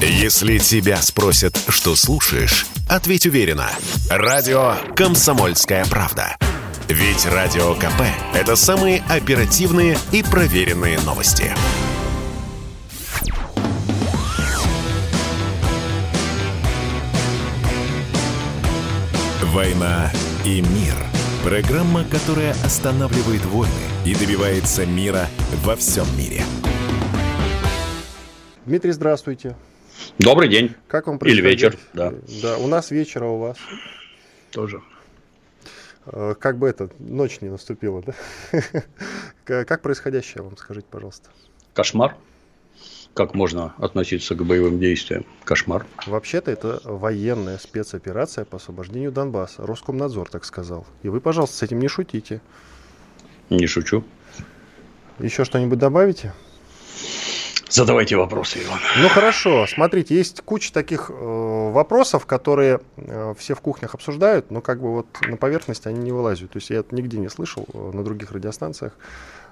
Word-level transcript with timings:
Если 0.00 0.58
тебя 0.58 1.00
спросят, 1.00 1.58
что 1.68 1.96
слушаешь, 1.96 2.66
ответь 2.86 3.24
уверенно. 3.24 3.70
Радио 4.10 4.74
«Комсомольская 4.94 5.86
правда». 5.86 6.36
Ведь 6.86 7.24
Радио 7.24 7.74
КП– 7.74 8.02
это 8.34 8.56
самые 8.56 9.02
оперативные 9.08 9.96
и 10.12 10.22
проверенные 10.22 11.00
новости. 11.00 11.50
«Война 19.44 20.12
и 20.44 20.60
мир»– 20.60 20.94
программа, 21.42 22.04
которая 22.04 22.54
останавливает 22.62 23.46
войны 23.46 23.72
и 24.04 24.14
добивается 24.14 24.84
мира 24.84 25.26
во 25.64 25.74
всем 25.74 26.06
мире. 26.18 26.44
Дмитрий, 28.66 28.92
здравствуйте. 28.92 29.56
Добрый 30.18 30.48
день. 30.48 30.74
Как 30.88 31.06
вам 31.06 31.18
Или 31.18 31.40
вечер, 31.40 31.76
да. 31.92 32.12
Да, 32.42 32.58
у 32.58 32.66
нас 32.66 32.90
вечер, 32.90 33.24
а 33.24 33.28
у 33.28 33.38
вас? 33.38 33.58
Тоже. 34.50 34.82
Э, 36.06 36.34
как 36.38 36.58
бы 36.58 36.68
это, 36.68 36.90
ночь 36.98 37.40
не 37.40 37.48
наступила, 37.48 38.02
да? 38.02 38.14
Как 39.64 39.82
происходящее 39.82 40.42
вам, 40.42 40.56
скажите, 40.56 40.86
пожалуйста? 40.90 41.30
Кошмар. 41.74 42.16
Как 43.14 43.34
можно 43.34 43.74
относиться 43.78 44.34
к 44.34 44.44
боевым 44.44 44.78
действиям? 44.78 45.24
Кошмар. 45.44 45.86
Вообще-то 46.06 46.50
это 46.50 46.80
военная 46.84 47.58
спецоперация 47.58 48.44
по 48.44 48.56
освобождению 48.56 49.10
Донбасса. 49.10 49.66
Роскомнадзор 49.66 50.28
так 50.28 50.44
сказал. 50.44 50.86
И 51.02 51.08
вы, 51.08 51.20
пожалуйста, 51.20 51.56
с 51.56 51.62
этим 51.62 51.78
не 51.78 51.88
шутите. 51.88 52.42
Не 53.48 53.66
шучу. 53.66 54.04
Еще 55.18 55.44
что-нибудь 55.44 55.78
добавите? 55.78 56.34
Задавайте 57.68 58.16
вопросы, 58.16 58.62
Иван. 58.62 58.78
Ну 58.98 59.08
хорошо, 59.08 59.66
смотрите, 59.66 60.14
есть 60.14 60.40
куча 60.42 60.72
таких 60.72 61.10
э, 61.10 61.70
вопросов, 61.72 62.24
которые 62.24 62.80
э, 62.96 63.34
все 63.36 63.54
в 63.56 63.60
кухнях 63.60 63.94
обсуждают, 63.94 64.52
но 64.52 64.60
как 64.60 64.80
бы 64.80 64.92
вот 64.92 65.06
на 65.26 65.36
поверхности 65.36 65.88
они 65.88 65.98
не 65.98 66.12
вылазят. 66.12 66.52
То 66.52 66.58
есть 66.58 66.70
я 66.70 66.78
это 66.78 66.94
нигде 66.94 67.18
не 67.18 67.28
слышал 67.28 67.66
э, 67.74 67.90
на 67.92 68.04
других 68.04 68.30
радиостанциях 68.30 68.92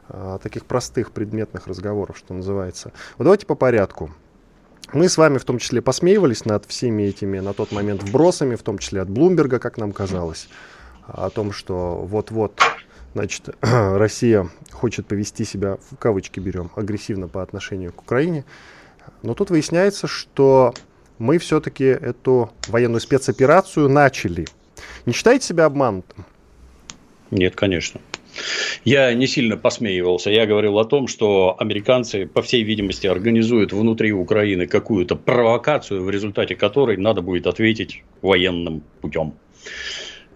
э, 0.09 0.39
таких 0.41 0.65
простых 0.65 1.11
предметных 1.11 1.67
разговоров, 1.67 2.17
что 2.17 2.35
называется. 2.35 2.92
Вот 3.19 3.25
давайте 3.25 3.47
по 3.47 3.57
порядку. 3.57 4.11
Мы 4.92 5.09
с 5.09 5.17
вами 5.17 5.39
в 5.39 5.45
том 5.45 5.59
числе 5.59 5.83
посмеивались 5.83 6.45
над 6.45 6.67
всеми 6.67 7.03
этими 7.03 7.41
на 7.41 7.53
тот 7.53 7.73
момент 7.73 8.05
вбросами, 8.05 8.55
в 8.55 8.62
том 8.62 8.79
числе 8.79 9.01
от 9.01 9.11
Блумберга, 9.11 9.59
как 9.59 9.77
нам 9.77 9.92
казалось, 9.92 10.48
о 11.09 11.31
том, 11.31 11.51
что 11.51 11.97
вот-вот 11.97 12.61
Значит, 13.15 13.51
Россия 13.61 14.48
хочет 14.73 15.07
повести 15.07 15.45
себя, 15.45 15.79
в 15.91 15.97
кавычки 15.97 16.41
берем, 16.41 16.70
агрессивно 16.77 17.29
по 17.29 17.43
отношению 17.43 17.93
к 17.93 18.03
Украине. 18.03 18.45
Но 19.23 19.34
тут 19.34 19.51
выясняется, 19.51 20.07
что 20.07 20.75
мы 21.19 21.39
все-таки 21.39 21.85
эту 21.85 22.51
военную 22.69 23.01
спецоперацию 23.01 23.89
начали. 23.89 24.47
Не 25.07 25.12
считаете 25.12 25.47
себя 25.47 25.67
обманутым? 25.67 26.25
Нет, 27.31 27.55
конечно. 27.55 28.01
Я 28.85 29.15
не 29.15 29.29
сильно 29.29 29.57
посмеивался. 29.57 30.31
Я 30.31 30.47
говорил 30.47 30.79
о 30.79 30.85
том, 30.85 31.07
что 31.07 31.57
американцы, 31.59 32.27
по 32.27 32.42
всей 32.42 32.65
видимости, 32.65 33.07
организуют 33.07 33.73
внутри 33.73 34.12
Украины 34.12 34.67
какую-то 34.67 35.15
провокацию, 35.15 36.03
в 36.03 36.11
результате 36.11 36.57
которой 36.57 36.97
надо 36.97 37.23
будет 37.23 37.47
ответить 37.47 38.03
военным 38.23 38.83
путем. 39.01 39.35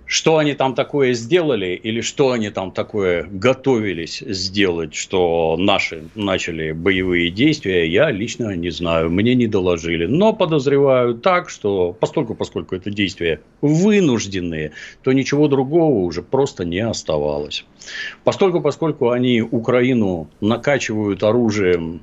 Что 0.09 0.39
они 0.39 0.55
там 0.55 0.75
такое 0.75 1.13
сделали 1.13 1.75
или 1.75 2.01
что 2.01 2.33
они 2.33 2.49
там 2.49 2.73
такое 2.73 3.29
готовились 3.31 4.25
сделать, 4.27 4.95
что 4.95 5.57
наши 5.59 6.05
начали 6.15 6.73
боевые 6.73 7.29
действия, 7.29 7.87
я 7.87 8.11
лично 8.11 8.57
не 8.57 8.71
знаю, 8.71 9.11
мне 9.11 9.35
не 9.35 9.47
доложили. 9.47 10.07
Но 10.07 10.33
подозреваю 10.33 11.15
так, 11.15 11.51
что 11.51 11.93
постольку, 11.93 12.35
поскольку 12.35 12.75
это 12.75 12.91
действия 12.91 13.43
вынужденные, 13.61 14.73
то 15.03 15.13
ничего 15.13 15.47
другого 15.47 15.99
уже 15.99 16.23
просто 16.23 16.65
не 16.65 16.81
оставалось. 16.81 17.67
Постольку, 18.25 18.63
поскольку 18.63 19.11
они 19.11 19.43
Украину 19.43 20.31
накачивают 20.41 21.23
оружием 21.23 22.01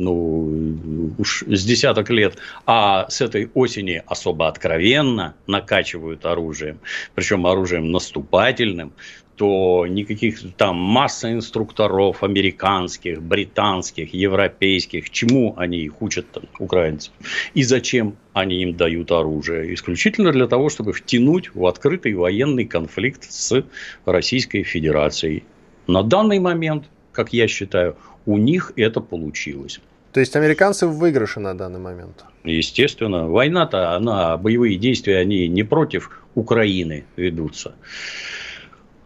ну, 0.00 1.12
уж 1.18 1.44
с 1.46 1.64
десяток 1.64 2.10
лет, 2.10 2.38
а 2.66 3.08
с 3.08 3.20
этой 3.20 3.50
осени 3.54 4.02
особо 4.06 4.48
откровенно 4.48 5.34
накачивают 5.46 6.24
оружием, 6.24 6.80
причем 7.14 7.46
оружием 7.46 7.90
наступательным, 7.90 8.92
то 9.36 9.86
никаких 9.88 10.38
там 10.58 10.76
масса 10.76 11.32
инструкторов 11.32 12.22
американских, 12.22 13.22
британских, 13.22 14.12
европейских, 14.12 15.08
чему 15.08 15.54
они 15.56 15.78
их 15.78 16.02
учат 16.02 16.30
там, 16.30 16.42
украинцев, 16.58 17.14
и 17.54 17.62
зачем 17.62 18.16
они 18.34 18.62
им 18.62 18.76
дают 18.76 19.10
оружие. 19.10 19.72
Исключительно 19.72 20.32
для 20.32 20.46
того, 20.46 20.68
чтобы 20.68 20.92
втянуть 20.92 21.54
в 21.54 21.64
открытый 21.66 22.12
военный 22.12 22.66
конфликт 22.66 23.24
с 23.30 23.64
Российской 24.04 24.62
Федерацией. 24.62 25.44
На 25.86 26.02
данный 26.02 26.38
момент, 26.38 26.84
как 27.12 27.32
я 27.32 27.48
считаю, 27.48 27.96
у 28.30 28.38
них 28.38 28.72
это 28.76 29.00
получилось. 29.00 29.80
То 30.12 30.20
есть 30.20 30.36
американцы 30.36 30.86
в 30.86 30.98
выигрыше 30.98 31.40
на 31.40 31.54
данный 31.54 31.80
момент? 31.80 32.24
Естественно. 32.44 33.28
Война-то, 33.28 33.94
она, 33.96 34.36
боевые 34.36 34.76
действия, 34.76 35.18
они 35.18 35.48
не 35.48 35.62
против 35.62 36.10
Украины 36.34 37.04
ведутся. 37.16 37.74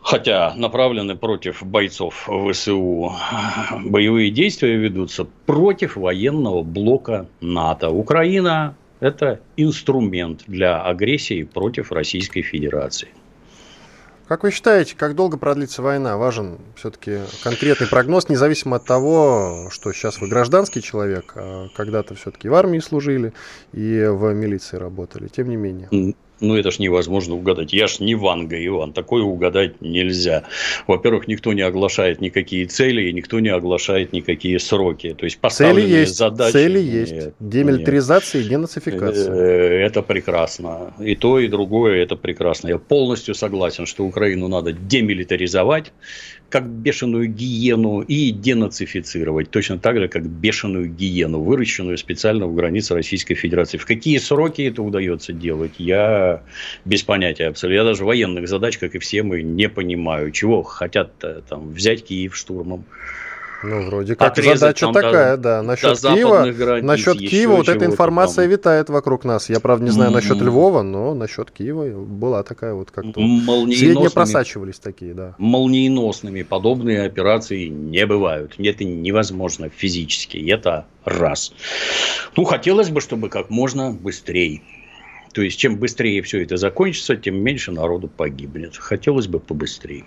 Хотя 0.00 0.54
направлены 0.56 1.16
против 1.16 1.62
бойцов 1.62 2.28
ВСУ. 2.28 3.12
Боевые 3.84 4.30
действия 4.30 4.76
ведутся 4.76 5.26
против 5.46 5.96
военного 5.96 6.62
блока 6.62 7.26
НАТО. 7.40 7.88
Украина– 7.88 8.76
это 9.00 9.40
инструмент 9.56 10.44
для 10.46 10.82
агрессии 10.82 11.44
против 11.44 11.92
Российской 11.92 12.42
Федерации. 12.42 13.08
Как 14.26 14.42
вы 14.42 14.50
считаете, 14.50 14.96
как 14.96 15.14
долго 15.14 15.36
продлится 15.36 15.82
война? 15.82 16.16
Важен 16.16 16.58
все-таки 16.76 17.18
конкретный 17.42 17.86
прогноз, 17.86 18.30
независимо 18.30 18.76
от 18.76 18.84
того, 18.86 19.68
что 19.70 19.92
сейчас 19.92 20.18
вы 20.20 20.28
гражданский 20.28 20.80
человек, 20.80 21.32
а 21.36 21.68
когда-то 21.76 22.14
все-таки 22.14 22.48
в 22.48 22.54
армии 22.54 22.78
служили 22.78 23.34
и 23.72 24.06
в 24.08 24.32
милиции 24.32 24.78
работали, 24.78 25.28
тем 25.28 25.50
не 25.50 25.56
менее. 25.56 26.14
Ну, 26.40 26.56
это 26.56 26.70
ж 26.70 26.78
невозможно 26.80 27.34
угадать. 27.36 27.72
Я 27.72 27.86
ж 27.86 28.00
не 28.00 28.14
Ванга, 28.14 28.56
Иван. 28.56 28.92
Такое 28.92 29.22
угадать 29.22 29.80
нельзя. 29.80 30.42
Во-первых, 30.86 31.28
никто 31.28 31.52
не 31.52 31.62
оглашает 31.62 32.20
никакие 32.20 32.66
цели, 32.66 33.08
и 33.08 33.12
никто 33.12 33.40
не 33.40 33.50
оглашает 33.50 34.12
никакие 34.12 34.58
сроки. 34.58 35.14
То 35.14 35.24
есть, 35.24 35.38
поставленные 35.38 35.86
цели 35.86 36.00
есть, 36.00 36.16
задачи... 36.16 36.52
Цели 36.52 36.78
есть. 36.80 37.12
Нет, 37.12 37.34
Демилитаризация 37.38 38.40
нет. 38.40 38.46
и 38.46 38.50
денацификация. 38.50 39.32
Э, 39.32 39.86
это 39.86 40.02
прекрасно. 40.02 40.94
И 40.98 41.14
то, 41.14 41.38
и 41.38 41.48
другое 41.48 42.02
это 42.02 42.16
прекрасно. 42.16 42.68
Я 42.68 42.78
полностью 42.78 43.34
согласен, 43.34 43.86
что 43.86 44.04
Украину 44.04 44.48
надо 44.48 44.72
демилитаризовать, 44.72 45.92
как 46.50 46.68
бешеную 46.68 47.26
гиену, 47.26 48.00
и 48.00 48.30
денацифицировать. 48.30 49.50
Точно 49.50 49.78
так 49.78 49.98
же, 49.98 50.08
как 50.08 50.26
бешеную 50.26 50.88
гиену, 50.88 51.40
выращенную 51.40 51.98
специально 51.98 52.46
в 52.46 52.54
границе 52.54 52.94
Российской 52.94 53.34
Федерации. 53.34 53.76
В 53.76 53.86
какие 53.86 54.18
сроки 54.18 54.62
это 54.62 54.82
удается 54.82 55.32
делать, 55.32 55.72
я 55.78 56.42
без 56.84 57.02
понятия 57.02 57.48
абсолютно. 57.48 57.76
Я 57.76 57.84
даже 57.84 58.04
военных 58.04 58.48
задач, 58.48 58.78
как 58.78 58.94
и 58.94 58.98
все 58.98 59.22
мы, 59.22 59.42
не 59.42 59.68
понимаю. 59.68 60.30
Чего 60.30 60.62
хотят 60.62 61.12
там 61.48 61.70
взять 61.72 62.04
Киев 62.04 62.36
штурмом. 62.36 62.84
Ну, 63.64 63.86
вроде 63.86 64.14
как 64.14 64.36
задача 64.36 64.92
такая, 64.92 65.36
до, 65.36 65.42
да. 65.42 65.62
Насчет 65.62 65.98
Киева, 65.98 66.82
насчет 66.82 67.18
Киева 67.18 67.56
вот 67.56 67.68
эта 67.68 67.86
информация 67.86 68.44
там. 68.44 68.52
витает 68.52 68.90
вокруг 68.90 69.24
нас. 69.24 69.48
Я, 69.48 69.60
правда, 69.60 69.84
не 69.84 69.90
знаю 69.90 70.10
mm-hmm. 70.10 70.14
насчет 70.14 70.40
Львова, 70.40 70.82
но 70.82 71.14
насчет 71.14 71.50
Киева 71.50 72.04
была 72.04 72.42
такая 72.42 72.74
вот 72.74 72.90
как-то... 72.90 73.20
Сведения 73.20 74.10
просачивались 74.10 74.78
такие, 74.78 75.14
да. 75.14 75.34
Молниеносными 75.38 76.42
подобные 76.42 77.02
операции 77.02 77.68
не 77.68 78.04
бывают. 78.06 78.54
Это 78.58 78.84
невозможно 78.84 79.70
физически. 79.70 80.36
Это 80.50 80.86
раз. 81.04 81.52
Ну, 82.36 82.44
хотелось 82.44 82.90
бы, 82.90 83.00
чтобы 83.00 83.28
как 83.28 83.50
можно 83.50 83.90
быстрее. 83.92 84.62
То 85.32 85.42
есть, 85.42 85.58
чем 85.58 85.76
быстрее 85.78 86.22
все 86.22 86.42
это 86.42 86.56
закончится, 86.56 87.16
тем 87.16 87.36
меньше 87.36 87.72
народу 87.72 88.08
погибнет. 88.08 88.76
Хотелось 88.76 89.26
бы 89.26 89.40
побыстрее. 89.40 90.04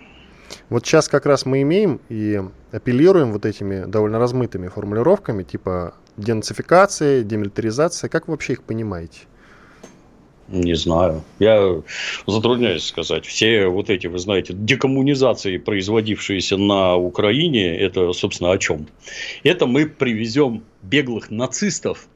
Вот 0.69 0.85
сейчас 0.85 1.07
как 1.07 1.25
раз 1.25 1.45
мы 1.45 1.61
имеем 1.61 2.01
и 2.09 2.41
апеллируем 2.71 3.31
вот 3.31 3.45
этими 3.45 3.85
довольно 3.85 4.19
размытыми 4.19 4.67
формулировками, 4.67 5.43
типа 5.43 5.93
денацификация, 6.17 7.23
демилитаризация. 7.23 8.09
Как 8.09 8.27
вы 8.27 8.33
вообще 8.33 8.53
их 8.53 8.63
понимаете? 8.63 9.19
Не 10.49 10.75
знаю. 10.75 11.23
Я 11.39 11.81
затрудняюсь 12.25 12.85
сказать. 12.85 13.25
Все 13.25 13.67
вот 13.67 13.89
эти, 13.89 14.07
вы 14.07 14.17
знаете, 14.17 14.53
декоммунизации, 14.53 15.57
производившиеся 15.57 16.57
на 16.57 16.95
Украине, 16.95 17.77
это, 17.77 18.13
собственно, 18.13 18.51
о 18.51 18.57
чем? 18.57 18.87
Это 19.43 19.65
мы 19.65 19.85
привезем 19.85 20.63
беглых 20.81 21.31
нацистов 21.31 22.07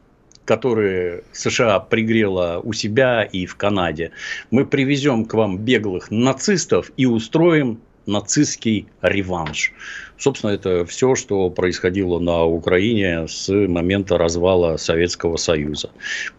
которые 0.44 1.24
США 1.32 1.80
пригрела 1.80 2.60
у 2.64 2.74
себя 2.74 3.24
и 3.24 3.46
в 3.46 3.56
Канаде. 3.56 4.12
Мы 4.50 4.66
привезем 4.66 5.26
к 5.26 5.36
вам 5.36 5.60
беглых 5.60 6.10
нацистов 6.10 6.92
и 6.98 7.06
устроим 7.06 7.80
нацистский 8.06 8.88
реванш. 9.02 9.74
Собственно, 10.18 10.52
это 10.52 10.86
все, 10.86 11.16
что 11.16 11.50
происходило 11.50 12.20
на 12.20 12.44
Украине 12.44 13.28
с 13.28 13.50
момента 13.50 14.18
развала 14.18 14.78
Советского 14.78 15.38
Союза. 15.38 15.90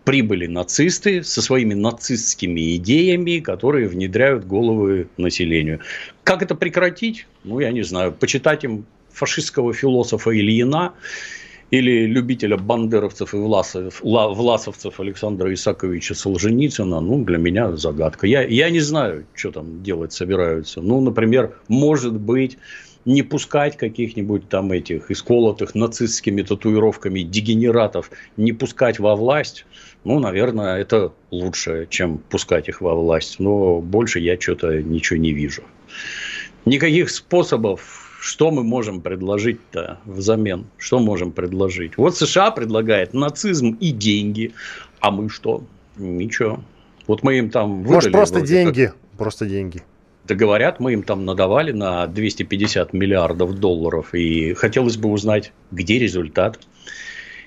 Прибыли 0.05 0.47
нацисты 0.47 1.25
со 1.25 1.43
своими 1.43 1.75
нацистскими 1.75 2.77
идеями, 2.77 3.41
которые 3.41 3.89
внедряют 3.89 4.47
головы 4.47 5.09
населению. 5.17 5.81
Как 6.23 6.43
это 6.43 6.55
прекратить? 6.55 7.27
Ну, 7.45 7.59
я 7.59 7.73
не 7.73 7.83
знаю. 7.83 8.13
Почитать 8.13 8.63
им 8.65 8.87
фашистского 9.11 9.75
философа 9.75 10.31
Ильина 10.31 10.95
или 11.73 12.05
любителя 12.05 12.59
бандеровцев 12.59 13.33
и 13.33 13.39
власов, 13.39 14.03
власовцев 14.03 15.01
Александра 15.01 15.53
Исаковича 15.53 16.15
Солженицына, 16.15 17.01
ну, 17.01 17.25
для 17.25 17.39
меня 17.39 17.75
загадка. 17.77 18.27
Я, 18.27 18.43
я 18.43 18.69
не 18.69 18.81
знаю, 18.81 19.25
что 19.35 19.53
там 19.53 19.83
делать 19.83 20.13
собираются. 20.13 20.83
Ну, 20.83 21.01
например, 21.01 21.57
может 21.69 22.13
быть, 22.13 22.59
не 23.07 23.23
пускать 23.23 23.79
каких-нибудь 23.79 24.51
там 24.51 24.71
этих 24.71 25.11
исколотых 25.11 25.75
нацистскими 25.75 26.43
татуировками 26.43 27.21
дегенератов, 27.21 28.11
не 28.37 28.53
пускать 28.53 28.99
во 28.99 29.17
власть, 29.17 29.65
ну, 30.05 30.19
наверное, 30.19 30.77
это 30.77 31.15
лучше, 31.31 31.87
чем 31.89 32.19
пускать 32.19 32.69
их 32.69 32.83
во 32.83 32.95
власть. 32.95 33.41
Но 33.41 33.81
больше 33.81 34.21
я 34.21 34.39
что-то 34.39 34.83
ничего 34.83 35.19
не 35.19 35.33
вижу. 35.33 35.63
Никаких 36.67 37.09
способов 37.09 38.02
что 38.23 38.53
мы 38.53 38.63
можем 38.63 39.01
предложить-то 39.01 39.99
взамен? 40.05 40.67
Что 40.79 41.01
можем 41.01 41.33
предложить? 41.33 41.97
Вот 41.97 42.17
США 42.17 42.53
предлагает 42.53 43.15
нацизм 43.15 43.77
и 43.81 43.91
деньги. 43.91 44.55
А 45.01 45.11
мы 45.11 45.29
что? 45.29 45.65
Ничего. 45.97 46.61
Вот 47.09 47.25
мы 47.25 47.39
им 47.39 47.51
там 47.51 47.83
выдали... 47.83 47.95
Может, 47.95 48.13
просто 48.13 48.41
деньги. 48.41 48.87
Как... 48.87 48.97
Просто 49.19 49.47
деньги. 49.47 49.83
Да 50.29 50.37
говорят, 50.37 50.79
мы 50.79 50.93
им 50.93 51.03
там 51.03 51.25
надавали 51.25 51.73
на 51.73 52.07
250 52.07 52.93
миллиардов 52.93 53.59
долларов. 53.59 54.15
И 54.15 54.55
хотелось 54.55 54.97
бы 54.97 55.09
узнать, 55.09 55.53
где 55.73 55.99
результат, 55.99 56.61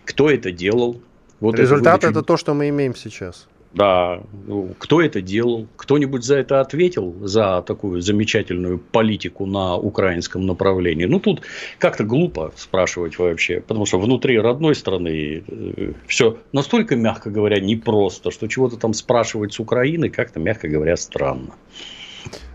кто 0.03 0.29
это 0.29 0.51
делал. 0.51 1.01
Вот 1.39 1.57
результат 1.57 1.99
это, 2.03 2.09
это 2.09 2.21
то, 2.21 2.35
что 2.35 2.53
мы 2.53 2.67
имеем 2.67 2.95
сейчас. 2.95 3.47
Да, 3.75 4.21
ну, 4.47 4.73
кто 4.77 5.01
это 5.01 5.21
делал? 5.21 5.67
Кто-нибудь 5.75 6.23
за 6.23 6.37
это 6.37 6.61
ответил, 6.61 7.13
за 7.27 7.61
такую 7.61 8.01
замечательную 8.01 8.79
политику 8.79 9.45
на 9.45 9.75
украинском 9.75 10.45
направлении? 10.45 11.03
Ну, 11.03 11.19
тут 11.19 11.41
как-то 11.77 12.05
глупо 12.05 12.53
спрашивать 12.55 13.19
вообще, 13.19 13.59
потому 13.59 13.85
что 13.85 13.99
внутри 13.99 14.39
родной 14.39 14.75
страны 14.75 15.43
э, 15.45 15.91
все 16.07 16.37
настолько, 16.53 16.95
мягко 16.95 17.29
говоря, 17.29 17.59
непросто, 17.59 18.31
что 18.31 18.47
чего-то 18.47 18.77
там 18.77 18.93
спрашивать 18.93 19.53
с 19.53 19.59
Украины 19.59 20.09
как-то, 20.09 20.39
мягко 20.39 20.69
говоря, 20.69 20.95
странно. 20.95 21.53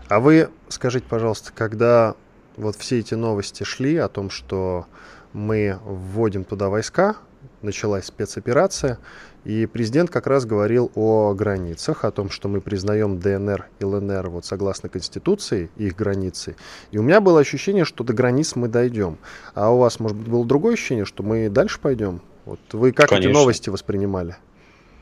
А 0.09 0.19
вы 0.19 0.49
скажите, 0.69 1.05
пожалуйста, 1.07 1.51
когда 1.53 2.15
вот 2.57 2.75
все 2.77 2.97
эти 2.97 3.13
новости 3.13 3.63
шли 3.63 3.95
о 3.97 4.07
том, 4.07 4.31
что 4.31 4.87
мы 5.33 5.77
вводим 5.85 6.45
туда 6.45 6.69
войска, 6.69 7.15
началась 7.61 8.05
спецоперация, 8.05 8.97
и 9.43 9.65
президент 9.65 10.09
как 10.09 10.27
раз 10.27 10.45
говорил 10.45 10.91
о 10.95 11.33
границах, 11.33 12.05
о 12.05 12.11
том, 12.11 12.29
что 12.29 12.47
мы 12.47 12.61
признаем 12.61 13.19
ДНР 13.19 13.67
и 13.79 13.83
ЛНР 13.83 14.29
вот 14.29 14.45
согласно 14.45 14.89
Конституции, 14.89 15.69
их 15.77 15.95
границы. 15.95 16.55
И 16.91 16.97
у 16.97 17.01
меня 17.01 17.21
было 17.21 17.39
ощущение, 17.39 17.85
что 17.85 18.03
до 18.03 18.13
границ 18.13 18.55
мы 18.55 18.67
дойдем. 18.67 19.17
А 19.55 19.71
у 19.71 19.79
вас, 19.79 19.99
может 19.99 20.17
быть, 20.17 20.27
было 20.27 20.45
другое 20.45 20.73
ощущение, 20.73 21.05
что 21.05 21.23
мы 21.23 21.49
дальше 21.49 21.79
пойдем? 21.79 22.21
Вот 22.45 22.59
вы 22.71 22.91
как 22.91 23.09
Конечно. 23.09 23.29
эти 23.29 23.33
новости 23.33 23.69
воспринимали? 23.69 24.35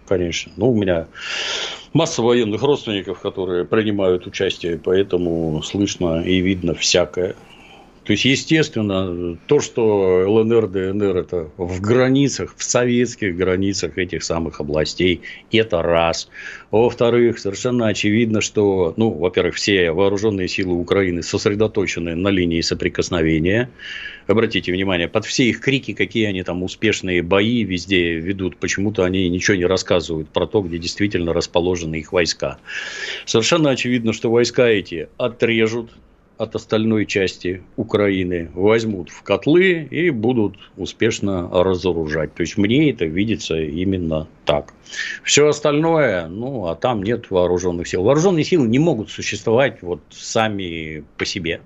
Конечно. 0.07 0.51
Ну, 0.56 0.71
у 0.71 0.75
меня 0.75 1.07
масса 1.94 2.21
военных 2.21 2.62
родственников, 2.63 3.19
которые 3.19 3.65
принимают 3.65 4.25
участие, 4.25 4.77
поэтому 4.77 5.62
слышно 5.63 6.21
и 6.21 6.39
видно 6.39 6.74
всякое. 6.74 7.35
То 8.09 8.13
есть, 8.13 8.25
естественно, 8.25 9.38
то, 9.45 9.59
что 9.59 10.25
ЛНР, 10.27 10.69
ДНР– 10.69 11.15
это 11.17 11.51
в 11.57 11.79
границах, 11.79 12.56
в 12.57 12.63
советских 12.63 13.38
границах 13.38 14.00
этих 14.00 14.23
самых 14.23 14.59
областей, 14.59 15.21
это 15.51 15.83
раз. 15.83 16.27
Во-вторых, 16.71 17.38
совершенно 17.38 17.85
очевидно, 17.85 18.41
что, 18.41 18.95
ну, 18.97 19.11
во-первых, 19.11 19.53
все 19.53 19.91
вооруженные 19.91 20.47
силы 20.47 20.73
Украины 20.73 21.21
сосредоточены 21.21 22.15
на 22.15 22.29
линии 22.29 22.61
соприкосновения. 22.61 23.69
Обратите 24.25 24.71
внимание, 24.71 25.07
под 25.07 25.25
все 25.25 25.44
их 25.44 25.61
крики, 25.61 25.94
какие 25.94 26.25
они 26.25 26.41
там 26.41 26.63
успешные 26.63 27.21
бои 27.21 27.63
везде 27.63 28.15
ведут, 28.15 28.57
почему-то 28.57 29.03
они 29.03 29.29
ничего 29.29 29.56
не 29.56 29.65
рассказывают 29.65 30.29
про 30.29 30.47
то, 30.47 30.61
где 30.61 30.79
действительно 30.79 31.31
расположены 31.31 31.97
их 31.97 32.11
войска. 32.11 32.57
Совершенно 33.25 33.69
очевидно, 33.69 34.13
что 34.13 34.31
войска 34.31 34.67
эти 34.67 35.09
отрежут 35.17 35.91
от 36.39 36.56
остальной 36.56 37.06
части 37.06 37.62
Украины 37.75 38.50
возьмут 38.53 39.09
в 39.09 39.24
котлы 39.24 39.83
и 39.91 40.09
будут 40.09 40.56
успешно 40.77 41.50
разоружать. 41.51 42.33
То 42.33 42.41
есть 42.41 42.57
мне 42.57 42.91
это 42.91 43.03
видится 43.03 43.59
именно 43.59 44.25
так. 44.45 44.74
Все 45.24 45.50
остальное, 45.50 46.27
ну, 46.27 46.68
а 46.68 46.75
там 46.75 47.03
нет 47.03 47.30
вооруженных 47.30 47.89
сил. 47.89 48.03
Вооруженные 48.03 48.45
силы 48.45 48.69
не 48.69 48.80
могут 48.80 49.12
существовать 49.12 49.81
вот 49.81 50.00
сами 50.12 51.03
по 51.18 51.25
себе. 51.25 51.59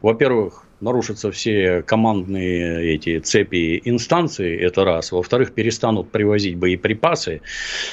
Во-первых, 0.00 0.65
нарушатся 0.80 1.30
все 1.30 1.82
командные 1.82 2.94
эти 2.94 3.18
цепи 3.18 3.80
инстанции, 3.84 4.58
это 4.58 4.84
раз. 4.84 5.12
Во-вторых, 5.12 5.52
перестанут 5.52 6.10
привозить 6.10 6.56
боеприпасы. 6.56 7.40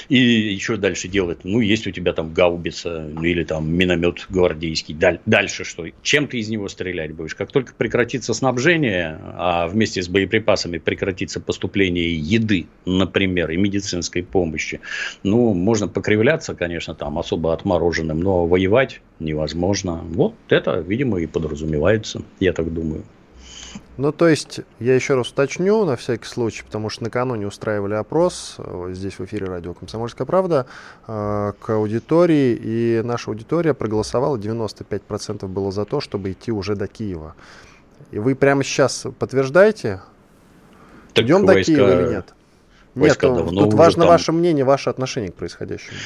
И 0.10 0.18
еще 0.18 0.78
дальше 0.78 1.08
делать, 1.08 1.40
ну, 1.44 1.60
есть 1.60 1.88
у 1.88 1.92
тебя 1.92 2.14
там 2.14 2.34
гаубица, 2.34 3.10
ну, 3.14 3.24
или 3.24 3.44
там 3.44 3.72
миномет 3.74 4.26
гвардейский. 4.30 4.98
Дальше 5.26 5.64
что? 5.64 5.86
Чем 6.02 6.28
ты 6.28 6.40
из 6.40 6.50
него 6.50 6.68
стрелять 6.68 7.14
будешь? 7.14 7.36
Как 7.36 7.52
только 7.52 7.74
прекратится 7.74 8.34
снабжение, 8.34 9.20
а 9.22 9.68
вместе 9.68 10.02
с 10.02 10.10
боеприпасами 10.10 10.78
прекратится 10.78 11.40
поступление 11.40 12.14
еды, 12.14 12.68
например, 12.86 13.52
и 13.52 13.58
медицинской 13.58 14.24
помощи, 14.24 14.82
ну, 15.24 15.54
можно 15.54 15.88
покривляться, 15.88 16.56
конечно, 16.56 16.96
там 16.96 17.18
особо 17.18 17.54
отмороженным, 17.54 18.20
но 18.20 18.46
воевать 18.46 19.02
невозможно. 19.20 20.02
Вот 20.04 20.34
это, 20.50 20.84
видимо, 20.86 21.20
и 21.20 21.28
подразумевается, 21.28 22.24
я 22.40 22.52
так 22.54 22.73
думаю. 22.74 23.04
Ну, 23.98 24.12
то 24.12 24.28
есть, 24.28 24.62
я 24.80 24.96
еще 24.96 25.14
раз 25.14 25.30
уточню, 25.30 25.86
на 25.86 25.96
всякий 25.96 26.26
случай, 26.26 26.64
потому 26.64 26.90
что 26.90 27.04
накануне 27.04 27.46
устраивали 27.46 27.94
опрос 27.94 28.56
э, 28.58 28.90
здесь 28.92 29.20
в 29.20 29.26
эфире 29.26 29.46
радио 29.46 29.74
«Комсомольская 29.74 30.26
правда» 30.26 30.66
э, 31.08 31.54
к 31.60 31.70
аудитории, 31.70 32.58
и 32.60 33.02
наша 33.04 33.30
аудитория 33.30 33.74
проголосовала, 33.76 34.38
95% 34.38 35.48
было 35.48 35.72
за 35.72 35.86
то, 35.86 36.02
чтобы 36.02 36.32
идти 36.32 36.52
уже 36.52 36.76
до 36.76 36.88
Киева. 36.88 37.36
И 38.12 38.18
вы 38.18 38.34
прямо 38.36 38.64
сейчас 38.64 39.06
подтверждаете, 39.20 40.02
так 41.14 41.26
идем 41.26 41.46
войска, 41.46 41.60
до 41.60 41.64
Киева 41.64 42.02
или 42.02 42.10
нет? 42.10 42.34
Нет, 42.96 43.20
тут 43.20 43.74
важно 43.74 44.04
там... 44.04 44.10
ваше 44.10 44.32
мнение, 44.32 44.66
ваше 44.66 44.90
отношение 44.90 45.32
к 45.32 45.36
происходящему. 45.36 45.98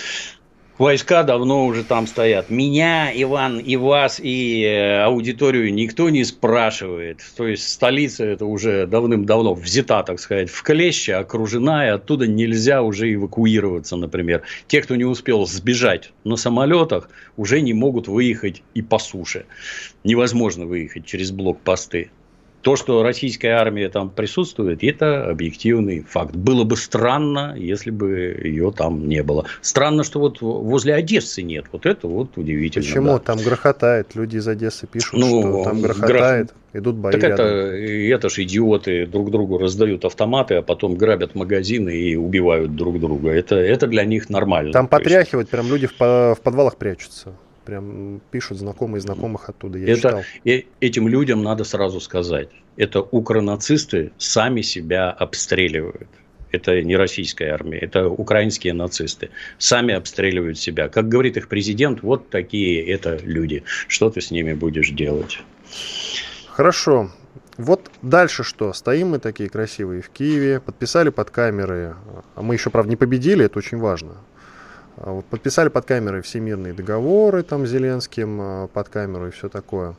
Войска 0.78 1.24
давно 1.24 1.66
уже 1.66 1.84
там 1.84 2.06
стоят. 2.06 2.52
Меня, 2.52 3.12
Иван, 3.12 3.58
и 3.58 3.76
вас, 3.78 4.20
и 4.22 4.62
э, 4.62 5.02
аудиторию 5.02 5.74
никто 5.74 6.12
не 6.12 6.24
спрашивает. 6.24 7.22
То 7.36 7.48
есть 7.48 7.68
столица 7.68 8.24
это 8.26 8.46
уже 8.46 8.86
давным-давно 8.86 9.56
взята, 9.56 10.04
так 10.04 10.20
сказать, 10.20 10.52
в 10.52 10.62
клеще, 10.62 11.16
окружена, 11.16 11.88
и 11.88 11.90
оттуда 11.90 12.28
нельзя 12.28 12.84
уже 12.84 13.12
эвакуироваться, 13.12 13.96
например. 13.96 14.44
Те, 14.68 14.84
кто 14.84 14.96
не 14.96 15.06
успел 15.06 15.48
сбежать 15.48 16.12
на 16.24 16.36
самолетах, 16.36 17.10
уже 17.38 17.62
не 17.62 17.74
могут 17.74 18.08
выехать 18.08 18.62
и 18.76 18.84
по 18.84 19.00
суше. 19.00 19.48
Невозможно 20.04 20.68
выехать 20.68 21.08
через 21.08 21.32
блокпосты. 21.32 22.12
То, 22.62 22.76
что 22.76 23.04
российская 23.04 23.52
армия 23.52 23.90
там 23.90 24.10
присутствует, 24.10 24.84
это 24.84 25.30
объективный 25.30 26.02
факт. 26.02 26.36
Было 26.36 26.64
бы 26.64 26.76
странно, 26.76 27.56
если 27.58 27.92
бы 27.92 28.40
ее 28.44 28.72
там 28.72 29.08
не 29.08 29.24
было. 29.24 29.46
Странно, 29.62 30.04
что 30.04 30.20
вот 30.20 30.42
возле 30.42 30.94
Одессы 30.94 31.44
нет. 31.44 31.66
Вот 31.72 31.86
это 31.86 32.08
вот 32.08 32.38
удивительно. 32.38 32.86
Почему? 32.86 33.08
Да. 33.14 33.20
Там 33.20 33.38
грохотает. 33.38 34.16
Люди 34.16 34.38
из 34.38 34.48
Одессы 34.48 34.88
пишут, 34.88 35.20
ну, 35.20 35.42
что 35.42 35.64
там 35.66 35.82
грохотает. 35.82 36.48
Грох... 36.48 36.58
Идут 36.74 36.96
бои 36.98 37.14
так 37.14 37.24
рядом. 37.24 37.46
это, 37.46 37.56
это 37.56 38.30
ж 38.30 38.40
идиоты 38.40 39.08
друг 39.08 39.32
другу 39.32 39.58
раздают 39.58 40.04
автоматы, 40.04 40.56
а 40.56 40.62
потом 40.62 40.96
грабят 40.96 41.34
магазины 41.34 41.90
и 41.90 42.16
убивают 42.16 42.76
друг 42.76 43.00
друга. 43.00 43.32
Это, 43.32 43.56
это 43.56 43.88
для 43.88 44.04
них 44.04 44.30
нормально. 44.30 44.74
Там 44.74 44.88
потряхивать, 44.88 45.50
прям 45.50 45.68
люди 45.70 45.88
в, 45.88 46.00
в 46.00 46.38
подвалах 46.44 46.76
прячутся. 46.76 47.34
Прям 47.68 48.22
пишут 48.32 48.60
знакомые 48.60 49.02
знакомых 49.02 49.50
оттуда. 49.50 49.78
Я 49.78 49.88
это, 49.92 49.96
читал. 49.96 50.24
И, 50.46 50.68
этим 50.80 51.10
людям 51.10 51.44
надо 51.44 51.66
сразу 51.66 52.00
сказать. 52.00 52.48
Это 52.78 53.02
укронацисты 53.02 54.14
сами 54.18 54.62
себя 54.62 55.12
обстреливают. 55.12 56.08
Это 56.50 56.82
не 56.82 56.96
российская 56.96 57.50
армия, 57.50 57.80
это 57.80 58.08
украинские 58.08 58.72
нацисты. 58.72 59.32
Сами 59.58 59.94
обстреливают 59.94 60.58
себя. 60.58 60.88
Как 60.88 61.10
говорит 61.10 61.36
их 61.36 61.50
президент, 61.50 62.04
вот 62.04 62.30
такие 62.30 62.88
это 62.88 63.20
люди. 63.22 63.64
Что 63.90 64.10
ты 64.10 64.22
с 64.22 64.32
ними 64.32 64.54
будешь 64.54 64.92
делать? 64.92 65.40
Хорошо. 66.48 67.12
Вот 67.58 67.92
дальше 68.02 68.44
что? 68.44 68.72
Стоим 68.72 69.10
мы 69.10 69.20
такие 69.20 69.50
красивые 69.50 70.02
в 70.02 70.10
Киеве, 70.10 70.62
подписали 70.62 71.10
под 71.10 71.32
камеры. 71.32 71.96
А 72.36 72.42
мы 72.42 72.56
еще, 72.56 72.70
правда, 72.70 72.92
не 72.92 72.96
победили, 72.96 73.44
это 73.44 73.60
очень 73.60 73.78
важно. 73.78 74.14
А 74.98 75.22
подписали 75.22 75.70
под 75.70 75.86
камерой 75.86 76.22
всемирные 76.22 76.74
договоры 76.74 77.44
там 77.44 77.66
Зеленским, 77.66 78.40
а, 78.42 78.68
под 78.68 78.90
камеру 78.90 79.28
и 79.28 79.32
все 79.32 79.50
такое. 79.50 79.96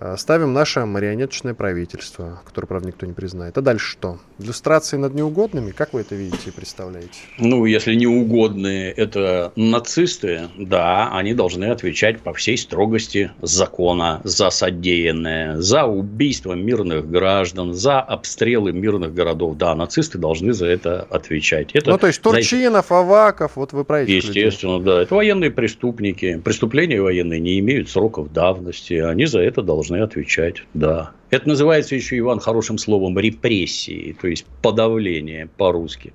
Э, 0.00 0.14
ставим 0.16 0.52
наше 0.52 0.86
марионеточное 0.86 1.54
правительство, 1.54 2.40
которое, 2.46 2.68
правда, 2.68 2.88
никто 2.88 3.04
не 3.04 3.14
признает. 3.14 3.58
А 3.58 3.62
дальше 3.62 3.90
что? 3.92 4.18
Иллюстрации 4.38 4.96
над 4.96 5.12
неугодными? 5.14 5.72
Как 5.72 5.92
вы 5.92 6.02
это 6.02 6.14
видите 6.14 6.50
и 6.50 6.50
представляете? 6.52 7.18
Ну, 7.38 7.64
если 7.64 7.94
неугодные 7.94 8.92
это 8.92 9.52
нацисты, 9.56 10.42
да, 10.56 11.10
они 11.12 11.34
должны 11.34 11.64
отвечать 11.64 12.20
по 12.20 12.32
всей 12.32 12.56
строгости 12.56 13.32
закона 13.42 14.20
за 14.22 14.50
содеянное, 14.50 15.60
за 15.60 15.84
убийство 15.86 16.52
мирных 16.52 17.10
граждан, 17.10 17.74
за 17.74 18.00
обстрелы 18.00 18.72
мирных 18.72 19.12
городов. 19.12 19.56
Да, 19.56 19.74
нацисты 19.74 20.16
должны 20.16 20.52
за 20.52 20.66
это 20.66 21.02
отвечать. 21.10 21.72
Это, 21.72 21.90
ну, 21.90 21.98
то 21.98 22.06
есть 22.06 22.22
Турчинов, 22.22 22.86
знаете, 22.86 23.08
Аваков, 23.08 23.56
вот 23.56 23.72
вы 23.72 23.84
про 23.84 24.02
этих 24.02 24.26
Естественно, 24.26 24.78
людей. 24.78 24.86
да. 24.86 25.02
Это 25.02 25.14
военные 25.16 25.50
преступники. 25.50 26.40
Преступления 26.44 27.02
военные 27.02 27.40
не 27.40 27.58
имеют 27.58 27.90
сроков 27.90 28.32
давности. 28.32 28.94
Они 28.94 29.26
за 29.26 29.40
это 29.40 29.62
должны 29.62 29.87
должны 29.88 30.02
отвечать, 30.02 30.64
да. 30.74 31.12
Это 31.30 31.48
называется 31.48 31.94
еще, 31.94 32.18
Иван, 32.18 32.40
хорошим 32.40 32.78
словом 32.78 33.18
репрессии, 33.18 34.16
то 34.20 34.28
есть 34.28 34.46
подавление 34.62 35.48
по-русски. 35.56 36.12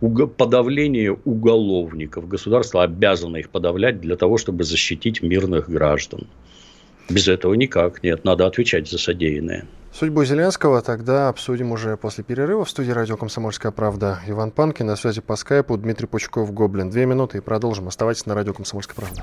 Уго- 0.00 0.26
подавление 0.26 1.12
уголовников. 1.24 2.28
Государство 2.28 2.82
обязано 2.82 3.36
их 3.36 3.50
подавлять 3.50 4.00
для 4.00 4.16
того, 4.16 4.38
чтобы 4.38 4.64
защитить 4.64 5.22
мирных 5.22 5.68
граждан. 5.68 6.26
Без 7.10 7.28
этого 7.28 7.54
никак. 7.54 8.02
Нет, 8.02 8.24
надо 8.24 8.46
отвечать 8.46 8.88
за 8.88 8.98
содеянное. 8.98 9.66
Судьбу 9.92 10.24
Зеленского 10.24 10.80
тогда 10.80 11.28
обсудим 11.28 11.70
уже 11.70 11.96
после 11.96 12.24
перерыва. 12.24 12.64
В 12.64 12.70
студии 12.70 12.90
радио 12.90 13.16
«Комсомольская 13.16 13.70
правда» 13.70 14.20
Иван 14.26 14.50
Панкин. 14.50 14.86
На 14.86 14.96
связи 14.96 15.20
по 15.20 15.36
скайпу 15.36 15.76
Дмитрий 15.76 16.06
Пучков, 16.06 16.52
Гоблин. 16.52 16.90
Две 16.90 17.04
минуты 17.04 17.38
и 17.38 17.40
продолжим. 17.40 17.88
Оставайтесь 17.88 18.26
на 18.26 18.34
радио 18.34 18.54
«Комсомольская 18.54 18.96
правда». 18.96 19.22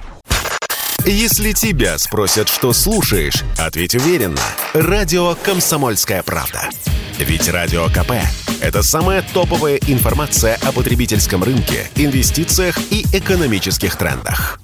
Если 1.06 1.52
тебя 1.54 1.98
спросят, 1.98 2.48
что 2.48 2.74
слушаешь, 2.74 3.44
ответь 3.58 3.96
уверенно. 3.96 4.42
Радио 4.74 5.34
«Комсомольская 5.34 6.22
правда». 6.22 6.70
Ведь 7.18 7.50
Радио 7.50 7.88
КП– 7.88 8.12
это 8.62 8.84
самая 8.84 9.24
топовая 9.34 9.80
информация 9.88 10.60
о 10.64 10.72
потребительском 10.72 11.44
рынке, 11.44 11.90
инвестициях 11.96 12.78
и 12.92 13.04
экономических 13.14 13.96
трендах. 13.96 14.60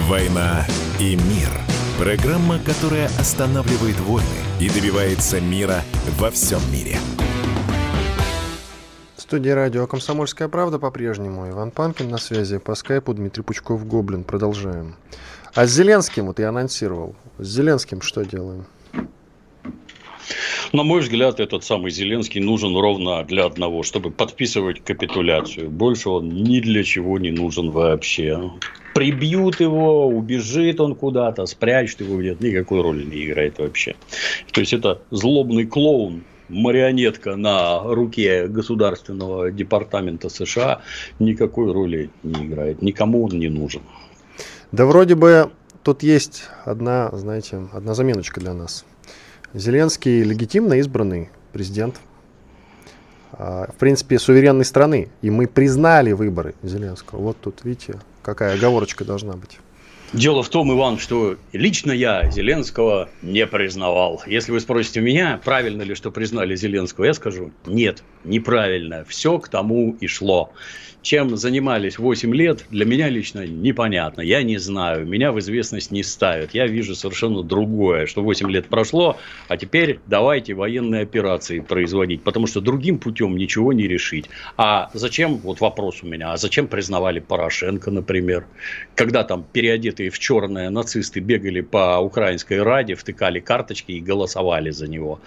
«Война 0.00 0.66
и 1.00 1.16
мир»– 1.16 1.48
программа, 1.98 2.58
которая 2.58 3.10
останавливает 3.18 3.98
войны 4.00 4.26
и 4.60 4.68
добивается 4.68 5.40
мира 5.40 5.82
во 6.18 6.30
всем 6.30 6.60
мире– 6.70 6.98
студии 9.26 9.50
радио 9.50 9.88
«Комсомольская 9.88 10.46
правда» 10.46 10.78
по-прежнему. 10.78 11.50
Иван 11.50 11.72
Панкин 11.72 12.08
на 12.08 12.16
связи. 12.16 12.58
По 12.58 12.76
скайпу 12.76 13.12
Дмитрий 13.12 13.42
Пучков-Гоблин. 13.42 14.22
Продолжаем. 14.22 14.94
А 15.52 15.66
с 15.66 15.72
Зеленским, 15.72 16.26
вот 16.26 16.38
я 16.38 16.50
анонсировал, 16.50 17.16
с 17.38 17.48
Зеленским 17.48 18.02
что 18.02 18.24
делаем? 18.24 18.66
На 20.72 20.84
мой 20.84 21.00
взгляд, 21.00 21.40
этот 21.40 21.64
самый 21.64 21.90
Зеленский 21.90 22.40
нужен 22.40 22.76
ровно 22.76 23.24
для 23.24 23.46
одного, 23.46 23.82
чтобы 23.82 24.12
подписывать 24.12 24.84
капитуляцию. 24.84 25.70
Больше 25.70 26.08
он 26.08 26.28
ни 26.28 26.60
для 26.60 26.84
чего 26.84 27.18
не 27.18 27.32
нужен 27.32 27.70
вообще. 27.70 28.52
Прибьют 28.94 29.58
его, 29.58 30.06
убежит 30.06 30.80
он 30.80 30.94
куда-то, 30.94 31.46
спрячут 31.46 32.02
его 32.02 32.22
нет, 32.22 32.40
никакой 32.40 32.80
роли 32.80 33.02
не 33.02 33.24
играет 33.24 33.58
вообще. 33.58 33.96
То 34.52 34.60
есть 34.60 34.72
это 34.72 35.02
злобный 35.10 35.66
клоун, 35.66 36.22
марионетка 36.48 37.36
на 37.36 37.82
руке 37.82 38.46
Государственного 38.48 39.50
департамента 39.50 40.28
США 40.28 40.82
никакой 41.18 41.72
роли 41.72 42.10
не 42.22 42.46
играет. 42.46 42.82
Никому 42.82 43.24
он 43.24 43.38
не 43.38 43.48
нужен. 43.48 43.82
Да 44.72 44.86
вроде 44.86 45.14
бы 45.14 45.50
тут 45.82 46.02
есть 46.02 46.44
одна, 46.64 47.10
знаете, 47.12 47.68
одна 47.72 47.94
заминочка 47.94 48.40
для 48.40 48.54
нас. 48.54 48.84
Зеленский 49.54 50.22
легитимно 50.22 50.74
избранный 50.74 51.30
президент, 51.52 52.00
а, 53.32 53.70
в 53.72 53.76
принципе, 53.76 54.18
суверенной 54.18 54.64
страны. 54.64 55.08
И 55.22 55.30
мы 55.30 55.46
признали 55.46 56.12
выборы 56.12 56.54
Зеленского. 56.62 57.20
Вот 57.20 57.36
тут, 57.40 57.64
видите, 57.64 58.00
какая 58.22 58.54
оговорочка 58.54 59.04
должна 59.04 59.34
быть. 59.34 59.58
Дело 60.16 60.42
в 60.42 60.48
том, 60.48 60.72
Иван, 60.72 60.98
что 60.98 61.36
лично 61.52 61.92
я 61.92 62.30
Зеленского 62.30 63.10
не 63.20 63.46
признавал. 63.46 64.22
Если 64.26 64.50
вы 64.50 64.60
спросите 64.60 65.02
меня, 65.02 65.38
правильно 65.44 65.82
ли, 65.82 65.94
что 65.94 66.10
признали 66.10 66.56
Зеленского, 66.56 67.04
я 67.04 67.12
скажу, 67.12 67.52
нет, 67.66 68.02
неправильно. 68.24 69.04
Все 69.06 69.38
к 69.38 69.48
тому 69.50 69.94
и 70.00 70.06
шло 70.06 70.52
чем 71.06 71.36
занимались 71.36 72.00
8 72.00 72.34
лет, 72.34 72.64
для 72.70 72.84
меня 72.84 73.08
лично 73.08 73.46
непонятно. 73.46 74.22
Я 74.22 74.42
не 74.42 74.58
знаю, 74.58 75.06
меня 75.06 75.30
в 75.30 75.38
известность 75.38 75.92
не 75.92 76.02
ставят. 76.02 76.52
Я 76.52 76.66
вижу 76.66 76.96
совершенно 76.96 77.44
другое, 77.44 78.06
что 78.06 78.22
8 78.22 78.50
лет 78.50 78.66
прошло, 78.66 79.16
а 79.46 79.56
теперь 79.56 80.00
давайте 80.06 80.54
военные 80.54 81.02
операции 81.02 81.60
производить, 81.60 82.22
потому 82.22 82.48
что 82.48 82.60
другим 82.60 82.98
путем 82.98 83.36
ничего 83.36 83.72
не 83.72 83.86
решить. 83.86 84.28
А 84.56 84.90
зачем, 84.94 85.36
вот 85.36 85.60
вопрос 85.60 86.02
у 86.02 86.08
меня, 86.08 86.32
а 86.32 86.36
зачем 86.36 86.66
признавали 86.66 87.20
Порошенко, 87.20 87.92
например, 87.92 88.44
когда 88.96 89.22
там 89.22 89.44
переодетые 89.52 90.10
в 90.10 90.18
черное 90.18 90.70
нацисты 90.70 91.20
бегали 91.20 91.60
по 91.60 91.98
украинской 92.00 92.60
раде, 92.60 92.96
втыкали 92.96 93.38
карточки 93.38 93.92
и 93.92 94.00
голосовали 94.00 94.70
за 94.70 94.88
него. 94.88 95.20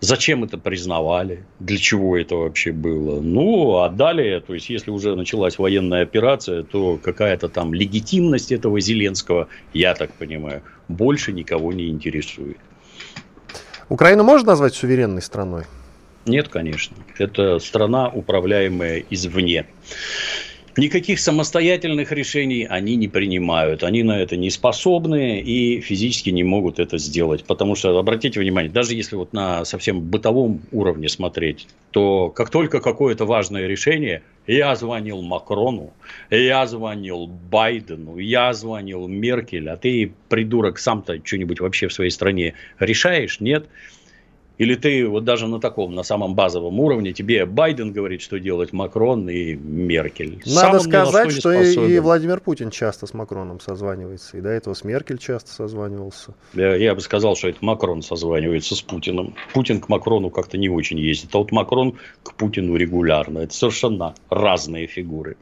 Зачем 0.00 0.44
это 0.44 0.58
признавали? 0.58 1.44
Для 1.58 1.78
чего 1.78 2.16
это 2.18 2.36
вообще 2.36 2.72
было? 2.72 3.20
Ну, 3.20 3.78
а 3.78 3.88
далее, 3.88 4.40
то 4.40 4.52
есть, 4.52 4.68
если 4.68 4.90
уже 4.90 5.16
началась 5.16 5.58
военная 5.58 6.02
операция, 6.02 6.62
то 6.62 6.98
какая-то 7.02 7.48
там 7.48 7.72
легитимность 7.72 8.52
этого 8.52 8.78
Зеленского, 8.78 9.48
я 9.72 9.94
так 9.94 10.12
понимаю, 10.12 10.62
больше 10.88 11.32
никого 11.32 11.72
не 11.72 11.88
интересует. 11.88 12.58
Украину 13.88 14.24
можно 14.24 14.48
назвать 14.48 14.74
суверенной 14.74 15.22
страной? 15.22 15.64
Нет, 16.26 16.48
конечно. 16.48 16.96
Это 17.18 17.58
страна, 17.60 18.08
управляемая 18.08 19.02
извне. 19.10 19.66
Никаких 20.76 21.20
самостоятельных 21.20 22.12
решений 22.12 22.66
они 22.68 22.96
не 22.96 23.08
принимают. 23.08 23.82
Они 23.82 24.02
на 24.02 24.20
это 24.20 24.36
не 24.36 24.50
способны 24.50 25.40
и 25.40 25.80
физически 25.80 26.28
не 26.28 26.44
могут 26.44 26.78
это 26.78 26.98
сделать. 26.98 27.44
Потому 27.44 27.74
что, 27.76 27.98
обратите 27.98 28.40
внимание, 28.40 28.70
даже 28.70 28.94
если 28.94 29.16
вот 29.16 29.32
на 29.32 29.64
совсем 29.64 30.00
бытовом 30.02 30.60
уровне 30.72 31.08
смотреть, 31.08 31.66
то 31.92 32.28
как 32.28 32.50
только 32.50 32.80
какое-то 32.80 33.24
важное 33.24 33.66
решение, 33.66 34.22
я 34.46 34.76
звонил 34.76 35.22
Макрону, 35.22 35.94
я 36.28 36.66
звонил 36.66 37.26
Байдену, 37.26 38.18
я 38.18 38.52
звонил 38.52 39.08
Меркель, 39.08 39.70
а 39.70 39.78
ты, 39.78 40.12
придурок, 40.28 40.78
сам-то 40.78 41.18
что-нибудь 41.24 41.60
вообще 41.60 41.88
в 41.88 41.94
своей 41.94 42.10
стране 42.10 42.52
решаешь? 42.78 43.40
Нет. 43.40 43.66
Или 44.58 44.74
ты 44.74 45.06
вот 45.06 45.24
даже 45.24 45.46
на 45.48 45.60
таком, 45.60 45.94
на 45.94 46.02
самом 46.02 46.34
базовом 46.34 46.80
уровне, 46.80 47.12
тебе 47.12 47.44
Байден 47.44 47.92
говорит, 47.92 48.22
что 48.22 48.38
делать 48.38 48.72
Макрон 48.72 49.28
и 49.28 49.54
Меркель. 49.54 50.42
Надо 50.46 50.78
Сам 50.78 50.80
сказать, 50.80 51.30
что, 51.32 51.40
что 51.40 51.84
и, 51.84 51.96
и 51.96 51.98
Владимир 51.98 52.40
Путин 52.40 52.70
часто 52.70 53.06
с 53.06 53.12
Макроном 53.12 53.60
созванивается. 53.60 54.38
И 54.38 54.40
до 54.40 54.48
этого 54.48 54.74
с 54.74 54.84
Меркель 54.84 55.18
часто 55.18 55.50
созванивался. 55.50 56.34
Я, 56.54 56.74
я 56.76 56.94
бы 56.94 57.00
сказал, 57.00 57.36
что 57.36 57.48
это 57.48 57.58
Макрон 57.60 58.02
созванивается 58.02 58.74
с 58.74 58.82
Путиным. 58.82 59.34
Путин 59.52 59.80
к 59.80 59.88
Макрону 59.88 60.30
как-то 60.30 60.56
не 60.56 60.68
очень 60.68 60.98
ездит. 60.98 61.34
А 61.34 61.38
вот 61.38 61.52
Макрон 61.52 61.98
к 62.22 62.34
Путину 62.34 62.76
регулярно. 62.76 63.40
Это 63.40 63.54
совершенно 63.54 64.14
разные 64.30 64.86
фигуры. 64.86 65.36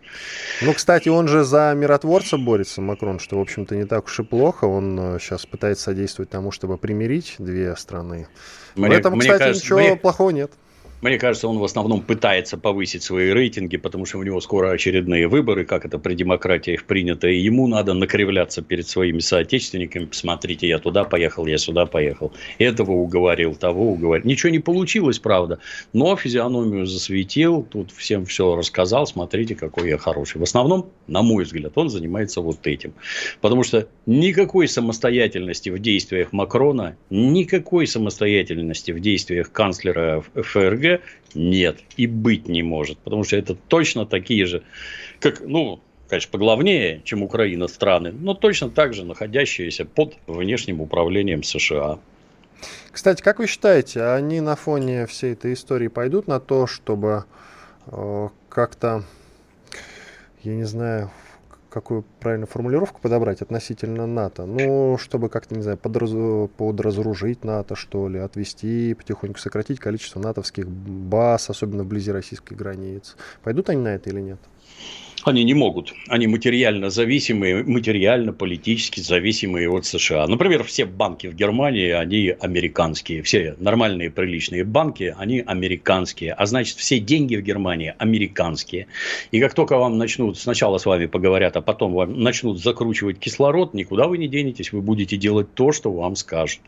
Ну, 0.60 0.72
кстати, 0.72 1.08
он 1.08 1.28
же 1.28 1.44
за 1.44 1.72
миротворца 1.76 2.36
борется, 2.36 2.80
Макрон, 2.80 3.20
что, 3.20 3.38
в 3.38 3.40
общем-то, 3.40 3.76
не 3.76 3.84
так 3.84 4.06
уж 4.06 4.20
и 4.20 4.24
плохо. 4.24 4.64
Он 4.64 5.18
сейчас 5.20 5.44
э, 5.44 5.48
пытается 5.48 5.84
содействовать 5.84 6.30
тому, 6.30 6.50
чтобы 6.50 6.78
примирить 6.78 7.36
две 7.38 7.76
страны. 7.76 8.26
Мне, 8.74 8.88
В 8.88 8.92
этом, 8.92 9.12
мне 9.12 9.20
кстати, 9.22 9.38
кажется, 9.38 9.64
ничего 9.64 9.78
мне, 9.78 9.96
плохого 9.96 10.30
нет. 10.30 10.52
Мне 11.04 11.18
кажется, 11.18 11.48
он 11.48 11.58
в 11.58 11.64
основном 11.64 12.00
пытается 12.00 12.56
повысить 12.56 13.02
свои 13.02 13.28
рейтинги, 13.28 13.76
потому 13.76 14.06
что 14.06 14.16
у 14.16 14.22
него 14.22 14.40
скоро 14.40 14.70
очередные 14.70 15.28
выборы, 15.28 15.66
как 15.66 15.84
это 15.84 15.98
при 15.98 16.14
демократиях 16.14 16.84
принято, 16.84 17.28
и 17.28 17.36
ему 17.36 17.66
надо 17.66 17.92
накривляться 17.92 18.62
перед 18.62 18.88
своими 18.88 19.18
соотечественниками. 19.18 20.06
Посмотрите, 20.06 20.66
я 20.66 20.78
туда 20.78 21.04
поехал, 21.04 21.44
я 21.44 21.58
сюда 21.58 21.84
поехал. 21.84 22.32
Этого 22.58 22.92
уговорил, 22.92 23.54
того 23.54 23.92
уговорил. 23.92 24.26
Ничего 24.26 24.48
не 24.48 24.60
получилось, 24.60 25.18
правда, 25.18 25.58
но 25.92 26.16
физиономию 26.16 26.86
засветил, 26.86 27.64
тут 27.64 27.90
всем 27.90 28.24
все 28.24 28.56
рассказал, 28.56 29.06
смотрите, 29.06 29.54
какой 29.54 29.90
я 29.90 29.98
хороший. 29.98 30.38
В 30.38 30.44
основном, 30.44 30.88
на 31.06 31.20
мой 31.20 31.44
взгляд, 31.44 31.72
он 31.74 31.90
занимается 31.90 32.40
вот 32.40 32.66
этим. 32.66 32.94
Потому 33.42 33.62
что 33.62 33.88
никакой 34.06 34.68
самостоятельности 34.68 35.68
в 35.68 35.78
действиях 35.78 36.32
Макрона, 36.32 36.96
никакой 37.10 37.86
самостоятельности 37.86 38.90
в 38.90 39.00
действиях 39.00 39.52
канцлера 39.52 40.24
ФРГ 40.34 40.93
нет 41.34 41.78
и 41.96 42.06
быть 42.06 42.48
не 42.48 42.62
может, 42.62 42.98
потому 42.98 43.24
что 43.24 43.36
это 43.36 43.54
точно 43.54 44.06
такие 44.06 44.46
же, 44.46 44.62
как, 45.20 45.40
ну, 45.40 45.80
конечно, 46.08 46.30
поглавнее, 46.30 47.00
чем 47.04 47.22
Украина 47.22 47.68
страны, 47.68 48.12
но 48.12 48.34
точно 48.34 48.70
так 48.70 48.94
же 48.94 49.04
находящиеся 49.04 49.84
под 49.84 50.16
внешним 50.26 50.80
управлением 50.80 51.42
США. 51.42 51.98
Кстати, 52.90 53.22
как 53.22 53.40
вы 53.40 53.46
считаете, 53.46 54.02
они 54.04 54.40
на 54.40 54.56
фоне 54.56 55.06
всей 55.06 55.32
этой 55.32 55.52
истории 55.52 55.88
пойдут 55.88 56.28
на 56.28 56.40
то, 56.40 56.66
чтобы 56.66 57.24
э, 57.86 58.28
как-то 58.48 59.04
я 60.44 60.54
не 60.54 60.64
знаю, 60.64 61.10
какую 61.74 62.04
правильную 62.20 62.46
формулировку 62.46 63.00
подобрать 63.00 63.42
относительно 63.42 64.06
НАТО. 64.06 64.46
Ну, 64.46 64.96
чтобы 64.96 65.28
как-то, 65.28 65.56
не 65.56 65.62
знаю, 65.62 65.76
подраз... 65.76 66.12
подразоружить 66.56 67.42
НАТО, 67.42 67.74
что 67.74 68.08
ли, 68.08 68.20
отвести, 68.20 68.94
потихоньку 68.94 69.40
сократить 69.40 69.80
количество 69.80 70.20
натовских 70.20 70.68
баз, 70.68 71.50
особенно 71.50 71.82
вблизи 71.82 72.12
российской 72.12 72.54
границы. 72.54 73.16
Пойдут 73.42 73.70
они 73.70 73.80
на 73.80 73.88
это 73.88 74.08
или 74.08 74.20
нет? 74.20 74.38
Они 75.24 75.42
не 75.42 75.54
могут. 75.54 75.94
Они 76.08 76.26
материально 76.26 76.90
зависимые, 76.90 77.64
материально, 77.64 78.34
политически 78.34 79.00
зависимые 79.00 79.70
от 79.70 79.86
США. 79.86 80.26
Например, 80.26 80.62
все 80.64 80.84
банки 80.84 81.28
в 81.28 81.34
Германии, 81.34 81.90
они 81.90 82.34
американские. 82.38 83.22
Все 83.22 83.54
нормальные, 83.58 84.10
приличные 84.10 84.64
банки, 84.64 85.14
они 85.18 85.40
американские. 85.40 86.34
А 86.34 86.44
значит, 86.44 86.76
все 86.76 86.98
деньги 86.98 87.36
в 87.36 87.42
Германии 87.42 87.94
американские. 87.96 88.86
И 89.30 89.40
как 89.40 89.54
только 89.54 89.78
вам 89.78 89.96
начнут, 89.96 90.38
сначала 90.38 90.76
с 90.76 90.84
вами 90.84 91.06
поговорят, 91.06 91.56
а 91.56 91.62
потом 91.62 91.94
вам 91.94 92.20
начнут 92.20 92.60
закручивать 92.62 93.18
кислород, 93.18 93.72
никуда 93.72 94.08
вы 94.08 94.18
не 94.18 94.28
денетесь, 94.28 94.72
вы 94.72 94.82
будете 94.82 95.16
делать 95.16 95.54
то, 95.54 95.72
что 95.72 95.90
вам 95.90 96.16
скажут. 96.16 96.60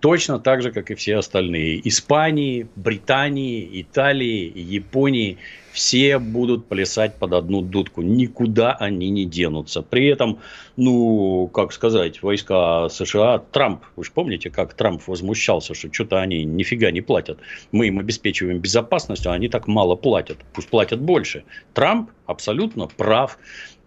Точно 0.00 0.40
так 0.40 0.62
же, 0.62 0.72
как 0.72 0.90
и 0.90 0.96
все 0.96 1.16
остальные. 1.16 1.88
Испании, 1.88 2.66
Британии, 2.74 3.68
Италии, 3.80 4.52
Японии– 4.56 5.38
все 5.80 6.18
будут 6.18 6.66
плясать 6.66 7.14
под 7.14 7.32
одну 7.32 7.62
дудку. 7.62 8.02
Никуда 8.02 8.72
они 8.74 9.08
не 9.08 9.24
денутся. 9.24 9.80
При 9.80 10.08
этом, 10.08 10.40
ну, 10.76 11.48
как 11.54 11.72
сказать, 11.72 12.22
войска 12.22 12.90
США, 12.90 13.38
Трамп, 13.38 13.82
вы 13.96 14.04
же 14.04 14.12
помните, 14.12 14.50
как 14.50 14.74
Трамп 14.74 15.00
возмущался, 15.06 15.72
что 15.72 15.90
что-то 15.90 16.20
они 16.20 16.44
нифига 16.44 16.90
не 16.90 17.00
платят. 17.00 17.38
Мы 17.72 17.86
им 17.86 17.98
обеспечиваем 17.98 18.58
безопасность, 18.58 19.26
а 19.26 19.32
они 19.32 19.48
так 19.48 19.68
мало 19.68 19.96
платят. 19.96 20.36
Пусть 20.52 20.68
платят 20.68 21.00
больше. 21.00 21.44
Трамп 21.72 22.10
абсолютно 22.26 22.86
прав. 22.86 23.38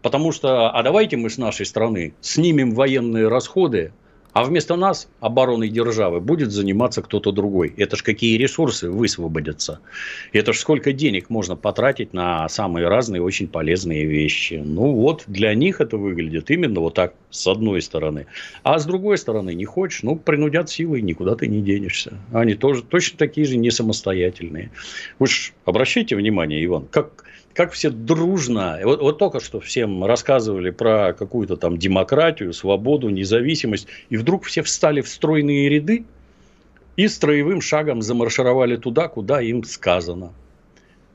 Потому 0.02 0.32
что, 0.32 0.72
а 0.72 0.82
давайте 0.82 1.16
мы 1.18 1.30
с 1.30 1.38
нашей 1.38 1.68
страны 1.68 2.16
снимем 2.22 2.72
военные 2.72 3.28
расходы, 3.28 3.94
а 4.34 4.44
вместо 4.44 4.76
нас 4.76 5.08
обороной 5.20 5.70
державы 5.70 6.20
будет 6.20 6.52
заниматься 6.52 7.02
кто-то 7.02 7.32
другой. 7.32 7.74
Это 7.78 7.96
ж 7.96 8.04
какие 8.04 8.38
ресурсы 8.38 8.90
высвободятся. 8.90 9.80
Это 10.32 10.54
ж 10.54 10.58
сколько 10.58 10.92
денег 10.92 11.30
можно 11.30 11.56
потратить 11.56 12.14
на 12.14 12.50
самые 12.50 12.88
разные 12.88 13.22
очень 13.22 13.48
полезные 13.48 14.06
вещи. 14.06 14.62
Ну 14.64 14.94
вот, 14.94 15.24
для 15.28 15.54
них 15.54 15.82
это 15.82 15.98
выглядит 15.98 16.50
именно 16.50 16.80
вот 16.80 16.96
так, 16.96 17.14
с 17.30 17.48
одной 17.48 17.82
стороны. 17.82 18.26
А 18.64 18.80
с 18.80 18.86
другой 18.86 19.18
стороны, 19.18 19.54
не 19.54 19.66
хочешь, 19.66 20.04
ну, 20.04 20.16
принудят 20.16 20.70
силой, 20.70 21.02
никуда 21.02 21.36
ты 21.36 21.48
не 21.48 21.62
денешься. 21.62 22.14
Они 22.32 22.56
тоже 22.56 22.84
точно 22.84 23.18
такие 23.18 23.46
же 23.46 23.58
не 23.58 23.72
самостоятельные. 23.72 24.72
Же 25.20 25.52
обращайте 25.66 26.16
внимание, 26.16 26.64
Иван, 26.66 26.88
как 26.90 27.24
как 27.54 27.72
все 27.72 27.90
дружно, 27.90 28.80
вот, 28.84 29.02
вот 29.02 29.18
только 29.20 29.40
что 29.40 29.60
всем 29.60 30.04
рассказывали 30.06 30.72
про 30.72 31.14
какую-то 31.14 31.56
там 31.56 31.78
демократию, 31.78 32.54
свободу, 32.54 33.10
независимость, 33.10 33.88
и 34.10 34.18
вдруг 34.18 34.46
все 34.46 34.64
встали 34.64 35.02
в 35.02 35.08
стройные 35.08 35.70
ряды 35.70 36.06
и 36.96 37.08
строевым 37.08 37.62
шагом 37.62 38.02
замаршировали 38.02 38.78
туда, 38.78 39.08
куда 39.08 39.42
им 39.42 39.64
сказано. 39.64 40.34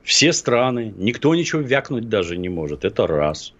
Все 0.02 0.32
страны, 0.32 0.94
никто 0.96 1.34
ничего 1.34 1.60
вякнуть 1.60 2.08
даже 2.08 2.38
не 2.38 2.48
может, 2.48 2.84
это 2.84 3.06
раз. 3.06 3.52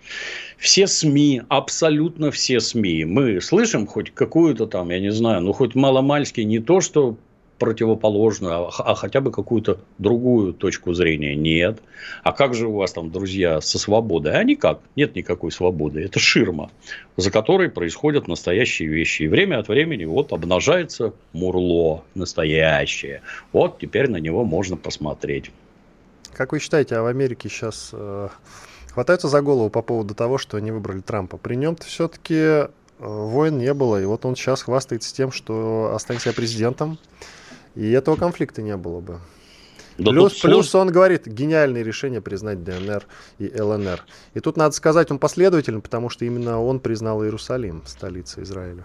Все 0.57 0.87
СМИ, 0.87 1.43
абсолютно 1.49 2.31
все 2.31 2.61
СМИ, 2.61 3.05
мы 3.05 3.41
слышим 3.41 3.87
хоть 3.87 4.13
какую-то 4.13 4.67
там, 4.67 4.91
я 4.91 4.99
не 4.99 5.13
знаю, 5.13 5.43
ну 5.43 5.53
хоть 5.53 5.75
маломальски 5.75 6.41
не 6.41 6.59
то, 6.59 6.81
что 6.81 7.19
противоположную, 7.59 8.69
а, 8.69 8.71
а 8.79 8.95
хотя 8.95 9.21
бы 9.21 9.31
какую-то 9.31 9.81
другую 9.99 10.53
точку 10.53 10.95
зрения. 10.95 11.35
Нет. 11.35 11.81
А 12.23 12.33
как 12.33 12.55
же 12.55 12.69
у 12.69 12.77
вас 12.77 12.93
там, 12.93 13.11
друзья, 13.11 13.61
со 13.61 13.79
свободой? 13.79 14.33
А 14.35 14.45
никак. 14.45 14.81
Нет 14.97 15.17
никакой 15.17 15.53
свободы. 15.53 16.03
Это 16.03 16.19
ширма, 16.19 16.71
за 17.17 17.31
которой 17.31 17.69
происходят 17.69 18.29
настоящие 18.29 18.89
вещи. 18.89 19.23
И 19.23 19.29
время 19.29 19.59
от 19.59 19.69
времени 19.69 20.05
вот 20.05 20.33
обнажается 20.33 21.13
мурло 21.33 22.05
настоящее. 22.15 23.23
Вот 23.53 23.79
теперь 23.79 24.09
на 24.09 24.19
него 24.19 24.45
можно 24.45 24.77
посмотреть. 24.77 25.51
Как 26.35 26.53
вы 26.53 26.61
считаете, 26.61 26.97
а 26.97 27.03
в 27.03 27.07
Америке 27.07 27.49
сейчас 27.49 27.91
э, 27.93 28.29
хватаются 28.93 29.29
за 29.29 29.43
голову 29.43 29.71
по 29.71 29.83
поводу 29.83 30.15
того, 30.15 30.39
что 30.39 30.57
они 30.57 30.71
выбрали 30.71 31.01
Трампа? 31.01 31.37
При 31.37 31.57
нем-то 31.57 31.85
все-таки 31.85 32.35
э, 32.35 32.69
войн 32.99 33.59
не 33.59 33.75
было, 33.75 34.01
и 34.01 34.05
вот 34.05 34.25
он 34.25 34.37
сейчас 34.37 34.63
хвастается 34.63 35.13
тем, 35.13 35.33
что 35.33 35.93
останется 35.95 36.33
президентом. 36.33 36.99
И 37.79 37.93
этого 37.93 38.17
конфликта 38.17 38.61
не 38.61 38.77
было 38.77 38.99
бы. 38.99 39.21
Да 39.99 40.11
плюс, 40.11 40.41
плюс 40.41 40.75
он 40.75 40.91
говорит, 40.91 41.29
гениальное 41.29 41.83
решение 41.83 42.21
признать 42.21 42.65
ДНР 42.65 43.07
и 43.39 43.61
ЛНР. 43.61 44.05
И 44.35 44.41
тут 44.41 44.57
надо 44.57 44.75
сказать, 44.75 45.13
он 45.13 45.21
последователен, 45.21 45.81
потому 45.81 46.11
что 46.11 46.25
именно 46.25 46.61
он 46.61 46.81
признал 46.81 47.23
Иерусалим 47.23 47.85
столицей 47.87 48.43
Израиля. 48.43 48.85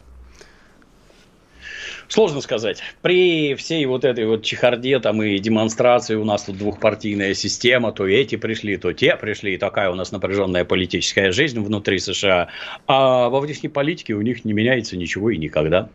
Сложно 2.07 2.41
сказать. 2.41 2.81
При 3.01 3.55
всей 3.55 3.85
вот 3.85 4.05
этой 4.05 4.25
вот 4.25 4.43
чехарде 4.43 4.99
там 4.99 5.23
и 5.23 5.39
демонстрации 5.39 6.15
у 6.15 6.25
нас 6.25 6.43
тут 6.43 6.57
двухпартийная 6.57 7.33
система, 7.33 7.91
то 7.91 8.07
эти 8.07 8.35
пришли, 8.35 8.77
то 8.77 8.93
те 8.93 9.15
пришли, 9.15 9.55
и 9.55 9.57
такая 9.57 9.89
у 9.89 9.95
нас 9.95 10.11
напряженная 10.11 10.65
политическая 10.65 11.31
жизнь 11.31 11.59
внутри 11.59 11.99
США. 11.99 12.49
А 12.87 13.29
во 13.29 13.39
внешней 13.39 13.69
политике 13.69 14.13
у 14.13 14.21
них 14.21 14.45
не 14.45 14.53
меняется 14.53 14.97
ничего 14.97 15.29
и 15.29 15.37
никогда. 15.37 15.89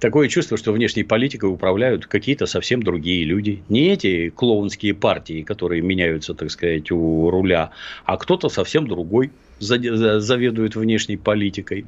Такое 0.00 0.28
чувство, 0.28 0.56
что 0.56 0.72
внешней 0.72 1.04
политикой 1.04 1.46
управляют 1.46 2.06
какие-то 2.06 2.46
совсем 2.46 2.82
другие 2.82 3.24
люди. 3.24 3.62
Не 3.68 3.92
эти 3.92 4.30
клоунские 4.30 4.94
партии, 4.94 5.42
которые 5.42 5.82
меняются, 5.82 6.34
так 6.34 6.50
сказать, 6.50 6.90
у 6.90 7.30
руля, 7.30 7.70
а 8.04 8.16
кто-то 8.16 8.48
совсем 8.48 8.86
другой 8.86 9.30
заведует 9.60 10.76
внешней 10.76 11.16
политикой. 11.16 11.86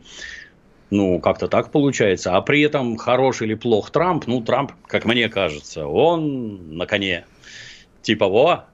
Ну, 0.90 1.20
как-то 1.20 1.46
так 1.48 1.70
получается. 1.70 2.36
А 2.36 2.40
при 2.42 2.62
этом 2.62 2.96
хорош 2.96 3.42
или 3.42 3.54
плох 3.54 3.90
Трамп, 3.90 4.26
ну, 4.26 4.42
Трамп, 4.42 4.72
как 4.86 5.04
мне 5.04 5.28
кажется, 5.28 5.86
он 5.86 6.76
на 6.76 6.86
коне. 6.86 7.24
Типа, 8.02 8.26
во, 8.26 8.64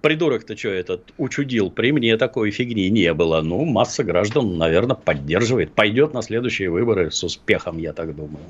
придурок-то 0.00 0.56
что 0.56 0.68
этот 0.68 1.12
учудил, 1.18 1.70
при 1.70 1.90
мне 1.90 2.16
такой 2.16 2.50
фигни 2.50 2.90
не 2.90 3.12
было. 3.12 3.40
Ну, 3.40 3.64
масса 3.64 4.04
граждан, 4.04 4.56
наверное, 4.56 4.96
поддерживает. 4.96 5.72
Пойдет 5.72 6.14
на 6.14 6.22
следующие 6.22 6.70
выборы 6.70 7.10
с 7.10 7.24
успехом, 7.24 7.78
я 7.78 7.92
так 7.92 8.14
думаю. 8.14 8.44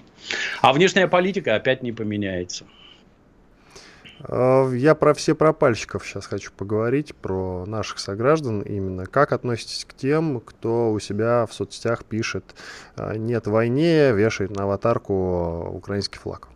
А 0.61 0.73
внешняя 0.73 1.07
политика 1.07 1.55
опять 1.55 1.83
не 1.83 1.93
поменяется. 1.93 2.67
Э, 4.21 4.71
я 4.75 4.95
про 4.95 5.15
все 5.15 5.35
пропальщиков 5.35 6.07
сейчас 6.07 6.27
хочу 6.27 6.53
поговорить, 6.57 7.15
про 7.15 7.65
наших 7.67 7.99
сограждан 7.99 8.61
именно. 8.63 9.07
Как 9.07 9.33
относитесь 9.33 9.85
к 9.85 9.95
тем, 9.95 10.41
кто 10.41 10.93
у 10.93 10.99
себя 10.99 11.47
в 11.47 11.55
соцсетях 11.55 12.05
пишет 12.05 12.55
э, 12.97 13.17
«нет 13.17 13.47
войне», 13.47 14.13
вешает 14.13 14.51
на 14.51 14.65
аватарку 14.65 15.71
украинский 15.73 16.19
флаг? 16.19 16.49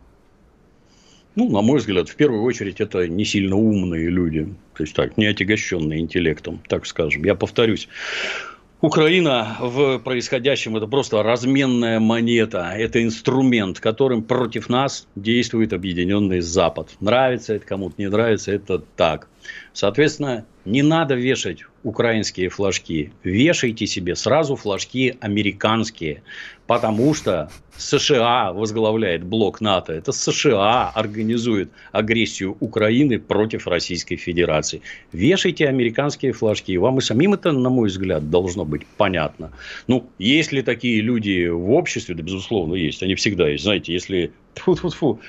Ну, 1.35 1.49
на 1.49 1.61
мой 1.61 1.79
взгляд, 1.79 2.09
в 2.09 2.15
первую 2.15 2.43
очередь, 2.43 2.81
это 2.81 3.07
не 3.07 3.23
сильно 3.23 3.55
умные 3.55 4.09
люди. 4.09 4.53
То 4.73 4.83
есть, 4.83 4.95
так, 4.95 5.15
не 5.17 5.25
отягощенные 5.25 5.99
интеллектом, 5.99 6.61
так 6.67 6.85
скажем. 6.85 7.23
Я 7.23 7.35
повторюсь, 7.35 7.87
Украина 8.81 9.57
в 9.59 9.99
происходящем 9.99 10.77
это 10.77 10.87
просто 10.87 11.21
разменная 11.21 11.99
монета, 11.99 12.71
это 12.77 13.03
инструмент, 13.03 13.81
которым 13.81 14.23
против 14.23 14.69
нас 14.69 15.05
действует 15.15 15.73
объединенный 15.73 16.39
Запад. 16.39 16.91
Нравится 17.01 17.55
это 17.55 17.65
кому-то, 17.65 17.95
не 17.97 18.09
нравится 18.09 18.53
это 18.53 18.79
так. 18.79 19.27
Соответственно, 19.73 20.45
не 20.69 20.83
надо 20.83 21.15
вешать 21.15 21.63
украинские 21.83 22.49
флажки. 22.49 23.11
Вешайте 23.23 23.87
себе 23.87 24.15
сразу 24.15 24.55
флажки 24.55 25.17
американские. 25.19 26.21
Потому 26.67 27.15
что 27.15 27.49
США 27.77 28.53
возглавляет 28.53 29.23
блок 29.23 29.61
НАТО. 29.61 29.93
Это 29.93 30.11
США 30.11 30.89
организует 30.89 31.71
агрессию 31.91 32.55
Украины 32.59 33.17
против 33.17 33.65
Российской 33.67 34.17
Федерации. 34.17 34.81
Вешайте 35.11 35.67
американские 35.67 36.33
флажки. 36.33 36.77
Вам 36.77 36.99
и 36.99 37.01
самим 37.01 37.33
это, 37.33 37.51
на 37.51 37.69
мой 37.69 37.89
взгляд, 37.89 38.29
должно 38.29 38.65
быть 38.65 38.85
понятно. 38.97 39.51
Ну, 39.87 40.07
есть 40.19 40.51
ли 40.51 40.61
такие 40.61 41.01
люди 41.01 41.47
в 41.47 41.71
обществе? 41.71 42.13
Да, 42.13 42.21
безусловно, 42.21 42.75
есть. 42.75 43.01
Они 43.01 43.15
всегда 43.15 43.49
есть. 43.49 43.63
Знаете, 43.63 43.93
если... 43.93 44.31
Фу 44.55 44.73
-фу 44.73 44.89
-фу, 44.89 45.19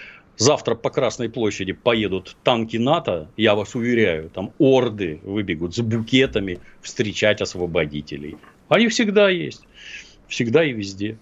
завтра 0.40 0.74
по 0.74 0.90
Красной 0.90 1.29
площади 1.29 1.72
поедут 1.72 2.37
танки 2.42 2.79
НАТО, 2.79 3.29
я 3.37 3.55
вас 3.55 3.74
уверяю, 3.74 4.31
там 4.31 4.53
орды 4.59 5.20
выбегут 5.22 5.74
с 5.74 5.81
букетами 5.81 6.59
встречать 6.81 7.42
освободителей. 7.42 8.38
Они 8.68 8.88
всегда 8.88 9.29
есть. 9.29 9.62
Всегда 10.29 10.64
и 10.64 10.72
везде. 10.72 11.18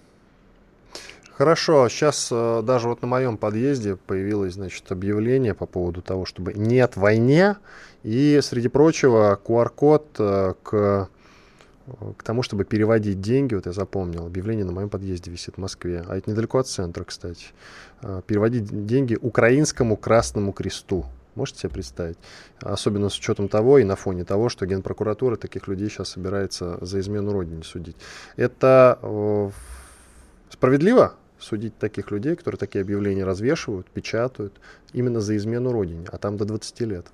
Хорошо, 1.32 1.88
сейчас 1.88 2.28
э, 2.30 2.62
даже 2.64 2.88
вот 2.88 3.00
на 3.02 3.08
моем 3.08 3.36
подъезде 3.36 3.96
появилось, 3.96 4.54
значит, 4.54 4.90
объявление 4.90 5.54
по 5.54 5.66
поводу 5.66 6.02
того, 6.02 6.24
чтобы 6.24 6.52
нет 6.52 6.96
войне, 6.96 7.56
и, 8.02 8.40
среди 8.42 8.68
прочего, 8.68 9.40
QR-код 9.44 10.06
э, 10.18 10.54
к 10.62 11.08
к 12.16 12.22
тому, 12.22 12.42
чтобы 12.42 12.64
переводить 12.64 13.20
деньги, 13.20 13.54
вот 13.54 13.66
я 13.66 13.72
запомнил, 13.72 14.26
объявление 14.26 14.64
на 14.64 14.72
моем 14.72 14.88
подъезде 14.88 15.30
висит 15.30 15.56
в 15.56 15.58
Москве, 15.58 16.04
а 16.06 16.16
это 16.16 16.30
недалеко 16.30 16.58
от 16.58 16.68
центра, 16.68 17.04
кстати, 17.04 17.46
а, 18.02 18.22
переводить 18.22 18.86
деньги 18.86 19.16
украинскому 19.20 19.96
Красному 19.96 20.52
Кресту. 20.52 21.06
Можете 21.34 21.60
себе 21.60 21.70
представить? 21.70 22.18
Особенно 22.60 23.08
с 23.08 23.16
учетом 23.16 23.48
того 23.48 23.78
и 23.78 23.84
на 23.84 23.94
фоне 23.94 24.24
того, 24.24 24.48
что 24.48 24.66
Генпрокуратура 24.66 25.36
таких 25.36 25.68
людей 25.68 25.88
сейчас 25.88 26.08
собирается 26.08 26.78
за 26.84 26.98
измену 26.98 27.32
Родине 27.32 27.62
судить. 27.62 27.96
Это 28.36 28.98
э, 29.00 29.50
справедливо 30.50 31.14
судить 31.38 31.78
таких 31.78 32.10
людей, 32.10 32.34
которые 32.34 32.58
такие 32.58 32.82
объявления 32.82 33.24
развешивают, 33.24 33.86
печатают, 33.88 34.54
именно 34.92 35.20
за 35.20 35.36
измену 35.36 35.70
Родине, 35.70 36.06
а 36.10 36.18
там 36.18 36.36
до 36.36 36.44
20 36.44 36.80
лет? 36.80 37.06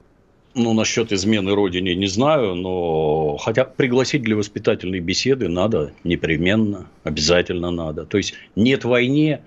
Ну, 0.55 0.73
насчет 0.73 1.13
измены 1.13 1.55
родине 1.55 1.97
не 1.97 2.07
знаю, 2.07 2.55
но 2.55 3.37
хотя 3.39 3.65
пригласить 3.65 4.23
для 4.23 4.37
воспитательной 4.37 5.01
беседы 5.01 5.49
надо 5.49 5.93
непременно, 6.05 6.87
обязательно 7.03 7.73
надо. 7.73 8.05
То 8.05 8.19
есть 8.19 8.35
нет 8.55 8.85
войне, 8.85 9.41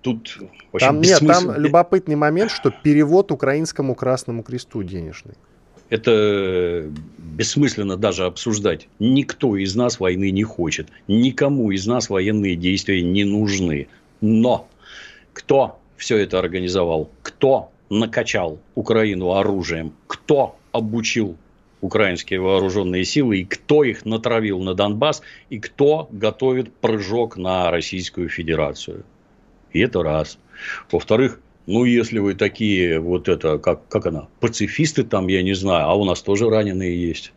тут 0.00 0.38
вообще 0.72 0.86
там, 0.86 1.00
нет, 1.02 1.20
там 1.26 1.54
любопытный 1.58 2.16
момент, 2.16 2.50
что 2.50 2.70
перевод 2.70 3.30
украинскому 3.30 3.94
Красному 3.94 4.42
Кресту 4.42 4.82
денежный. 4.82 5.34
Это 5.90 6.90
бессмысленно 7.18 7.98
даже 7.98 8.24
обсуждать. 8.24 8.88
Никто 8.98 9.58
из 9.58 9.76
нас 9.76 10.00
войны 10.00 10.30
не 10.30 10.44
хочет. 10.44 10.88
Никому 11.08 11.70
из 11.70 11.86
нас 11.86 12.08
военные 12.08 12.56
действия 12.56 13.02
не 13.02 13.24
нужны. 13.24 13.88
Но 14.22 14.66
кто 15.34 15.78
все 15.98 16.16
это 16.16 16.38
организовал? 16.38 17.10
Кто 17.22 17.71
накачал 17.98 18.58
Украину 18.74 19.32
оружием? 19.32 19.92
Кто 20.06 20.56
обучил 20.72 21.36
украинские 21.82 22.40
вооруженные 22.40 23.04
силы 23.04 23.40
и 23.40 23.44
кто 23.44 23.84
их 23.84 24.06
натравил 24.06 24.60
на 24.60 24.74
Донбасс 24.74 25.20
и 25.50 25.58
кто 25.58 26.08
готовит 26.10 26.72
прыжок 26.72 27.36
на 27.36 27.70
Российскую 27.70 28.28
Федерацию. 28.28 29.04
И 29.72 29.80
это 29.80 30.02
раз. 30.02 30.38
Во-вторых, 30.90 31.40
ну, 31.66 31.84
если 31.84 32.18
вы 32.18 32.34
такие, 32.34 32.98
вот 33.00 33.28
это, 33.28 33.58
как, 33.58 33.86
как 33.88 34.06
она, 34.06 34.28
пацифисты 34.40 35.02
там, 35.02 35.26
я 35.28 35.42
не 35.42 35.54
знаю, 35.54 35.88
а 35.88 35.94
у 35.94 36.04
нас 36.04 36.22
тоже 36.22 36.48
раненые 36.48 37.08
есть. 37.08 37.32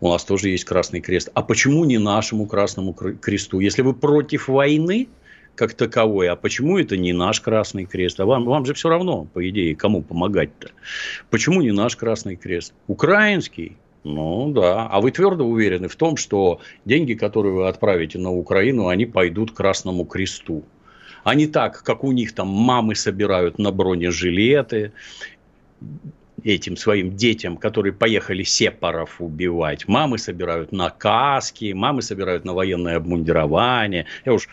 У 0.00 0.08
нас 0.08 0.24
тоже 0.24 0.48
есть 0.48 0.64
Красный 0.64 1.00
Крест. 1.00 1.30
А 1.34 1.42
почему 1.42 1.84
не 1.84 1.98
нашему 1.98 2.46
Красному 2.46 2.94
Кресту? 2.94 3.60
Если 3.60 3.82
вы 3.82 3.92
против 3.92 4.48
войны, 4.48 5.08
как 5.54 5.74
таковой, 5.74 6.28
а 6.28 6.36
почему 6.36 6.78
это 6.78 6.96
не 6.96 7.12
наш 7.12 7.40
Красный 7.40 7.84
Крест? 7.84 8.18
А 8.20 8.26
вам, 8.26 8.44
вам 8.44 8.64
же 8.64 8.74
все 8.74 8.88
равно, 8.88 9.24
по 9.24 9.48
идее, 9.48 9.76
кому 9.76 10.02
помогать-то? 10.02 10.70
Почему 11.30 11.60
не 11.62 11.72
наш 11.72 11.96
Красный 11.96 12.36
Крест? 12.36 12.72
Украинский? 12.86 13.76
Ну 14.04 14.50
да. 14.52 14.86
А 14.86 15.00
вы 15.00 15.10
твердо 15.10 15.44
уверены 15.44 15.88
в 15.88 15.96
том, 15.96 16.16
что 16.16 16.60
деньги, 16.84 17.14
которые 17.14 17.54
вы 17.54 17.68
отправите 17.68 18.18
на 18.18 18.30
Украину, 18.30 18.88
они 18.88 19.06
пойдут 19.06 19.52
Красному 19.52 20.04
Кресту? 20.04 20.64
а 21.24 21.34
не 21.34 21.46
так, 21.46 21.82
как 21.82 22.04
у 22.04 22.12
них 22.12 22.34
там 22.34 22.48
мамы 22.48 22.94
собирают 22.94 23.58
на 23.58 23.70
бронежилеты 23.72 24.92
этим 26.42 26.76
своим 26.76 27.16
детям, 27.16 27.56
которые 27.56 27.92
поехали 27.92 28.42
сепаров 28.42 29.20
убивать. 29.20 29.86
Мамы 29.88 30.16
собирают 30.16 30.72
на 30.72 30.88
каски, 30.88 31.72
мамы 31.72 32.00
собирают 32.00 32.44
на 32.44 32.54
военное 32.54 32.96
обмундирование. 32.96 34.06
Я 34.24 34.32
уж 34.32 34.48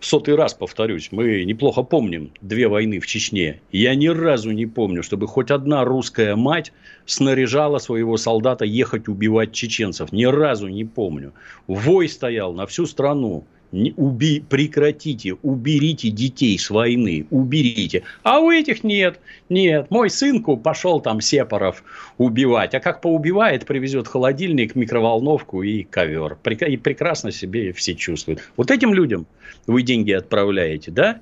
сотый 0.00 0.34
раз 0.34 0.54
повторюсь, 0.54 1.08
мы 1.12 1.44
неплохо 1.44 1.82
помним 1.82 2.32
две 2.40 2.68
войны 2.68 3.00
в 3.00 3.06
Чечне. 3.06 3.60
Я 3.70 3.94
ни 3.94 4.08
разу 4.08 4.50
не 4.50 4.66
помню, 4.66 5.02
чтобы 5.02 5.26
хоть 5.26 5.50
одна 5.50 5.84
русская 5.84 6.36
мать 6.36 6.72
снаряжала 7.06 7.78
своего 7.78 8.16
солдата 8.16 8.64
ехать 8.64 9.08
убивать 9.08 9.52
чеченцев. 9.52 10.12
Ни 10.12 10.24
разу 10.24 10.68
не 10.68 10.84
помню. 10.84 11.32
Вой 11.66 12.08
стоял 12.08 12.52
на 12.52 12.66
всю 12.66 12.86
страну 12.86 13.44
уби, 13.72 14.42
прекратите, 14.48 15.34
уберите 15.42 16.10
детей 16.10 16.58
с 16.58 16.70
войны, 16.70 17.26
уберите. 17.30 18.02
А 18.22 18.40
у 18.40 18.50
этих 18.50 18.84
нет, 18.84 19.20
нет. 19.48 19.90
Мой 19.90 20.10
сынку 20.10 20.56
пошел 20.56 21.00
там 21.00 21.20
сепаров 21.20 21.82
убивать, 22.18 22.74
а 22.74 22.80
как 22.80 23.00
поубивает, 23.00 23.66
привезет 23.66 24.08
холодильник, 24.08 24.74
микроволновку 24.74 25.62
и 25.62 25.84
ковер. 25.84 26.36
И 26.44 26.76
прекрасно 26.76 27.30
себе 27.30 27.72
все 27.72 27.94
чувствуют. 27.94 28.40
Вот 28.56 28.70
этим 28.70 28.92
людям 28.92 29.26
вы 29.66 29.82
деньги 29.82 30.12
отправляете, 30.12 30.90
да? 30.90 31.20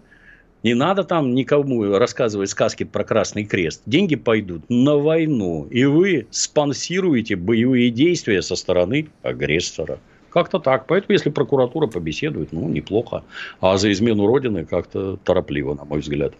Не 0.64 0.74
надо 0.74 1.04
там 1.04 1.34
никому 1.34 1.84
рассказывать 1.98 2.50
сказки 2.50 2.82
про 2.82 3.04
Красный 3.04 3.44
Крест. 3.44 3.82
Деньги 3.86 4.16
пойдут 4.16 4.64
на 4.68 4.96
войну, 4.96 5.68
и 5.70 5.84
вы 5.84 6.26
спонсируете 6.30 7.36
боевые 7.36 7.90
действия 7.90 8.42
со 8.42 8.56
стороны 8.56 9.08
агрессора. 9.22 10.00
Как-то 10.30 10.58
так. 10.58 10.86
Поэтому, 10.86 11.12
если 11.12 11.30
прокуратура 11.30 11.86
побеседует, 11.86 12.52
ну, 12.52 12.68
неплохо. 12.68 13.24
А 13.60 13.76
за 13.78 13.90
измену 13.92 14.26
Родины 14.26 14.64
как-то 14.64 15.16
торопливо, 15.16 15.74
на 15.74 15.84
мой 15.84 16.00
взгляд. 16.00 16.34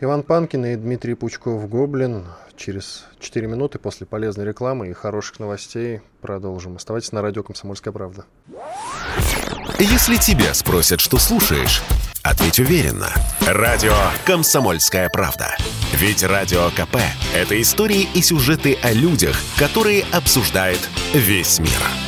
Иван 0.00 0.22
Панкин 0.22 0.64
и 0.66 0.76
Дмитрий 0.76 1.14
Пучков 1.14 1.68
Гоблин. 1.68 2.24
Через 2.56 3.06
4 3.20 3.46
минуты 3.46 3.78
после 3.78 4.06
полезной 4.06 4.44
рекламы 4.44 4.88
и 4.88 4.92
хороших 4.92 5.38
новостей 5.38 6.00
продолжим. 6.20 6.76
Оставайтесь 6.76 7.12
на 7.12 7.22
радио 7.22 7.44
«Комсомольская 7.44 7.92
правда». 7.92 8.24
Если 9.78 10.16
тебя 10.16 10.54
спросят, 10.54 10.98
что 10.98 11.18
слушаешь, 11.18 11.82
ответь 12.24 12.58
уверенно. 12.58 13.10
Радио 13.46 13.94
«Комсомольская 14.26 15.08
правда». 15.08 15.56
Ведь 15.92 16.24
Радио 16.24 16.68
КП– 16.70 16.96
это 17.34 17.60
истории 17.60 18.08
и 18.12 18.22
сюжеты 18.22 18.76
о 18.82 18.92
людях, 18.92 19.36
которые 19.56 20.04
обсуждает 20.12 20.80
весь 21.14 21.60
мир. 21.60 22.07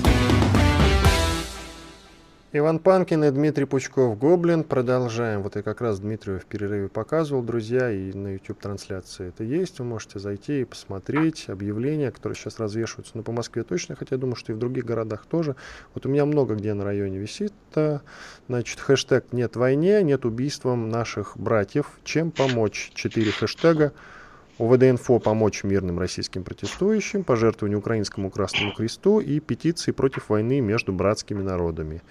Иван 2.53 2.79
Панкин 2.79 3.23
и 3.23 3.31
Дмитрий 3.31 3.63
Пучков 3.63 4.19
Гоблин. 4.19 4.65
Продолжаем. 4.65 5.41
Вот 5.41 5.55
я 5.55 5.61
как 5.61 5.79
раз 5.79 6.01
Дмитрию 6.01 6.37
в 6.37 6.43
перерыве 6.43 6.89
показывал, 6.89 7.43
друзья, 7.43 7.89
и 7.89 8.11
на 8.11 8.33
YouTube 8.33 8.59
трансляции 8.59 9.29
это 9.29 9.45
есть. 9.45 9.79
Вы 9.79 9.85
можете 9.85 10.19
зайти 10.19 10.59
и 10.59 10.65
посмотреть 10.65 11.45
объявления, 11.47 12.11
которые 12.11 12.35
сейчас 12.35 12.59
развешиваются. 12.59 13.13
Ну, 13.15 13.23
по 13.23 13.31
Москве 13.31 13.63
точно, 13.63 13.95
хотя 13.95 14.15
я 14.15 14.19
думаю, 14.19 14.35
что 14.35 14.51
и 14.51 14.55
в 14.55 14.59
других 14.59 14.83
городах 14.83 15.25
тоже. 15.27 15.55
Вот 15.93 16.05
у 16.05 16.09
меня 16.09 16.25
много 16.25 16.55
где 16.55 16.73
на 16.73 16.83
районе 16.83 17.19
висит. 17.19 17.53
Значит, 18.49 18.81
хэштег 18.81 19.31
«Нет 19.31 19.55
войне», 19.55 20.03
«Нет 20.03 20.25
убийствам 20.25 20.89
наших 20.89 21.37
братьев». 21.37 21.99
Чем 22.03 22.31
помочь? 22.31 22.91
Четыре 22.93 23.31
хэштега. 23.31 23.93
УВД-инфо 24.57 25.19
помочь 25.19 25.63
мирным 25.63 25.99
российским 25.99 26.43
протестующим, 26.43 27.23
пожертвование 27.23 27.77
Украинскому 27.77 28.29
Красному 28.29 28.73
Кресту 28.73 29.21
и 29.21 29.39
петиции 29.39 29.91
против 29.91 30.27
войны 30.27 30.59
между 30.59 30.91
братскими 30.91 31.41
народами. 31.41 32.01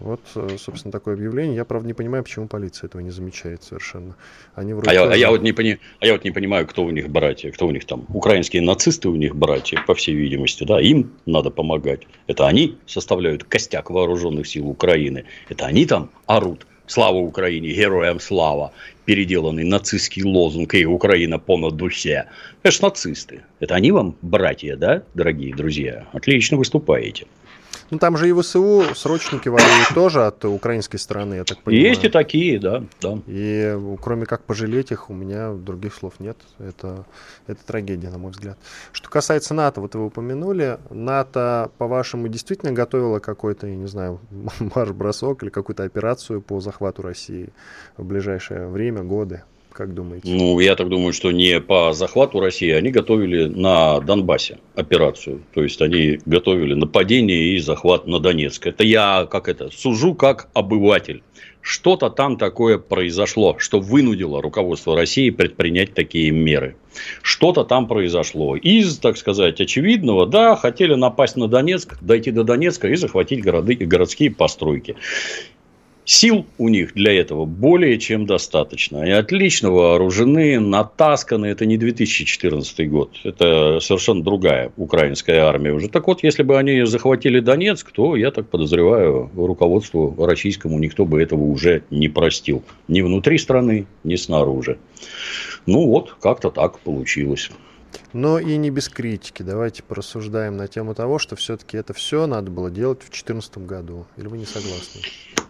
Вот, 0.00 0.20
э, 0.34 0.56
собственно, 0.58 0.92
такое 0.92 1.14
объявление. 1.14 1.56
Я, 1.56 1.64
правда, 1.64 1.86
не 1.86 1.94
понимаю, 1.94 2.24
почему 2.24 2.48
полиция 2.48 2.88
этого 2.88 3.02
не 3.02 3.10
замечает 3.10 3.62
совершенно. 3.62 4.16
Они 4.54 4.72
вроде 4.72 4.90
а, 4.90 4.92
я, 4.94 5.02
а, 5.04 5.16
я 5.16 5.30
вот 5.30 5.42
не 5.42 5.52
пони... 5.52 5.78
а 6.00 6.06
я 6.06 6.12
вот 6.12 6.24
не 6.24 6.30
понимаю, 6.30 6.66
кто 6.66 6.84
у 6.84 6.90
них 6.90 7.08
братья, 7.10 7.50
кто 7.50 7.66
у 7.66 7.70
них 7.70 7.84
там. 7.84 8.06
Украинские 8.08 8.62
нацисты 8.62 9.08
у 9.08 9.16
них 9.16 9.36
братья, 9.36 9.82
по 9.86 9.94
всей 9.94 10.14
видимости, 10.14 10.64
да, 10.64 10.80
им 10.80 11.12
надо 11.26 11.50
помогать. 11.50 12.02
Это 12.26 12.46
они 12.46 12.78
составляют 12.86 13.44
костяк 13.44 13.90
вооруженных 13.90 14.46
сил 14.46 14.68
Украины. 14.68 15.24
Это 15.48 15.66
они 15.66 15.86
там 15.86 16.10
орут. 16.26 16.66
Слава 16.86 17.18
Украине, 17.18 17.68
героям 17.70 18.18
слава, 18.18 18.72
переделанный 19.04 19.64
нацистский 19.64 20.24
лозунг 20.24 20.74
и 20.74 20.84
Украина 20.84 21.38
понад 21.38 21.76
дусе. 21.76 22.28
Это 22.62 22.72
ж 22.72 22.80
нацисты. 22.80 23.42
Это 23.60 23.74
они 23.76 23.92
вам 23.92 24.16
братья, 24.20 24.76
да, 24.76 25.02
дорогие 25.14 25.54
друзья? 25.54 26.06
Отлично 26.12 26.56
выступаете. 26.56 27.26
Ну, 27.92 27.98
там 27.98 28.16
же 28.16 28.26
и 28.26 28.32
ВСУ 28.32 28.94
срочники 28.94 29.50
воюют 29.50 29.88
тоже 29.94 30.24
от 30.24 30.42
украинской 30.46 30.96
стороны, 30.96 31.34
я 31.34 31.44
так 31.44 31.58
понимаю. 31.58 31.88
Есть 31.88 32.04
и 32.04 32.08
такие, 32.08 32.58
да. 32.58 32.84
да. 33.02 33.18
И 33.26 33.78
кроме 34.00 34.24
как 34.24 34.44
пожалеть 34.44 34.90
их, 34.92 35.10
у 35.10 35.12
меня 35.12 35.52
других 35.52 35.92
слов 35.92 36.14
нет. 36.18 36.38
Это, 36.58 37.04
это 37.46 37.62
трагедия, 37.66 38.08
на 38.08 38.16
мой 38.16 38.30
взгляд. 38.30 38.56
Что 38.92 39.10
касается 39.10 39.52
НАТО, 39.52 39.82
вот 39.82 39.94
вы 39.94 40.06
упомянули, 40.06 40.78
НАТО, 40.88 41.70
по-вашему, 41.76 42.28
действительно 42.28 42.72
готовила 42.72 43.18
какой-то, 43.18 43.66
я 43.66 43.76
не 43.76 43.88
знаю, 43.88 44.20
марш-бросок 44.74 45.42
или 45.42 45.50
какую-то 45.50 45.82
операцию 45.82 46.40
по 46.40 46.60
захвату 46.60 47.02
России 47.02 47.50
в 47.98 48.06
ближайшее 48.06 48.68
время, 48.68 49.02
годы? 49.02 49.42
Как 49.72 49.94
думаете? 49.94 50.30
Ну, 50.30 50.60
я 50.60 50.76
так 50.76 50.88
думаю, 50.88 51.12
что 51.12 51.30
не 51.30 51.60
по 51.60 51.92
захвату 51.92 52.40
России, 52.40 52.70
они 52.70 52.90
готовили 52.90 53.46
на 53.46 54.00
Донбассе 54.00 54.58
операцию. 54.74 55.42
То 55.54 55.62
есть, 55.62 55.80
они 55.80 56.18
готовили 56.26 56.74
нападение 56.74 57.54
и 57.54 57.58
захват 57.58 58.06
на 58.06 58.20
Донецк. 58.20 58.66
Это 58.66 58.84
я, 58.84 59.26
как 59.30 59.48
это, 59.48 59.70
сужу 59.70 60.14
как 60.14 60.48
обыватель. 60.52 61.22
Что-то 61.62 62.10
там 62.10 62.38
такое 62.38 62.76
произошло, 62.76 63.56
что 63.58 63.78
вынудило 63.78 64.42
руководство 64.42 64.96
России 64.96 65.30
предпринять 65.30 65.94
такие 65.94 66.32
меры. 66.32 66.76
Что-то 67.22 67.62
там 67.64 67.86
произошло. 67.86 68.56
Из, 68.56 68.98
так 68.98 69.16
сказать, 69.16 69.60
очевидного, 69.60 70.26
да, 70.26 70.56
хотели 70.56 70.94
напасть 70.94 71.36
на 71.36 71.46
Донецк, 71.46 71.96
дойти 72.02 72.32
до 72.32 72.42
Донецка 72.42 72.88
и 72.88 72.96
захватить 72.96 73.42
города, 73.42 73.72
городские 73.74 74.32
постройки. 74.32 74.96
Сил 76.04 76.46
у 76.58 76.68
них 76.68 76.94
для 76.94 77.12
этого 77.12 77.44
более 77.44 77.96
чем 77.98 78.26
достаточно. 78.26 79.02
Они 79.02 79.12
отлично 79.12 79.70
вооружены, 79.70 80.58
натасканы. 80.58 81.46
Это 81.46 81.64
не 81.64 81.76
2014 81.76 82.90
год. 82.90 83.10
Это 83.22 83.78
совершенно 83.80 84.24
другая 84.24 84.72
украинская 84.76 85.44
армия 85.44 85.72
уже. 85.72 85.88
Так 85.88 86.08
вот, 86.08 86.24
если 86.24 86.42
бы 86.42 86.58
они 86.58 86.84
захватили 86.86 87.38
Донецк, 87.38 87.92
то, 87.92 88.16
я 88.16 88.32
так 88.32 88.48
подозреваю, 88.48 89.30
руководству 89.36 90.14
российскому 90.18 90.78
никто 90.80 91.04
бы 91.04 91.22
этого 91.22 91.44
уже 91.44 91.84
не 91.90 92.08
простил. 92.08 92.64
Ни 92.88 93.00
внутри 93.00 93.38
страны, 93.38 93.86
ни 94.02 94.16
снаружи. 94.16 94.78
Ну 95.66 95.86
вот, 95.86 96.16
как-то 96.20 96.50
так 96.50 96.80
получилось. 96.80 97.50
Но 98.12 98.38
и 98.38 98.56
не 98.56 98.70
без 98.70 98.88
критики. 98.88 99.42
Давайте 99.42 99.82
порассуждаем 99.82 100.56
на 100.56 100.68
тему 100.68 100.94
того, 100.94 101.18
что 101.18 101.36
все-таки 101.36 101.76
это 101.76 101.92
все 101.94 102.26
надо 102.26 102.50
было 102.50 102.70
делать 102.70 102.98
в 102.98 103.10
2014 103.10 103.58
году. 103.58 104.06
Или 104.16 104.26
вы 104.26 104.38
не 104.38 104.44
согласны? 104.44 105.00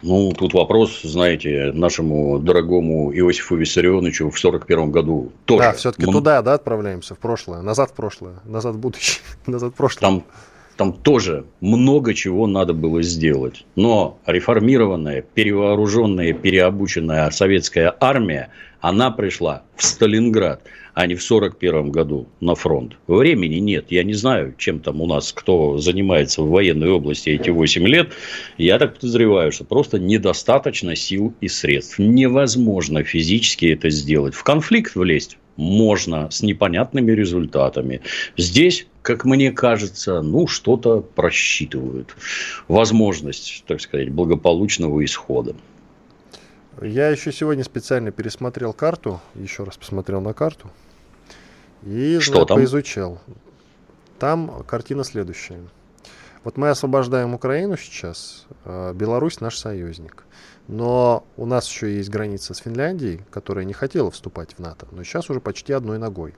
Ну, 0.02 0.32
тут 0.32 0.52
вопрос, 0.52 1.02
знаете, 1.02 1.70
нашему 1.72 2.38
дорогому 2.40 3.12
Иосифу 3.12 3.56
Виссарионовичу 3.56 4.30
в 4.30 4.36
1941 4.38 4.90
году 4.90 5.32
тоже. 5.44 5.62
Да, 5.62 5.72
все-таки 5.72 6.06
М- 6.06 6.12
туда, 6.12 6.42
да, 6.42 6.54
отправляемся, 6.54 7.14
в 7.14 7.18
прошлое, 7.18 7.62
назад 7.62 7.90
в 7.90 7.94
прошлое, 7.94 8.40
назад 8.44 8.74
в 8.74 8.78
будущее, 8.78 9.22
назад 9.46 9.72
в 9.72 9.76
прошлое. 9.76 10.00
Там, 10.00 10.24
там 10.76 10.92
тоже 10.92 11.44
много 11.60 12.14
чего 12.14 12.48
надо 12.48 12.72
было 12.72 13.02
сделать. 13.02 13.64
Но 13.76 14.18
реформированная, 14.26 15.22
перевооруженная, 15.22 16.32
переобученная 16.32 17.30
советская 17.30 17.94
армия, 18.00 18.50
она 18.80 19.12
пришла 19.12 19.62
в 19.76 19.84
Сталинград– 19.84 20.62
а 20.94 21.06
не 21.06 21.14
в 21.14 21.24
1941 21.24 21.90
году 21.90 22.28
на 22.40 22.54
фронт. 22.54 22.96
Времени 23.06 23.56
нет. 23.56 23.86
Я 23.90 24.04
не 24.04 24.14
знаю, 24.14 24.54
чем 24.58 24.80
там 24.80 25.00
у 25.00 25.06
нас 25.06 25.32
кто 25.32 25.78
занимается 25.78 26.42
в 26.42 26.50
военной 26.50 26.90
области 26.90 27.30
эти 27.30 27.50
8 27.50 27.86
лет. 27.86 28.12
Я 28.58 28.78
так 28.78 28.94
подозреваю, 28.94 29.52
что 29.52 29.64
просто 29.64 29.98
недостаточно 29.98 30.94
сил 30.96 31.34
и 31.40 31.48
средств. 31.48 31.98
Невозможно 31.98 33.04
физически 33.04 33.66
это 33.66 33.90
сделать. 33.90 34.34
В 34.34 34.42
конфликт 34.42 34.94
влезть 34.94 35.38
можно 35.56 36.30
с 36.30 36.42
непонятными 36.42 37.12
результатами. 37.12 38.00
Здесь, 38.36 38.86
как 39.02 39.24
мне 39.24 39.52
кажется, 39.52 40.22
ну, 40.22 40.46
что-то 40.46 41.00
просчитывают. 41.00 42.16
Возможность, 42.68 43.64
так 43.66 43.80
сказать, 43.80 44.10
благополучного 44.10 45.04
исхода. 45.04 45.54
Я 46.80 47.08
еще 47.08 47.32
сегодня 47.32 47.64
специально 47.64 48.10
пересмотрел 48.10 48.72
карту, 48.72 49.20
еще 49.34 49.64
раз 49.64 49.76
посмотрел 49.76 50.20
на 50.20 50.32
карту 50.32 50.70
и 51.82 52.18
Что 52.20 52.44
там? 52.44 52.56
поизучал. 52.56 53.20
Там 54.18 54.62
картина 54.64 55.04
следующая. 55.04 55.60
Вот 56.44 56.56
мы 56.56 56.70
освобождаем 56.70 57.34
Украину 57.34 57.76
сейчас, 57.76 58.46
а 58.64 58.92
Беларусь 58.94 59.40
наш 59.40 59.58
союзник. 59.58 60.24
Но 60.68 61.24
у 61.36 61.46
нас 61.46 61.68
еще 61.68 61.96
есть 61.96 62.08
граница 62.08 62.54
с 62.54 62.58
Финляндией, 62.58 63.22
которая 63.30 63.64
не 63.64 63.72
хотела 63.72 64.10
вступать 64.10 64.54
в 64.54 64.58
НАТО, 64.58 64.86
но 64.90 65.04
сейчас 65.04 65.28
уже 65.28 65.40
почти 65.40 65.72
одной 65.72 65.98
ногой. 65.98 66.34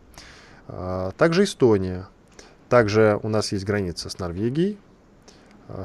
А, 0.67 1.13
также 1.13 1.45
Эстония. 1.45 2.09
Также 2.69 3.21
у 3.23 3.29
нас 3.29 3.53
есть 3.53 3.65
граница 3.65 4.09
с 4.11 4.19
Норвегией, 4.19 4.79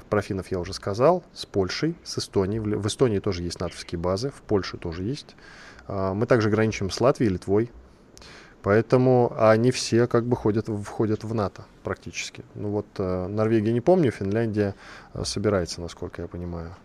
про 0.10 0.22
финнов 0.22 0.52
я 0.52 0.60
уже 0.60 0.74
сказал, 0.74 1.24
с 1.34 1.46
Польшей, 1.46 1.96
с 2.04 2.18
Эстонией. 2.18 2.60
В 2.60 2.88
Эстонии 2.88 3.20
тоже 3.20 3.44
есть 3.44 3.60
натовские 3.60 4.00
базы, 4.00 4.30
в 4.30 4.42
Польше 4.42 4.78
тоже 4.78 5.04
есть. 5.04 5.36
А, 5.88 6.14
мы 6.14 6.26
также 6.26 6.50
граничим 6.50 6.90
с 6.90 7.02
Латвией, 7.02 7.32
Литвой. 7.32 7.72
Поэтому 8.62 9.34
они 9.38 9.72
все 9.72 10.06
как 10.08 10.26
бы 10.26 10.36
ходят, 10.36 10.68
входят 10.68 11.24
в 11.24 11.34
НАТО 11.34 11.64
практически. 11.84 12.44
Ну 12.56 12.70
вот 12.70 12.88
э, 12.98 13.28
Норвегия 13.28 13.72
не 13.72 13.80
помню, 13.80 14.12
Финляндия 14.12 14.76
э, 15.14 15.24
собирается, 15.24 15.80
насколько 15.80 16.22
я 16.22 16.28
понимаю. 16.28 16.76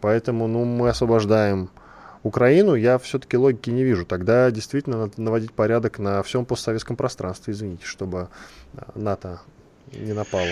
Поэтому 0.00 0.48
ну, 0.48 0.64
мы 0.64 0.88
освобождаем 0.88 1.70
Украину, 2.24 2.74
я 2.74 2.98
все-таки 2.98 3.36
логики 3.36 3.70
не 3.70 3.84
вижу. 3.84 4.04
Тогда 4.04 4.50
действительно 4.50 4.98
надо 4.98 5.20
наводить 5.20 5.52
порядок 5.52 6.00
на 6.00 6.24
всем 6.24 6.44
постсоветском 6.44 6.96
пространстве, 6.96 7.54
извините, 7.54 7.86
чтобы 7.86 8.28
э, 8.74 8.80
НАТО 8.96 9.40
не 9.92 10.14
напало. 10.14 10.50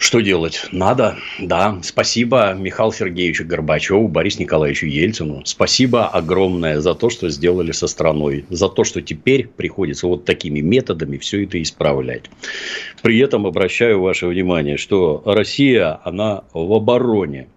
Что 0.00 0.20
делать? 0.20 0.66
Надо. 0.72 1.18
Да. 1.38 1.78
Спасибо 1.82 2.54
Михаилу 2.54 2.90
Сергеевичу 2.90 3.44
Горбачеву, 3.44 4.08
Борису 4.08 4.40
Николаевичу 4.40 4.86
Ельцину. 4.86 5.42
Спасибо 5.44 6.08
огромное 6.08 6.80
за 6.80 6.94
то, 6.94 7.10
что 7.10 7.28
сделали 7.28 7.72
со 7.72 7.86
страной. 7.86 8.46
За 8.48 8.70
то, 8.70 8.82
что 8.82 9.02
теперь 9.02 9.46
приходится 9.46 10.06
вот 10.06 10.24
такими 10.24 10.60
методами 10.60 11.18
все 11.18 11.44
это 11.44 11.60
исправлять. 11.60 12.30
При 13.02 13.18
этом 13.18 13.46
обращаю 13.46 14.00
ваше 14.00 14.26
внимание, 14.26 14.78
что 14.78 15.22
Россия, 15.26 16.00
она 16.02 16.44
в 16.54 16.72
обороне 16.72 17.48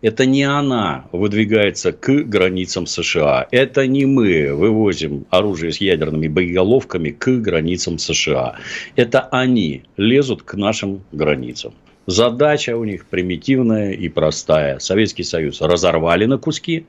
это 0.00 0.26
не 0.26 0.44
она 0.44 1.06
выдвигается 1.12 1.92
к 1.92 2.08
границам 2.24 2.86
США. 2.86 3.48
Это 3.50 3.86
не 3.86 4.06
мы 4.06 4.54
вывозим 4.54 5.26
оружие 5.30 5.72
с 5.72 5.80
ядерными 5.80 6.28
боеголовками 6.28 7.10
к 7.10 7.28
границам 7.28 7.98
США. 7.98 8.56
Это 8.96 9.20
они 9.20 9.82
лезут 9.96 10.42
к 10.42 10.54
нашим 10.54 11.02
границам. 11.12 11.74
Задача 12.06 12.76
у 12.76 12.84
них 12.84 13.06
примитивная 13.06 13.92
и 13.92 14.08
простая. 14.08 14.78
Советский 14.78 15.24
Союз 15.24 15.60
разорвали 15.60 16.24
на 16.24 16.38
куски 16.38 16.86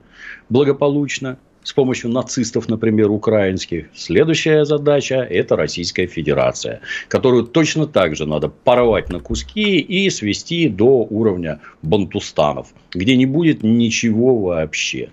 благополучно 0.48 1.38
с 1.70 1.74
помощью 1.74 2.10
нацистов, 2.10 2.68
например, 2.68 3.12
украинских. 3.12 3.90
Следующая 3.94 4.66
задача– 4.66 5.18
это 5.30 5.56
Российская 5.56 6.08
Федерация, 6.08 6.82
которую 7.08 7.44
точно 7.44 7.86
так 7.86 8.16
же 8.16 8.26
надо 8.26 8.50
порвать 8.50 9.10
на 9.10 9.20
куски 9.20 9.78
и 9.78 10.10
свести 10.10 10.68
до 10.68 11.06
уровня 11.08 11.60
бантустанов, 11.84 12.74
где 12.92 13.16
не 13.16 13.28
будет 13.28 13.62
ничего 13.62 14.36
вообще. 14.36 15.10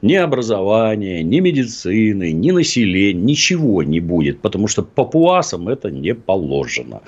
Ни 0.00 0.14
образования, 0.14 1.22
ни 1.22 1.40
медицины, 1.40 2.32
ни 2.32 2.52
населения, 2.52 3.12
ничего 3.12 3.82
не 3.82 4.00
будет, 4.00 4.40
потому 4.40 4.66
что 4.66 4.82
папуасам 4.82 5.68
это 5.68 5.90
не 5.90 6.14
положено. 6.14 7.02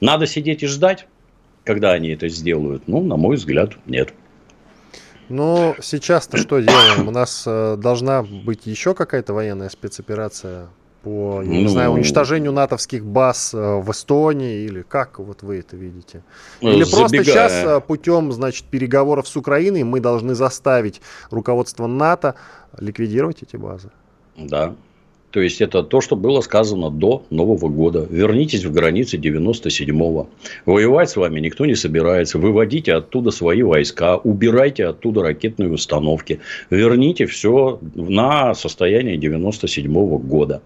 Надо 0.00 0.26
сидеть 0.26 0.62
и 0.62 0.66
ждать, 0.66 1.06
когда 1.64 1.92
они 1.92 2.08
это 2.08 2.30
сделают? 2.30 2.84
Ну, 2.86 3.02
на 3.02 3.18
мой 3.18 3.36
взгляд, 3.36 3.76
нет. 3.84 4.14
Ну, 5.28 5.74
сейчас-то 5.80 6.36
что 6.36 6.60
делаем? 6.60 7.08
У 7.08 7.10
нас 7.10 7.44
э, 7.46 7.76
должна 7.76 8.22
быть 8.22 8.66
еще 8.66 8.94
какая-то 8.94 9.34
военная 9.34 9.68
спецоперация 9.68 10.68
по, 11.02 11.40
я 11.42 11.48
ну, 11.48 11.54
не 11.54 11.68
знаю, 11.68 11.92
уничтожению 11.92 12.52
натовских 12.52 13.04
баз 13.04 13.54
э, 13.54 13.58
в 13.80 13.90
Эстонии 13.92 14.64
или 14.64 14.82
как 14.82 15.18
вот 15.18 15.42
вы 15.42 15.58
это 15.58 15.76
видите? 15.76 16.22
Ну, 16.60 16.70
или 16.70 16.82
Забегая. 16.82 17.00
просто 17.00 17.24
сейчас 17.24 17.52
э, 17.52 17.80
путем, 17.80 18.32
значит, 18.32 18.64
переговоров 18.66 19.28
с 19.28 19.36
Украиной 19.36 19.84
мы 19.84 20.00
должны 20.00 20.34
заставить 20.34 21.00
руководство 21.30 21.86
НАТО 21.86 22.34
ликвидировать 22.78 23.42
эти 23.42 23.56
базы? 23.56 23.90
Да, 24.36 24.74
то 25.36 25.42
есть, 25.42 25.60
это 25.60 25.82
то, 25.82 26.00
что 26.00 26.16
было 26.16 26.40
сказано 26.40 26.88
до 26.88 27.22
Нового 27.28 27.68
года. 27.68 28.06
Вернитесь 28.08 28.64
в 28.64 28.72
границы 28.72 29.18
97-го. 29.18 30.30
Воевать 30.64 31.10
с 31.10 31.16
вами 31.16 31.40
никто 31.40 31.66
не 31.66 31.74
собирается. 31.74 32.38
Выводите 32.38 32.94
оттуда 32.94 33.30
свои 33.30 33.62
войска. 33.62 34.16
Убирайте 34.16 34.86
оттуда 34.86 35.20
ракетные 35.20 35.70
установки. 35.70 36.40
Верните 36.70 37.26
все 37.26 37.78
на 37.94 38.54
состояние 38.54 39.18
97-го 39.18 40.16
года. 40.16 40.62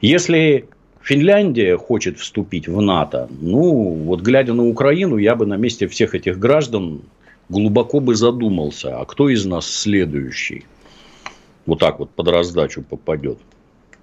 Если 0.00 0.64
Финляндия 1.02 1.76
хочет 1.76 2.18
вступить 2.18 2.68
в 2.68 2.80
НАТО, 2.80 3.28
ну, 3.38 3.92
вот 4.06 4.22
глядя 4.22 4.54
на 4.54 4.66
Украину, 4.66 5.18
я 5.18 5.34
бы 5.34 5.44
на 5.44 5.58
месте 5.58 5.86
всех 5.88 6.14
этих 6.14 6.38
граждан 6.38 7.02
глубоко 7.50 8.00
бы 8.00 8.14
задумался, 8.14 8.98
а 8.98 9.04
кто 9.04 9.28
из 9.28 9.44
нас 9.44 9.66
следующий? 9.66 10.64
Вот 11.66 11.80
так 11.80 11.98
вот 11.98 12.08
под 12.08 12.28
раздачу 12.28 12.82
попадет 12.82 13.36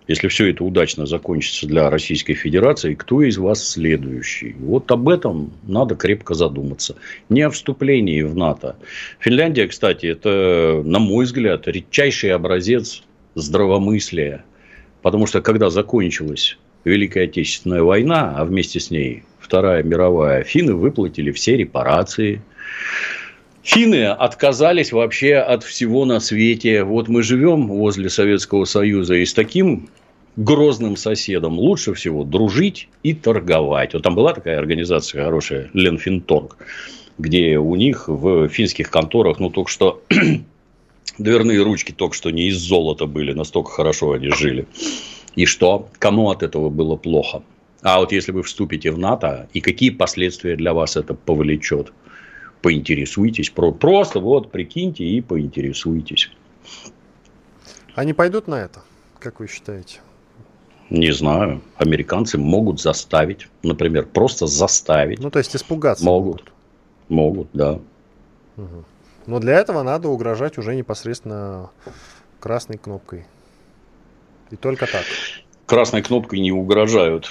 если 0.07 0.27
все 0.27 0.49
это 0.49 0.63
удачно 0.63 1.05
закончится 1.05 1.67
для 1.67 1.89
Российской 1.89 2.33
Федерации, 2.33 2.93
кто 2.93 3.21
из 3.21 3.37
вас 3.37 3.67
следующий? 3.67 4.55
Вот 4.59 4.89
об 4.91 5.09
этом 5.09 5.51
надо 5.63 5.95
крепко 5.95 6.33
задуматься. 6.33 6.95
Не 7.29 7.41
о 7.41 7.49
вступлении 7.49 8.21
в 8.21 8.35
НАТО. 8.35 8.77
Финляндия, 9.19 9.67
кстати, 9.67 10.05
это, 10.05 10.81
на 10.83 10.99
мой 10.99 11.25
взгляд, 11.25 11.67
редчайший 11.67 12.31
образец 12.31 13.03
здравомыслия. 13.35 14.45
Потому 15.01 15.27
что, 15.27 15.41
когда 15.41 15.69
закончилась 15.69 16.57
Великая 16.83 17.25
Отечественная 17.25 17.83
война, 17.83 18.33
а 18.37 18.45
вместе 18.45 18.79
с 18.79 18.89
ней 18.89 19.23
Вторая 19.39 19.83
мировая, 19.83 20.43
финны 20.43 20.73
выплатили 20.73 21.31
все 21.31 21.55
репарации. 21.55 22.41
Финны 23.63 24.07
отказались 24.07 24.91
вообще 24.91 25.35
от 25.35 25.63
всего 25.63 26.03
на 26.05 26.19
свете. 26.19 26.83
Вот 26.83 27.07
мы 27.07 27.23
живем 27.23 27.67
возле 27.67 28.09
Советского 28.09 28.65
Союза, 28.65 29.15
и 29.15 29.25
с 29.25 29.33
таким 29.33 29.89
грозным 30.37 30.95
соседом 30.95 31.59
лучше 31.59 31.93
всего 31.95 32.23
дружить 32.23 32.87
и 33.03 33.13
торговать. 33.13 33.93
Вот 33.93 34.03
там 34.03 34.15
была 34.15 34.33
такая 34.33 34.59
организация 34.59 35.25
хорошая, 35.25 35.69
Ленфинторг, 35.73 36.57
где 37.17 37.57
у 37.57 37.75
них 37.75 38.07
в 38.07 38.47
финских 38.47 38.89
конторах, 38.89 39.39
ну, 39.39 39.49
только 39.49 39.69
что 39.69 40.03
дверные 41.17 41.61
ручки 41.61 41.91
только 41.91 42.15
что 42.15 42.29
не 42.29 42.47
из 42.47 42.57
золота 42.57 43.07
были, 43.07 43.33
настолько 43.33 43.71
хорошо 43.71 44.13
они 44.13 44.29
жили. 44.29 44.67
И 45.35 45.45
что? 45.45 45.89
Кому 45.97 46.29
от 46.29 46.43
этого 46.43 46.69
было 46.69 46.95
плохо? 46.95 47.43
А 47.81 47.99
вот 47.99 48.11
если 48.11 48.31
вы 48.31 48.43
вступите 48.43 48.91
в 48.91 48.97
НАТО, 48.97 49.49
и 49.53 49.61
какие 49.61 49.89
последствия 49.89 50.55
для 50.55 50.73
вас 50.73 50.95
это 50.95 51.13
повлечет? 51.13 51.91
Поинтересуйтесь. 52.61 53.51
Просто 53.51 54.19
вот 54.19 54.51
прикиньте 54.51 55.03
и 55.03 55.21
поинтересуйтесь. 55.21 56.31
Они 57.93 58.13
пойдут 58.13 58.47
на 58.47 58.55
это, 58.55 58.81
как 59.19 59.39
вы 59.39 59.47
считаете? 59.47 59.99
Не 60.89 61.11
знаю. 61.11 61.61
Американцы 61.77 62.37
могут 62.37 62.79
заставить. 62.79 63.47
Например, 63.63 64.05
просто 64.05 64.47
заставить. 64.47 65.19
Ну, 65.19 65.29
то 65.29 65.39
есть 65.39 65.55
испугаться 65.55 66.03
могут. 66.03 66.51
Могут, 67.09 67.47
могут 67.47 67.47
да. 67.53 67.79
Угу. 68.57 68.85
Но 69.25 69.39
для 69.39 69.55
этого 69.55 69.83
надо 69.83 70.07
угрожать 70.07 70.57
уже 70.57 70.75
непосредственно 70.75 71.69
красной 72.39 72.77
кнопкой. 72.77 73.25
И 74.51 74.55
только 74.55 74.87
так. 74.87 75.03
Красной 75.65 76.01
кнопкой 76.01 76.39
не 76.39 76.53
угрожают. 76.53 77.29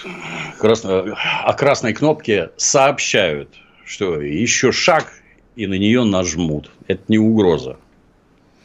Красно... 0.58 1.16
О 1.44 1.54
красной 1.54 1.94
кнопке 1.94 2.50
сообщают, 2.58 3.48
что 3.86 4.20
еще 4.20 4.72
шаг, 4.72 5.06
и 5.54 5.66
на 5.66 5.78
нее 5.78 6.04
нажмут. 6.04 6.70
Это 6.86 7.02
не 7.08 7.18
угроза. 7.18 7.78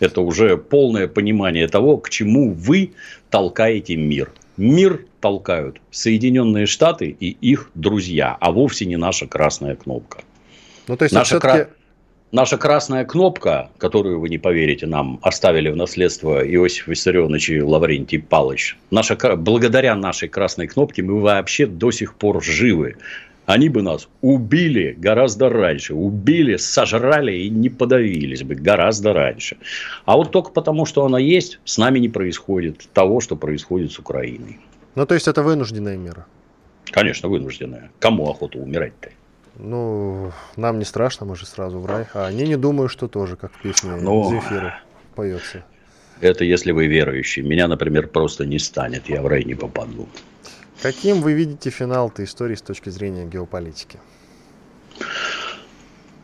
Это 0.01 0.19
уже 0.19 0.57
полное 0.57 1.07
понимание 1.07 1.69
того, 1.69 1.97
к 1.97 2.09
чему 2.09 2.51
вы 2.51 2.93
толкаете 3.29 3.95
мир. 3.95 4.33
Мир 4.57 5.05
толкают. 5.19 5.81
Соединенные 5.91 6.65
Штаты 6.65 7.15
и 7.19 7.29
их 7.29 7.71
друзья, 7.75 8.37
а 8.39 8.51
вовсе 8.51 8.85
не 8.85 8.97
наша 8.97 9.27
красная 9.27 9.75
кнопка. 9.75 10.23
Ну, 10.87 10.97
то 10.97 11.05
есть, 11.05 11.13
наша, 11.13 11.39
кра... 11.39 11.69
наша 12.31 12.57
красная 12.57 13.05
кнопка, 13.05 13.69
которую 13.77 14.19
вы 14.19 14.29
не 14.29 14.37
поверите, 14.37 14.87
нам 14.87 15.19
оставили 15.21 15.69
в 15.69 15.75
наследство 15.75 16.45
Иосиф 16.45 16.87
Виссарионович 16.87 17.49
и 17.51 17.61
Лаврентий 17.61 18.19
Палыч, 18.19 18.77
наша, 18.89 19.15
благодаря 19.35 19.95
нашей 19.95 20.27
красной 20.27 20.67
кнопке 20.67 21.01
мы 21.01 21.21
вообще 21.21 21.65
до 21.65 21.91
сих 21.91 22.15
пор 22.15 22.43
живы 22.43 22.97
они 23.51 23.69
бы 23.69 23.81
нас 23.81 24.07
убили 24.21 24.95
гораздо 24.97 25.49
раньше. 25.49 25.93
Убили, 25.93 26.57
сожрали 26.57 27.33
и 27.33 27.49
не 27.49 27.69
подавились 27.69 28.43
бы 28.43 28.55
гораздо 28.55 29.13
раньше. 29.13 29.57
А 30.05 30.15
вот 30.15 30.31
только 30.31 30.51
потому, 30.51 30.85
что 30.85 31.05
она 31.05 31.19
есть, 31.19 31.59
с 31.65 31.77
нами 31.77 31.99
не 31.99 32.09
происходит 32.09 32.87
того, 32.93 33.19
что 33.19 33.35
происходит 33.35 33.91
с 33.91 33.99
Украиной. 33.99 34.59
Ну, 34.95 35.05
то 35.05 35.15
есть, 35.15 35.27
это 35.27 35.43
вынужденная 35.43 35.97
мера? 35.97 36.25
Конечно, 36.91 37.29
вынужденная. 37.29 37.91
Кому 37.99 38.29
охота 38.29 38.57
умирать-то? 38.57 39.09
Ну, 39.57 40.31
нам 40.55 40.79
не 40.79 40.85
страшно, 40.85 41.25
мы 41.25 41.35
же 41.35 41.45
сразу 41.45 41.79
в 41.79 41.85
рай. 41.85 42.05
А 42.13 42.27
они 42.27 42.47
не 42.47 42.57
думают, 42.57 42.91
что 42.91 43.07
тоже, 43.07 43.35
как 43.35 43.51
в 43.53 43.61
песне 43.61 43.91
ну, 43.95 44.29
Земфиры 44.29 44.73
поется. 45.15 45.63
Это 46.21 46.45
если 46.45 46.71
вы 46.71 46.87
верующий. 46.87 47.41
Меня, 47.41 47.67
например, 47.67 48.07
просто 48.07 48.45
не 48.45 48.59
станет, 48.59 49.09
я 49.09 49.21
в 49.21 49.27
рай 49.27 49.43
не 49.43 49.55
попаду. 49.55 50.07
Каким 50.81 51.21
вы 51.21 51.33
видите 51.33 51.69
финал 51.69 52.07
этой 52.09 52.25
истории 52.25 52.55
с 52.55 52.61
точки 52.61 52.89
зрения 52.89 53.25
геополитики? 53.25 53.99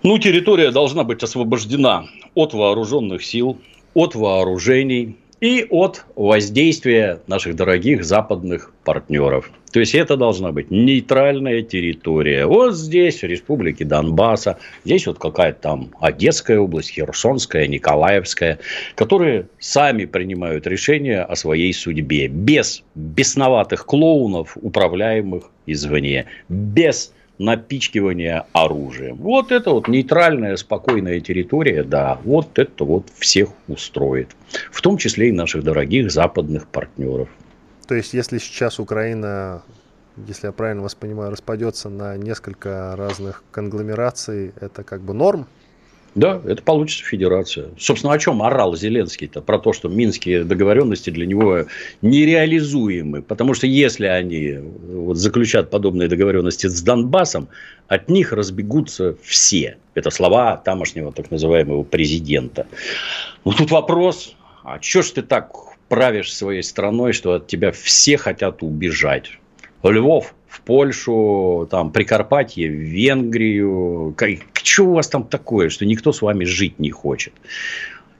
Ну, 0.02 0.18
территория 0.18 0.72
должна 0.72 1.04
быть 1.04 1.22
освобождена 1.22 2.08
от 2.34 2.54
вооруженных 2.54 3.24
сил, 3.24 3.60
от 3.94 4.16
вооружений, 4.16 5.18
и 5.40 5.66
от 5.70 6.06
воздействия 6.16 7.20
наших 7.28 7.56
дорогих 7.56 8.04
западных 8.04 8.72
партнеров. 8.84 9.52
То 9.72 9.82
есть 9.82 9.94
это 9.94 10.18
должна 10.18 10.52
быть 10.52 10.72
нейтральная 10.72 11.62
территория. 11.62 12.46
Вот 12.46 12.76
здесь, 12.76 13.22
в 13.22 13.24
республике 13.24 13.86
Донбасса, 13.86 14.58
здесь 14.86 15.06
вот 15.06 15.20
какая-то 15.20 15.62
там 15.62 15.90
Одесская 16.00 16.60
область, 16.60 16.92
Херсонская, 16.92 17.68
Николаевская, 17.68 18.60
которые 18.96 19.48
сами 19.60 20.06
принимают 20.06 20.66
решения 20.66 21.22
о 21.22 21.36
своей 21.36 21.74
судьбе. 21.74 22.28
Без 22.28 22.84
бесноватых 22.96 23.86
клоунов, 23.86 24.58
управляемых 24.60 25.52
извне. 25.66 26.26
Без 26.50 27.14
напичкивания 27.40 28.46
оружием. 28.54 29.18
Вот 29.18 29.52
это 29.52 29.72
вот 29.72 29.88
нейтральная, 29.88 30.56
спокойная 30.56 31.20
территория, 31.20 31.84
да, 31.84 32.20
вот 32.24 32.58
это 32.60 32.84
вот 32.84 33.08
всех 33.18 33.50
устроит. 33.68 34.30
В 34.72 34.82
том 34.82 34.98
числе 34.98 35.30
и 35.30 35.32
наших 35.32 35.64
дорогих 35.64 36.12
западных 36.12 36.68
партнеров. 36.68 37.30
То 37.88 37.96
есть, 37.96 38.14
если 38.14 38.38
сейчас 38.38 38.80
Украина, 38.80 39.62
если 40.28 40.48
я 40.48 40.52
правильно 40.52 40.82
вас 40.82 40.96
понимаю, 40.96 41.32
распадется 41.32 41.90
на 41.90 42.18
несколько 42.18 42.96
разных 42.98 43.44
конгломераций, 43.52 44.52
это 44.60 44.84
как 44.84 45.02
бы 45.02 45.14
норм? 45.14 45.48
Да, 46.18 46.42
это 46.46 46.64
получится 46.64 47.06
федерация. 47.06 47.68
Собственно, 47.78 48.12
о 48.12 48.18
чем 48.18 48.42
орал 48.42 48.76
Зеленский-то? 48.76 49.40
Про 49.40 49.60
то, 49.60 49.72
что 49.72 49.88
минские 49.88 50.44
договоренности 50.44 51.12
для 51.12 51.28
него 51.28 51.66
нереализуемы. 52.02 53.22
Потому 53.22 53.54
что 53.54 53.68
если 53.68 54.08
они 54.08 54.58
вот, 54.58 55.18
заключат 55.18 55.70
подобные 55.70 56.10
договоренности 56.10 56.66
с 56.66 56.82
Донбассом, 56.82 57.50
от 57.88 58.10
них 58.10 58.34
разбегутся 58.34 59.16
все. 59.22 59.78
Это 59.94 60.10
слова 60.10 60.58
тамошнего 60.58 61.12
так 61.12 61.30
называемого 61.30 61.84
президента. 61.84 62.66
Ну, 63.46 63.52
тут 63.52 63.70
вопрос, 63.70 64.34
а 64.64 64.82
что 64.82 65.04
ж 65.04 65.12
ты 65.12 65.22
так 65.22 65.52
правишь 65.88 66.34
своей 66.34 66.64
страной, 66.64 67.14
что 67.14 67.34
от 67.34 67.46
тебя 67.46 67.72
все 67.72 68.18
хотят 68.18 68.64
убежать? 68.64 69.38
Львов 69.92 70.34
в 70.48 70.62
Польшу, 70.62 71.68
там, 71.70 71.92
Прикарпатье, 71.92 72.70
в 72.70 72.74
Венгрию. 72.74 74.16
Что 74.54 74.84
у 74.84 74.94
вас 74.94 75.08
там 75.08 75.24
такое, 75.24 75.70
что 75.70 75.86
никто 75.86 76.12
с 76.12 76.22
вами 76.22 76.46
жить 76.46 76.80
не 76.80 76.92
хочет? 76.92 77.34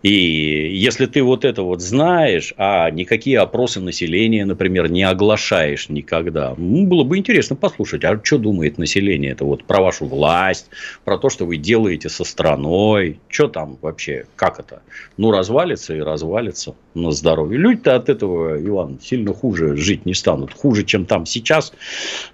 И 0.04 0.78
если 0.78 1.08
ты 1.08 1.24
вот 1.24 1.44
это 1.44 1.64
вот 1.64 1.82
знаешь, 1.82 2.54
а 2.58 2.90
никакие 2.92 3.40
опросы 3.40 3.80
населения, 3.80 4.46
например, 4.46 4.92
не 4.92 5.04
оглашаешь 5.04 5.90
никогда, 5.90 6.54
ну, 6.56 6.86
было 6.86 7.04
бы 7.04 7.18
интересно 7.18 7.56
послушать, 7.56 8.04
а 8.06 8.20
что 8.24 8.38
думает 8.38 8.78
население 8.78 9.32
это 9.32 9.44
вот 9.44 9.64
про 9.64 9.82
вашу 9.82 10.06
власть, 10.06 10.70
про 11.04 11.18
то, 11.18 11.30
что 11.30 11.46
вы 11.46 11.58
делаете 11.58 12.10
со 12.10 12.24
страной, 12.24 13.20
что 13.28 13.48
там 13.48 13.78
вообще, 13.82 14.28
как 14.36 14.60
это? 14.60 14.84
Ну, 15.18 15.32
развалится 15.32 15.96
и 15.96 16.00
развалится 16.00 16.76
на 16.94 17.12
здоровье. 17.12 17.58
Люди-то 17.58 17.96
от 17.96 18.10
этого, 18.10 18.64
Иван, 18.64 19.00
сильно 19.02 19.34
хуже 19.34 19.76
жить 19.76 20.06
не 20.06 20.14
станут. 20.14 20.54
Хуже, 20.54 20.84
чем 20.84 21.06
там 21.06 21.26
сейчас, 21.26 21.74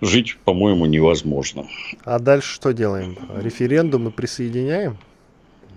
жить, 0.02 0.38
по-моему, 0.44 0.86
невозможно. 0.86 1.66
А 2.04 2.20
дальше 2.20 2.54
что 2.54 2.74
делаем? 2.74 3.18
Референдум 3.42 4.04
мы 4.04 4.12
присоединяем? 4.12 4.98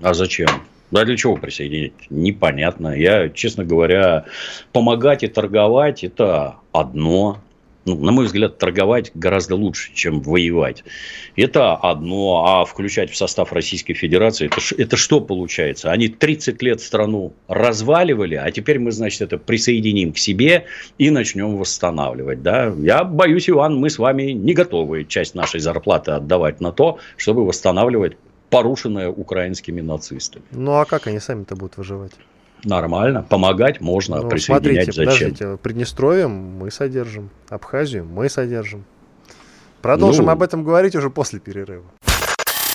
А 0.02 0.14
зачем? 0.14 0.48
Да 0.90 1.04
для 1.04 1.16
чего 1.16 1.36
присоединить? 1.36 1.94
Непонятно. 2.10 2.96
Я, 2.96 3.28
честно 3.28 3.64
говоря, 3.64 4.24
помогать 4.72 5.22
и 5.24 5.28
торговать– 5.28 6.04
это 6.04 6.56
одно. 6.72 7.40
Ну, 7.86 7.94
на 7.94 8.10
мой 8.10 8.26
взгляд, 8.26 8.58
торговать 8.58 9.12
гораздо 9.14 9.54
лучше, 9.54 9.92
чем 9.94 10.20
воевать. 10.20 10.82
Это 11.36 11.76
одно. 11.76 12.44
А 12.44 12.64
включать 12.64 13.12
в 13.12 13.16
состав 13.16 13.52
Российской 13.52 13.94
Федерации, 13.94 14.46
это, 14.46 14.60
это 14.76 14.96
что 14.96 15.20
получается? 15.20 15.92
Они 15.92 16.08
30 16.08 16.60
лет 16.62 16.80
страну 16.80 17.32
разваливали, 17.46 18.34
а 18.34 18.50
теперь 18.50 18.80
мы, 18.80 18.90
значит, 18.90 19.22
это 19.22 19.38
присоединим 19.38 20.12
к 20.12 20.18
себе 20.18 20.64
и 20.98 21.10
начнем 21.10 21.56
восстанавливать. 21.56 22.42
Да? 22.42 22.74
Я 22.76 23.04
боюсь, 23.04 23.48
Иван, 23.48 23.76
мы 23.76 23.88
с 23.88 23.98
вами 23.98 24.32
не 24.32 24.52
готовы 24.52 25.04
часть 25.04 25.36
нашей 25.36 25.60
зарплаты 25.60 26.10
отдавать 26.10 26.60
на 26.60 26.72
то, 26.72 26.98
чтобы 27.16 27.46
восстанавливать 27.46 28.16
порушенная 28.50 29.08
украинскими 29.08 29.80
нацистами. 29.80 30.44
Ну 30.52 30.72
а 30.72 30.84
как 30.84 31.06
они 31.06 31.20
сами-то 31.20 31.56
будут 31.56 31.76
выживать? 31.76 32.12
Нормально, 32.64 33.22
помогать 33.22 33.80
можно, 33.80 34.22
ну, 34.22 34.28
присоединять 34.28 34.84
смотрите, 34.84 34.92
зачем? 34.92 35.30
Подождите, 35.30 35.58
Приднестровье 35.62 36.26
мы 36.26 36.70
содержим, 36.70 37.30
Абхазию 37.48 38.04
мы 38.04 38.28
содержим. 38.28 38.84
Продолжим 39.82 40.26
ну... 40.26 40.32
об 40.32 40.42
этом 40.42 40.64
говорить 40.64 40.96
уже 40.96 41.10
после 41.10 41.38
перерыва. 41.38 41.84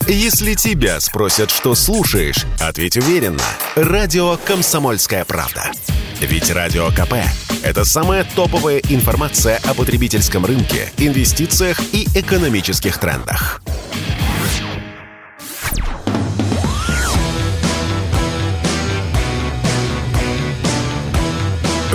Если 0.07 0.55
тебя 0.55 0.99
спросят, 0.99 1.51
что 1.51 1.75
слушаешь, 1.75 2.45
ответь 2.59 2.97
уверенно. 2.97 3.43
Радио 3.75 4.37
«Комсомольская 4.45 5.25
правда». 5.25 5.71
Ведь 6.19 6.51
Радио 6.51 6.89
КП– 6.89 7.15
это 7.63 7.83
самая 7.85 8.25
топовая 8.35 8.79
информация 8.89 9.59
о 9.65 9.73
потребительском 9.73 10.45
рынке, 10.45 10.91
инвестициях 10.97 11.79
и 11.93 12.07
экономических 12.15 12.97
трендах. 12.97 13.61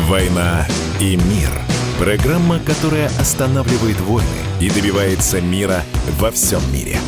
«Война 0.08 0.66
и 1.00 1.16
мир». 1.16 1.50
Программа, 1.98 2.58
которая 2.60 3.06
останавливает 3.18 3.98
войны 4.00 4.28
и 4.60 4.68
добивается 4.68 5.40
мира 5.40 5.80
во 6.20 6.30
всем 6.30 6.60
мире. 6.70 6.98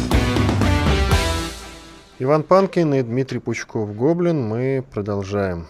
Иван 2.19 2.43
Панкин 2.43 2.95
и 2.95 3.03
Дмитрий 3.03 3.39
Пучков-Гоблин. 3.39 4.41
Мы 4.49 4.83
продолжаем. 4.91 5.67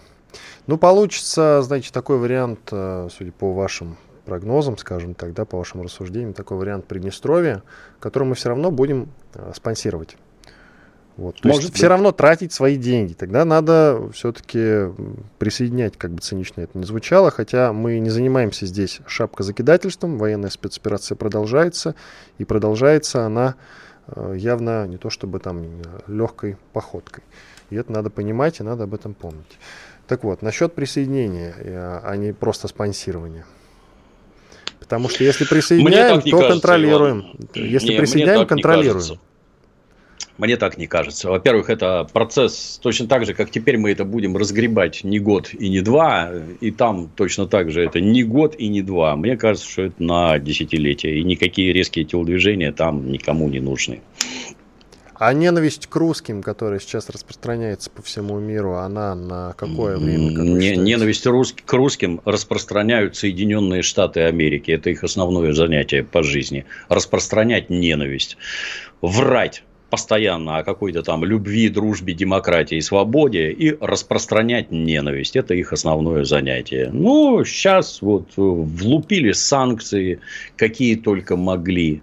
Ну, 0.67 0.77
получится, 0.77 1.61
значит, 1.61 1.93
такой 1.93 2.17
вариант, 2.17 2.69
э, 2.71 3.09
судя 3.11 3.31
по 3.33 3.53
вашим 3.53 3.97
прогнозам, 4.23 4.77
скажем 4.77 5.15
тогда, 5.15 5.43
по 5.43 5.57
вашим 5.57 5.81
рассуждениям, 5.81 6.33
такой 6.33 6.57
вариант 6.57 6.85
Приднестровья, 6.85 7.61
который 7.99 8.23
мы 8.23 8.35
все 8.35 8.49
равно 8.49 8.71
будем 8.71 9.09
э, 9.33 9.51
спонсировать. 9.53 10.15
Вот. 11.19 11.35
То 11.41 11.49
Может 11.49 11.63
есть 11.63 11.73
быть. 11.73 11.77
все 11.79 11.89
равно 11.89 12.13
тратить 12.13 12.53
свои 12.53 12.77
деньги. 12.77 13.11
Тогда 13.11 13.43
надо 13.43 14.09
все-таки 14.13 14.85
присоединять, 15.37 15.97
как 15.97 16.11
бы 16.11 16.21
цинично 16.21 16.61
это 16.61 16.77
ни 16.77 16.85
звучало, 16.85 17.29
хотя 17.29 17.73
мы 17.73 17.99
не 17.99 18.09
занимаемся 18.09 18.65
здесь 18.65 19.01
шапкозакидательством, 19.05 20.17
военная 20.17 20.49
спецоперация 20.49 21.17
продолжается, 21.17 21.95
и 22.37 22.45
продолжается 22.45 23.25
она 23.25 23.55
э, 24.07 24.35
явно 24.37 24.87
не 24.87 24.95
то 24.95 25.09
чтобы 25.09 25.39
там 25.39 25.81
легкой 26.07 26.55
походкой. 26.71 27.25
И 27.69 27.75
это 27.75 27.91
надо 27.91 28.09
понимать, 28.09 28.61
и 28.61 28.63
надо 28.63 28.85
об 28.85 28.93
этом 28.93 29.13
помнить. 29.13 29.59
Так 30.07 30.23
вот, 30.23 30.41
насчет 30.41 30.73
присоединения, 30.73 31.53
э, 31.57 31.99
а 32.01 32.15
не 32.15 32.31
просто 32.31 32.69
спонсирования. 32.69 33.45
Потому 34.79 35.09
что 35.09 35.25
если 35.25 35.43
присоединяем, 35.43 36.21
то 36.21 36.31
кажется, 36.31 36.49
контролируем. 36.49 37.19
Иван. 37.19 37.49
Если 37.55 37.91
не, 37.91 37.97
присоединяем, 37.97 38.47
контролируем. 38.47 39.19
Мне 40.39 40.55
так 40.55 40.77
не 40.77 40.87
кажется. 40.87 41.29
Во-первых, 41.29 41.69
это 41.69 42.07
процесс 42.13 42.79
точно 42.81 43.07
так 43.07 43.25
же, 43.25 43.33
как 43.33 43.51
теперь 43.51 43.77
мы 43.77 43.91
это 43.91 44.05
будем 44.05 44.37
разгребать 44.37 45.03
не 45.03 45.19
год 45.19 45.53
и 45.53 45.67
не 45.67 45.81
два, 45.81 46.31
и 46.61 46.71
там 46.71 47.09
точно 47.13 47.45
так 47.45 47.71
же 47.71 47.83
это 47.83 47.99
не 47.99 48.23
год 48.23 48.55
и 48.57 48.69
не 48.69 48.81
два. 48.81 49.17
Мне 49.17 49.35
кажется, 49.35 49.69
что 49.69 49.81
это 49.83 50.01
на 50.01 50.39
десятилетия, 50.39 51.19
и 51.19 51.25
никакие 51.25 51.73
резкие 51.73 52.05
телодвижения 52.05 52.71
там 52.71 53.11
никому 53.11 53.49
не 53.49 53.59
нужны. 53.59 53.99
А 55.15 55.33
ненависть 55.33 55.87
к 55.87 55.95
русским, 55.97 56.41
которая 56.41 56.79
сейчас 56.79 57.09
распространяется 57.09 57.89
по 57.89 58.01
всему 58.01 58.39
миру, 58.39 58.75
она 58.75 59.15
на 59.15 59.53
какое 59.57 59.97
время? 59.97 60.33
Как 60.33 60.45
не, 60.45 60.77
ненависть 60.77 61.23
к 61.65 61.73
русским 61.73 62.21
распространяют 62.23 63.17
Соединенные 63.17 63.81
Штаты 63.81 64.21
Америки. 64.21 64.71
Это 64.71 64.89
их 64.89 65.03
основное 65.03 65.51
занятие 65.51 66.03
по 66.03 66.23
жизни. 66.23 66.63
Распространять 66.87 67.69
ненависть. 67.69 68.37
Врать 69.01 69.63
постоянно 69.89 70.57
о 70.57 70.63
какой-то 70.63 71.03
там 71.03 71.25
любви, 71.25 71.69
дружбе, 71.69 72.13
демократии 72.13 72.79
свободе 72.79 73.51
и 73.51 73.75
распространять 73.79 74.71
ненависть. 74.71 75.35
Это 75.35 75.53
их 75.53 75.73
основное 75.73 76.23
занятие. 76.23 76.89
Ну, 76.93 77.43
сейчас 77.43 78.01
вот 78.01 78.29
влупили 78.35 79.31
санкции, 79.31 80.19
какие 80.55 80.95
только 80.95 81.35
могли. 81.35 82.01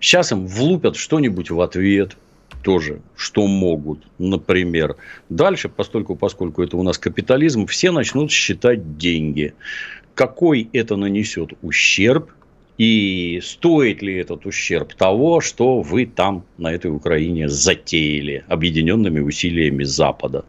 Сейчас 0.00 0.32
им 0.32 0.46
влупят 0.46 0.96
что-нибудь 0.96 1.50
в 1.50 1.60
ответ 1.60 2.16
тоже, 2.62 3.00
что 3.16 3.46
могут, 3.46 4.00
например. 4.18 4.96
Дальше, 5.28 5.68
постольку, 5.68 6.16
поскольку 6.16 6.62
это 6.62 6.76
у 6.76 6.82
нас 6.82 6.98
капитализм, 6.98 7.66
все 7.66 7.90
начнут 7.90 8.30
считать 8.30 8.96
деньги. 8.96 9.54
Какой 10.14 10.68
это 10.72 10.96
нанесет 10.96 11.50
ущерб 11.62 12.30
и 12.78 13.40
стоит 13.42 14.02
ли 14.02 14.16
этот 14.16 14.46
ущерб 14.46 14.94
того, 14.94 15.40
что 15.40 15.82
вы 15.82 16.06
там 16.06 16.44
на 16.58 16.72
этой 16.72 16.92
Украине 16.92 17.48
затеяли 17.48 18.44
объединенными 18.46 19.18
усилиями 19.18 19.82
Запада? 19.82 20.44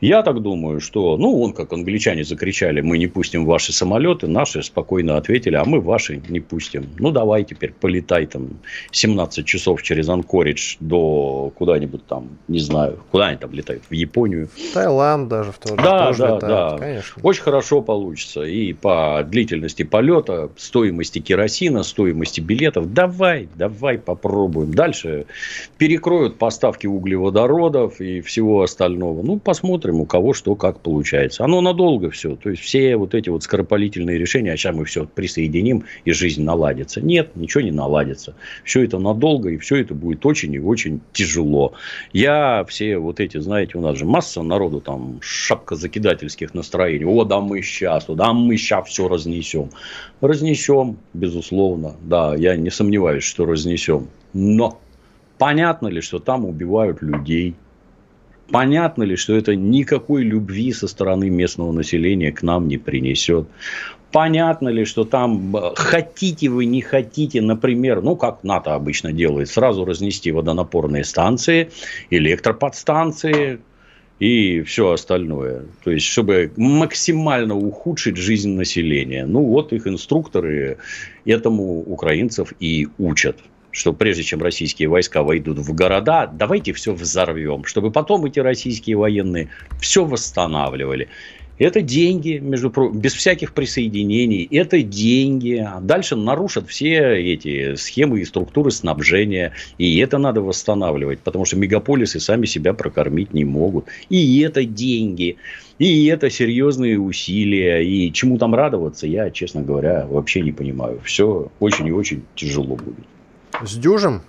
Я 0.00 0.22
так 0.22 0.42
думаю, 0.42 0.80
что, 0.80 1.16
ну, 1.16 1.40
он 1.40 1.52
как 1.52 1.72
англичане 1.72 2.24
закричали, 2.24 2.80
мы 2.80 2.98
не 2.98 3.06
пустим 3.06 3.46
ваши 3.46 3.72
самолеты, 3.72 4.26
наши 4.26 4.62
спокойно 4.62 5.16
ответили, 5.16 5.54
а 5.54 5.64
мы 5.64 5.80
ваши 5.80 6.20
не 6.28 6.40
пустим. 6.40 6.86
Ну, 6.98 7.12
давай 7.12 7.44
теперь 7.44 7.72
полетай 7.72 8.26
там 8.26 8.58
17 8.90 9.46
часов 9.46 9.82
через 9.82 10.08
Анкоридж 10.08 10.76
до 10.80 11.52
куда-нибудь 11.54 12.06
там, 12.06 12.38
не 12.48 12.60
знаю, 12.60 12.98
куда 13.10 13.28
они 13.28 13.38
там 13.38 13.52
летают, 13.52 13.84
в 13.88 13.94
Японию. 13.94 14.48
Таиланд 14.74 15.28
даже 15.28 15.52
в 15.52 15.58
же. 15.58 15.76
Да, 15.76 15.82
да, 15.82 16.10
летают, 16.10 16.40
да. 16.40 16.76
Конечно. 16.78 17.22
Очень 17.22 17.42
хорошо 17.42 17.82
получится. 17.82 18.42
И 18.42 18.72
по 18.72 19.24
длительности 19.24 19.84
полета, 19.84 20.50
стоимости 20.56 21.20
керосина, 21.20 21.67
бензина, 21.68 21.82
стоимости 21.82 22.40
билетов. 22.40 22.92
Давай, 22.92 23.48
давай 23.56 23.98
попробуем. 23.98 24.72
Дальше 24.72 25.26
перекроют 25.76 26.38
поставки 26.38 26.86
углеводородов 26.86 28.00
и 28.00 28.20
всего 28.20 28.62
остального. 28.62 29.22
Ну, 29.22 29.38
посмотрим, 29.38 30.00
у 30.00 30.06
кого 30.06 30.32
что 30.32 30.54
как 30.54 30.80
получается. 30.80 31.44
Оно 31.44 31.60
надолго 31.60 32.10
все. 32.10 32.36
То 32.36 32.50
есть, 32.50 32.62
все 32.62 32.96
вот 32.96 33.14
эти 33.14 33.28
вот 33.28 33.42
скоропалительные 33.42 34.18
решения, 34.18 34.52
а 34.52 34.56
сейчас 34.56 34.74
мы 34.74 34.84
все 34.84 35.06
присоединим, 35.06 35.84
и 36.04 36.12
жизнь 36.12 36.42
наладится. 36.42 37.00
Нет, 37.00 37.36
ничего 37.36 37.62
не 37.62 37.70
наладится. 37.70 38.34
Все 38.64 38.84
это 38.84 38.98
надолго, 38.98 39.50
и 39.50 39.58
все 39.58 39.76
это 39.76 39.94
будет 39.94 40.24
очень 40.26 40.54
и 40.54 40.58
очень 40.58 41.00
тяжело. 41.12 41.72
Я 42.12 42.64
все 42.68 42.98
вот 42.98 43.20
эти, 43.20 43.38
знаете, 43.38 43.78
у 43.78 43.80
нас 43.80 43.98
же 43.98 44.04
масса 44.04 44.42
народу 44.42 44.80
там 44.80 45.18
шапка 45.20 45.74
закидательских 45.76 46.54
настроений. 46.54 47.04
О, 47.04 47.24
да 47.24 47.40
мы 47.40 47.62
сейчас, 47.62 48.06
да 48.06 48.32
мы 48.32 48.56
сейчас 48.56 48.88
все 48.88 49.08
разнесем. 49.08 49.70
Разнесем, 50.20 50.98
безусловно 51.14 51.94
да, 52.02 52.34
я 52.34 52.56
не 52.56 52.70
сомневаюсь, 52.70 53.24
что 53.24 53.46
разнесем. 53.46 54.08
Но 54.32 54.80
понятно 55.38 55.88
ли, 55.88 56.00
что 56.00 56.18
там 56.18 56.44
убивают 56.44 57.02
людей? 57.02 57.54
Понятно 58.50 59.02
ли, 59.02 59.16
что 59.16 59.34
это 59.34 59.54
никакой 59.54 60.22
любви 60.22 60.72
со 60.72 60.88
стороны 60.88 61.28
местного 61.28 61.70
населения 61.70 62.32
к 62.32 62.42
нам 62.42 62.66
не 62.66 62.78
принесет? 62.78 63.46
Понятно 64.10 64.70
ли, 64.70 64.86
что 64.86 65.04
там 65.04 65.54
э, 65.54 65.74
хотите 65.76 66.48
вы, 66.48 66.64
не 66.64 66.80
хотите, 66.80 67.42
например, 67.42 68.00
ну, 68.00 68.16
как 68.16 68.42
НАТО 68.42 68.74
обычно 68.74 69.12
делает, 69.12 69.50
сразу 69.50 69.84
разнести 69.84 70.32
водонапорные 70.32 71.04
станции, 71.04 71.70
электроподстанции, 72.08 73.60
и 74.18 74.62
все 74.62 74.92
остальное. 74.92 75.66
То 75.84 75.90
есть, 75.90 76.06
чтобы 76.06 76.52
максимально 76.56 77.56
ухудшить 77.56 78.16
жизнь 78.16 78.50
населения. 78.50 79.26
Ну, 79.26 79.42
вот 79.42 79.72
их 79.72 79.86
инструкторы 79.86 80.78
этому 81.24 81.80
украинцев 81.82 82.52
и 82.60 82.88
учат 82.98 83.38
что 83.70 83.92
прежде 83.92 84.24
чем 84.24 84.42
российские 84.42 84.88
войска 84.88 85.22
войдут 85.22 85.58
в 85.58 85.74
города, 85.74 86.26
давайте 86.26 86.72
все 86.72 86.94
взорвем, 86.94 87.64
чтобы 87.64 87.92
потом 87.92 88.24
эти 88.24 88.40
российские 88.40 88.96
военные 88.96 89.50
все 89.80 90.04
восстанавливали. 90.04 91.08
Это 91.58 91.82
деньги, 91.82 92.38
между 92.38 92.70
прочим, 92.70 92.98
без 92.98 93.14
всяких 93.14 93.52
присоединений. 93.52 94.46
Это 94.50 94.82
деньги. 94.82 95.66
Дальше 95.80 96.16
нарушат 96.16 96.68
все 96.68 97.16
эти 97.16 97.74
схемы 97.74 98.20
и 98.20 98.24
структуры 98.24 98.70
снабжения. 98.70 99.52
И 99.76 99.98
это 99.98 100.18
надо 100.18 100.40
восстанавливать, 100.40 101.20
потому 101.20 101.44
что 101.44 101.56
мегаполисы 101.56 102.20
сами 102.20 102.46
себя 102.46 102.74
прокормить 102.74 103.34
не 103.34 103.44
могут. 103.44 103.86
И 104.08 104.40
это 104.40 104.64
деньги. 104.64 105.36
И 105.78 106.06
это 106.06 106.30
серьезные 106.30 106.98
усилия. 106.98 107.80
И 107.80 108.12
чему 108.12 108.38
там 108.38 108.54
радоваться, 108.54 109.06
я, 109.06 109.30
честно 109.30 109.62
говоря, 109.62 110.06
вообще 110.08 110.40
не 110.40 110.52
понимаю. 110.52 111.00
Все 111.04 111.50
очень 111.60 111.86
и 111.88 111.92
очень 111.92 112.22
тяжело 112.34 112.76
будет. 112.76 113.04
С 113.64 113.76
дюжем 113.76 114.22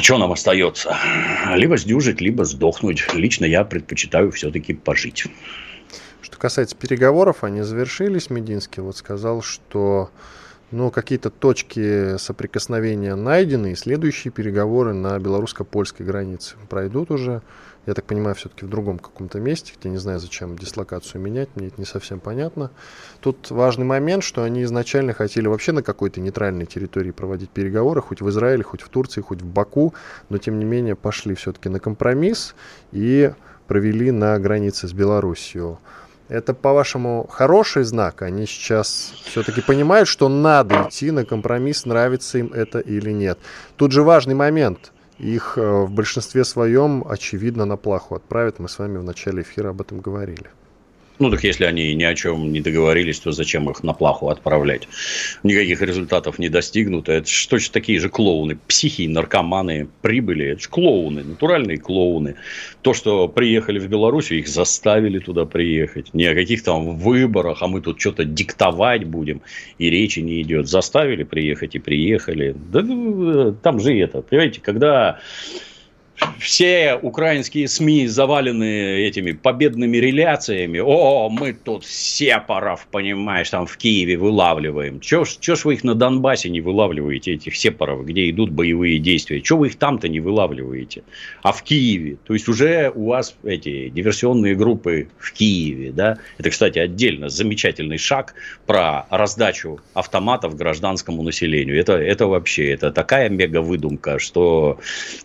что 0.00 0.18
нам 0.18 0.32
остается? 0.32 0.96
Либо 1.54 1.76
сдюжить, 1.76 2.20
либо 2.20 2.44
сдохнуть. 2.44 3.06
Лично 3.14 3.44
я 3.44 3.64
предпочитаю 3.64 4.30
все-таки 4.32 4.74
пожить. 4.74 5.26
Что 6.20 6.36
касается 6.36 6.76
переговоров, 6.76 7.42
они 7.42 7.62
завершились. 7.62 8.30
Мединский 8.30 8.82
вот 8.82 8.96
сказал, 8.96 9.42
что 9.42 10.10
ну, 10.70 10.90
какие-то 10.90 11.30
точки 11.30 12.16
соприкосновения 12.18 13.14
найдены, 13.14 13.72
и 13.72 13.76
следующие 13.76 14.30
переговоры 14.30 14.92
на 14.92 15.18
белорусско-польской 15.18 16.04
границе 16.04 16.56
пройдут 16.68 17.10
уже 17.10 17.42
я 17.88 17.94
так 17.94 18.04
понимаю, 18.04 18.34
все-таки 18.34 18.66
в 18.66 18.68
другом 18.68 18.98
каком-то 18.98 19.40
месте, 19.40 19.72
где 19.78 19.88
не 19.88 19.96
знаю, 19.96 20.20
зачем 20.20 20.58
дислокацию 20.58 21.22
менять, 21.22 21.48
мне 21.54 21.68
это 21.68 21.80
не 21.80 21.86
совсем 21.86 22.20
понятно. 22.20 22.70
Тут 23.20 23.50
важный 23.50 23.86
момент, 23.86 24.24
что 24.24 24.42
они 24.42 24.62
изначально 24.64 25.14
хотели 25.14 25.46
вообще 25.46 25.72
на 25.72 25.82
какой-то 25.82 26.20
нейтральной 26.20 26.66
территории 26.66 27.12
проводить 27.12 27.48
переговоры, 27.48 28.02
хоть 28.02 28.20
в 28.20 28.28
Израиле, 28.28 28.62
хоть 28.62 28.82
в 28.82 28.90
Турции, 28.90 29.22
хоть 29.22 29.40
в 29.40 29.46
Баку, 29.46 29.94
но 30.28 30.36
тем 30.36 30.58
не 30.58 30.66
менее 30.66 30.96
пошли 30.96 31.34
все-таки 31.34 31.70
на 31.70 31.80
компромисс 31.80 32.54
и 32.92 33.32
провели 33.68 34.10
на 34.10 34.38
границе 34.38 34.86
с 34.86 34.92
Белоруссией. 34.92 35.78
Это, 36.28 36.52
по-вашему, 36.52 37.26
хороший 37.30 37.84
знак? 37.84 38.22
Они 38.22 38.46
сейчас 38.46 39.14
все-таки 39.24 39.62
понимают, 39.62 40.08
что 40.08 40.28
надо 40.28 40.86
идти 40.88 41.10
на 41.10 41.24
компромисс, 41.24 41.86
нравится 41.86 42.38
им 42.38 42.52
это 42.52 42.80
или 42.80 43.10
нет. 43.10 43.38
Тут 43.76 43.92
же 43.92 44.02
важный 44.02 44.34
момент 44.34 44.92
их 45.18 45.58
э, 45.58 45.60
в 45.62 45.90
большинстве 45.90 46.44
своем, 46.44 47.04
очевидно, 47.08 47.64
на 47.64 47.76
плаху 47.76 48.14
отправят. 48.14 48.58
Мы 48.58 48.68
с 48.68 48.78
вами 48.78 48.98
в 48.98 49.04
начале 49.04 49.42
эфира 49.42 49.70
об 49.70 49.80
этом 49.80 50.00
говорили. 50.00 50.50
Ну, 51.18 51.30
так 51.30 51.42
если 51.42 51.64
они 51.64 51.94
ни 51.94 52.04
о 52.04 52.14
чем 52.14 52.52
не 52.52 52.60
договорились, 52.60 53.18
то 53.18 53.32
зачем 53.32 53.68
их 53.70 53.82
на 53.82 53.92
плаху 53.92 54.28
отправлять? 54.28 54.88
Никаких 55.42 55.82
результатов 55.82 56.38
не 56.38 56.48
достигнуто. 56.48 57.12
Это 57.12 57.28
же 57.28 57.48
точно 57.48 57.72
такие 57.72 57.98
же 57.98 58.08
клоуны. 58.08 58.56
Психи, 58.68 59.08
наркоманы 59.08 59.88
прибыли. 60.00 60.46
Это 60.46 60.62
же 60.62 60.68
клоуны, 60.68 61.24
натуральные 61.24 61.78
клоуны. 61.78 62.36
То, 62.82 62.94
что 62.94 63.26
приехали 63.26 63.78
в 63.80 63.88
Беларусь, 63.88 64.30
их 64.30 64.46
заставили 64.46 65.18
туда 65.18 65.44
приехать. 65.44 66.14
Не 66.14 66.26
о 66.26 66.34
каких 66.34 66.62
там 66.62 66.96
выборах, 66.96 67.62
а 67.62 67.66
мы 67.66 67.80
тут 67.80 68.00
что-то 68.00 68.24
диктовать 68.24 69.04
будем. 69.04 69.42
И 69.78 69.90
речи 69.90 70.20
не 70.20 70.40
идет. 70.42 70.68
Заставили 70.68 71.24
приехать 71.24 71.74
и 71.74 71.78
приехали. 71.80 72.54
Да, 72.72 73.52
там 73.62 73.80
же 73.80 73.98
это, 73.98 74.22
понимаете, 74.22 74.60
когда 74.60 75.18
все 76.38 76.98
украинские 77.00 77.68
СМИ 77.68 78.06
завалены 78.06 79.00
этими 79.00 79.32
победными 79.32 79.96
реляциями. 79.96 80.78
О, 80.78 81.28
мы 81.28 81.52
тут 81.52 81.84
сепаров, 81.84 82.86
понимаешь, 82.90 83.50
там 83.50 83.66
в 83.66 83.76
Киеве 83.76 84.16
вылавливаем. 84.16 85.02
Ж, 85.02 85.36
чё 85.40 85.56
ж 85.56 85.64
вы 85.64 85.74
их 85.74 85.84
на 85.84 85.94
Донбассе 85.94 86.48
не 86.48 86.60
вылавливаете, 86.60 87.34
этих 87.34 87.56
сепаров, 87.56 88.04
где 88.04 88.30
идут 88.30 88.50
боевые 88.50 88.98
действия? 88.98 89.40
Чего 89.40 89.60
вы 89.60 89.68
их 89.68 89.76
там-то 89.76 90.08
не 90.08 90.20
вылавливаете? 90.20 91.02
А 91.42 91.52
в 91.52 91.62
Киеве? 91.62 92.16
То 92.24 92.34
есть, 92.34 92.48
уже 92.48 92.92
у 92.94 93.06
вас 93.06 93.36
эти 93.42 93.88
диверсионные 93.88 94.54
группы 94.54 95.08
в 95.18 95.32
Киеве, 95.32 95.92
да? 95.92 96.18
Это, 96.38 96.50
кстати, 96.50 96.78
отдельно 96.78 97.28
замечательный 97.28 97.98
шаг 97.98 98.34
про 98.66 99.06
раздачу 99.10 99.80
автоматов 99.94 100.56
гражданскому 100.56 101.22
населению. 101.22 101.78
Это, 101.78 101.94
это 101.94 102.26
вообще, 102.26 102.70
это 102.70 102.90
такая 102.92 103.28
мега-выдумка, 103.28 104.18
что 104.18 104.78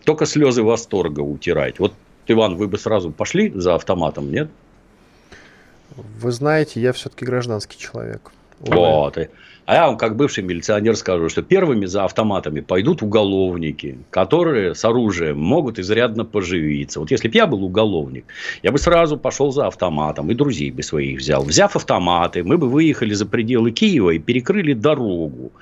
только 0.05 0.25
слезы 0.25 0.63
восторга 0.63 0.82
восторга 0.83 1.21
утирать. 1.21 1.79
Вот, 1.79 1.93
Иван, 2.27 2.55
вы 2.55 2.67
бы 2.67 2.77
сразу 2.77 3.11
пошли 3.11 3.51
за 3.55 3.75
автоматом, 3.75 4.31
нет? 4.31 4.49
Вы 5.95 6.31
знаете, 6.31 6.81
я 6.81 6.91
все-таки 6.91 7.25
гражданский 7.25 7.77
человек. 7.77 8.31
Вот. 8.59 9.17
А 9.65 9.75
я 9.75 9.87
вам, 9.87 9.97
как 9.97 10.17
бывший 10.17 10.43
милиционер, 10.43 10.95
скажу, 10.97 11.29
что 11.29 11.41
первыми 11.41 11.85
за 11.85 12.03
автоматами 12.03 12.59
пойдут 12.59 13.01
уголовники, 13.01 13.97
которые 14.09 14.75
с 14.75 14.83
оружием 14.83 15.39
могут 15.39 15.79
изрядно 15.79 16.25
поживиться. 16.25 16.99
Вот 16.99 17.11
если 17.11 17.29
бы 17.29 17.35
я 17.35 17.47
был 17.47 17.63
уголовник, 17.63 18.25
я 18.61 18.71
бы 18.71 18.77
сразу 18.77 19.17
пошел 19.17 19.51
за 19.51 19.67
автоматом 19.67 20.31
и 20.31 20.35
друзей 20.35 20.71
бы 20.71 20.83
своих 20.83 21.19
взял. 21.19 21.43
Взяв 21.43 21.75
автоматы, 21.77 22.43
мы 22.43 22.57
бы 22.57 22.67
выехали 22.69 23.13
за 23.13 23.25
пределы 23.25 23.71
Киева 23.71 24.09
и 24.09 24.19
перекрыли 24.19 24.73
дорогу 24.73 25.53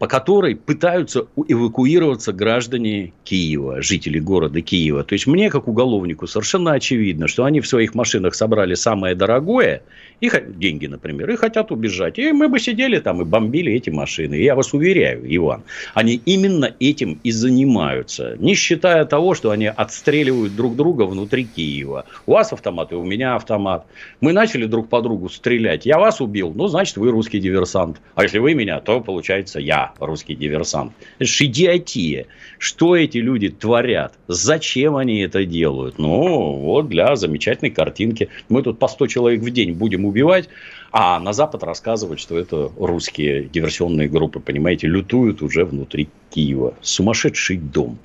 по 0.00 0.06
которой 0.06 0.56
пытаются 0.56 1.26
эвакуироваться 1.36 2.32
граждане 2.32 3.12
Киева, 3.24 3.82
жители 3.82 4.18
города 4.18 4.62
Киева. 4.62 5.04
То 5.04 5.12
есть 5.12 5.26
мне, 5.26 5.50
как 5.50 5.68
уголовнику, 5.68 6.26
совершенно 6.26 6.72
очевидно, 6.72 7.28
что 7.28 7.44
они 7.44 7.60
в 7.60 7.68
своих 7.68 7.94
машинах 7.94 8.34
собрали 8.34 8.72
самое 8.72 9.14
дорогое, 9.14 9.82
и 10.22 10.30
деньги, 10.56 10.86
например, 10.86 11.30
и 11.30 11.36
хотят 11.36 11.70
убежать. 11.70 12.18
И 12.18 12.32
мы 12.32 12.48
бы 12.48 12.58
сидели 12.58 12.98
там 12.98 13.20
и 13.20 13.26
бомбили 13.26 13.74
эти 13.74 13.90
машины. 13.90 14.36
Я 14.36 14.54
вас 14.54 14.72
уверяю, 14.72 15.22
Иван, 15.36 15.64
они 15.92 16.14
именно 16.24 16.74
этим 16.80 17.20
и 17.22 17.30
занимаются, 17.30 18.36
не 18.38 18.54
считая 18.54 19.04
того, 19.04 19.34
что 19.34 19.50
они 19.50 19.66
отстреливают 19.66 20.56
друг 20.56 20.76
друга 20.76 21.02
внутри 21.02 21.44
Киева. 21.44 22.06
У 22.26 22.32
вас 22.32 22.54
автомат, 22.54 22.92
и 22.92 22.94
у 22.94 23.04
меня 23.04 23.34
автомат. 23.34 23.86
Мы 24.22 24.32
начали 24.32 24.64
друг 24.64 24.88
по 24.88 25.02
другу 25.02 25.28
стрелять. 25.28 25.84
Я 25.84 25.98
вас 25.98 26.22
убил, 26.22 26.52
ну, 26.54 26.68
значит, 26.68 26.96
вы 26.96 27.10
русский 27.10 27.38
диверсант. 27.38 28.00
А 28.14 28.22
если 28.22 28.38
вы 28.38 28.54
меня, 28.54 28.80
то, 28.80 29.02
получается, 29.02 29.60
я 29.60 29.89
русский 29.98 30.34
диверсант. 30.34 30.92
Это 31.18 31.28
же 31.28 31.44
идиотия. 31.44 32.26
Что 32.58 32.96
эти 32.96 33.18
люди 33.18 33.48
творят? 33.48 34.14
Зачем 34.28 34.96
они 34.96 35.20
это 35.20 35.44
делают? 35.44 35.98
Ну, 35.98 36.56
вот 36.56 36.88
для 36.88 37.16
замечательной 37.16 37.70
картинки. 37.70 38.28
Мы 38.48 38.62
тут 38.62 38.78
по 38.78 38.88
100 38.88 39.06
человек 39.06 39.40
в 39.40 39.50
день 39.50 39.72
будем 39.72 40.04
убивать, 40.04 40.48
а 40.92 41.18
на 41.20 41.32
Запад 41.32 41.62
рассказывать, 41.62 42.20
что 42.20 42.38
это 42.38 42.70
русские 42.76 43.44
диверсионные 43.44 44.08
группы, 44.08 44.40
понимаете, 44.40 44.86
лютуют 44.86 45.42
уже 45.42 45.64
внутри 45.64 46.08
Киева. 46.30 46.74
Сумасшедший 46.80 47.58
дом. 47.58 47.98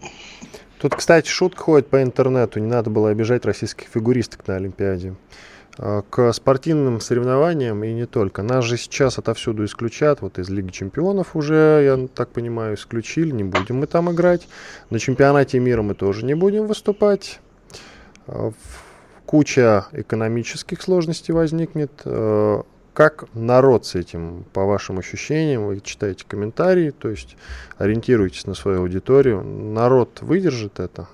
Тут, 0.79 0.95
кстати, 0.95 1.29
шутка 1.29 1.63
ходит 1.63 1.87
по 1.87 2.03
интернету. 2.03 2.59
Не 2.59 2.67
надо 2.67 2.89
было 2.89 3.09
обижать 3.09 3.45
российских 3.45 3.87
фигуристок 3.87 4.47
на 4.47 4.57
Олимпиаде. 4.57 5.15
А, 5.77 6.03
к 6.09 6.31
спортивным 6.31 7.01
соревнованиям 7.01 7.83
и 7.83 7.93
не 7.93 8.05
только. 8.05 8.43
Нас 8.43 8.63
же 8.63 8.77
сейчас 8.77 9.17
отовсюду 9.17 9.65
исключат, 9.65 10.21
вот 10.21 10.39
из 10.39 10.49
Лиги 10.49 10.71
Чемпионов 10.71 11.35
уже, 11.35 11.81
я 11.83 12.07
так 12.07 12.29
понимаю, 12.29 12.75
исключили, 12.75 13.31
не 13.31 13.43
будем 13.43 13.77
мы 13.77 13.87
там 13.87 14.11
играть. 14.11 14.47
На 14.89 14.99
чемпионате 14.99 15.59
мира 15.59 15.81
мы 15.81 15.93
тоже 15.93 16.25
не 16.25 16.33
будем 16.33 16.67
выступать. 16.67 17.39
А, 18.27 18.51
куча 19.25 19.87
экономических 19.91 20.81
сложностей 20.81 21.33
возникнет. 21.33 21.91
А, 22.05 22.63
как 22.93 23.25
народ 23.33 23.85
с 23.85 23.95
этим, 23.95 24.45
по 24.53 24.63
вашим 24.63 24.99
ощущениям, 24.99 25.65
вы 25.65 25.81
читаете 25.81 26.23
комментарии, 26.25 26.91
то 26.91 27.09
есть 27.09 27.35
ориентируйтесь 27.77 28.47
на 28.47 28.53
свою 28.53 28.79
аудиторию. 28.79 29.43
Народ 29.43 30.21
выдержит 30.21 30.79
это? 30.79 31.09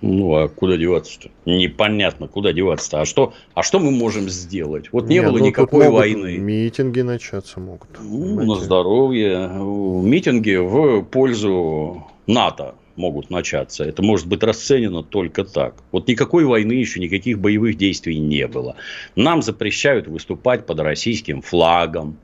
Ну, 0.00 0.34
а 0.36 0.48
куда 0.48 0.76
деваться-то? 0.76 1.30
Непонятно, 1.44 2.28
куда 2.28 2.52
деваться-то. 2.52 3.00
А 3.00 3.04
что, 3.04 3.32
а 3.54 3.62
что 3.62 3.80
мы 3.80 3.90
можем 3.90 4.28
сделать? 4.28 4.92
Вот 4.92 5.08
не, 5.08 5.16
не 5.16 5.22
было 5.22 5.38
ну, 5.38 5.46
никакой 5.46 5.88
войны. 5.88 6.38
Митинги 6.38 7.00
начаться 7.00 7.58
могут. 7.58 7.88
Ну, 8.00 8.44
на 8.44 8.60
здоровье. 8.60 9.50
Митинги 9.52 10.56
в 10.56 11.02
пользу 11.02 12.06
НАТО 12.26 12.74
могут 12.98 13.30
начаться. 13.30 13.84
Это 13.84 14.02
может 14.02 14.26
быть 14.26 14.42
расценено 14.42 15.02
только 15.02 15.44
так. 15.44 15.74
Вот 15.90 16.06
никакой 16.08 16.44
войны 16.44 16.72
еще, 16.72 17.00
никаких 17.00 17.38
боевых 17.38 17.76
действий 17.76 18.18
не 18.18 18.46
было. 18.46 18.76
Нам 19.16 19.42
запрещают 19.42 20.06
выступать 20.06 20.66
под 20.66 20.80
российским 20.80 21.40
флагом. 21.42 22.18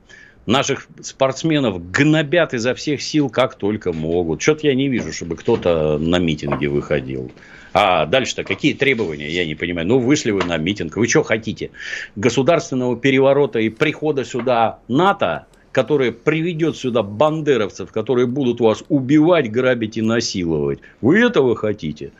Наших 0.45 0.87
спортсменов 1.01 1.91
гнобят 1.91 2.53
изо 2.53 2.75
всех 2.75 3.01
сил, 3.01 3.29
как 3.29 3.55
только 3.55 3.91
могут. 3.93 4.41
Что-то 4.41 4.67
я 4.67 4.75
не 4.75 4.89
вижу, 4.89 5.11
чтобы 5.11 5.35
кто-то 5.35 5.97
на 5.97 6.19
митинги 6.19 6.67
выходил. 6.67 7.31
А 7.73 8.05
дальше-то 8.05 8.43
какие 8.43 8.73
требования, 8.73 9.29
я 9.29 9.45
не 9.45 9.55
понимаю. 9.55 9.87
Ну, 9.87 9.99
вышли 9.99 10.31
вы 10.31 10.43
на 10.43 10.57
митинг, 10.57 10.95
вы 10.97 11.07
что 11.07 11.23
хотите? 11.23 11.71
Государственного 12.15 12.95
переворота 12.95 13.59
и 13.59 13.69
прихода 13.69 14.23
сюда 14.23 14.79
НАТО, 14.87 15.47
которое 15.71 16.11
приведет 16.11 16.77
сюда 16.77 17.01
бандеровцев, 17.03 17.91
которые 17.91 18.27
будут 18.27 18.61
вас 18.61 18.83
убивать, 18.87 19.51
грабить 19.51 19.97
и 19.97 20.01
насиловать. 20.01 20.79
Вы 21.01 21.19
этого 21.19 21.55
хотите? 21.55 22.11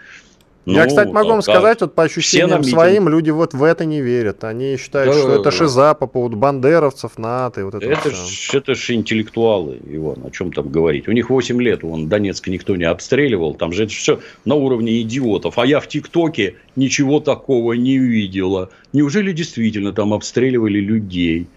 Ну, 0.65 0.73
Я, 0.73 0.87
кстати, 0.87 1.09
могу 1.11 1.29
вам 1.29 1.41
сказать, 1.43 1.81
вот 1.81 1.93
по 1.93 2.03
ощущениям 2.03 2.63
своим, 2.63 3.07
люди 3.07 3.29
вот 3.29 3.53
в 3.53 3.63
это 3.63 3.85
не 3.85 4.01
верят. 4.01 4.43
Они 4.43 4.77
считают, 4.77 5.13
да, 5.13 5.19
что 5.19 5.27
да, 5.27 5.33
это 5.35 5.43
да. 5.43 5.51
шиза 5.51 5.93
по 5.93 6.07
поводу 6.07 6.37
бандеровцев, 6.37 7.19
НАТО 7.19 7.61
и 7.61 7.63
вот 7.63 7.75
это 7.75 7.85
Это, 7.85 8.09
ж, 8.09 8.49
это 8.53 8.73
ж 8.73 8.91
интеллектуалы, 8.91 9.77
Иван, 9.87 10.25
о 10.25 10.31
чем 10.31 10.51
там 10.51 10.69
говорить. 10.69 11.07
У 11.07 11.11
них 11.11 11.29
8 11.29 11.61
лет, 11.61 11.83
вон 11.83 12.09
Донецк 12.09 12.47
никто 12.47 12.75
не 12.75 12.85
обстреливал, 12.85 13.53
там 13.53 13.73
же 13.73 13.83
это 13.83 13.93
все 13.93 14.19
на 14.43 14.55
уровне 14.55 15.01
идиотов. 15.01 15.59
А 15.59 15.67
я 15.67 15.79
в 15.79 15.87
ТикТоке 15.87 16.55
ничего 16.75 17.19
такого 17.19 17.73
не 17.73 17.99
видела. 17.99 18.69
Неужели 18.91 19.33
действительно 19.33 19.93
там 19.93 20.13
обстреливали 20.13 20.79
людей? 20.79 21.47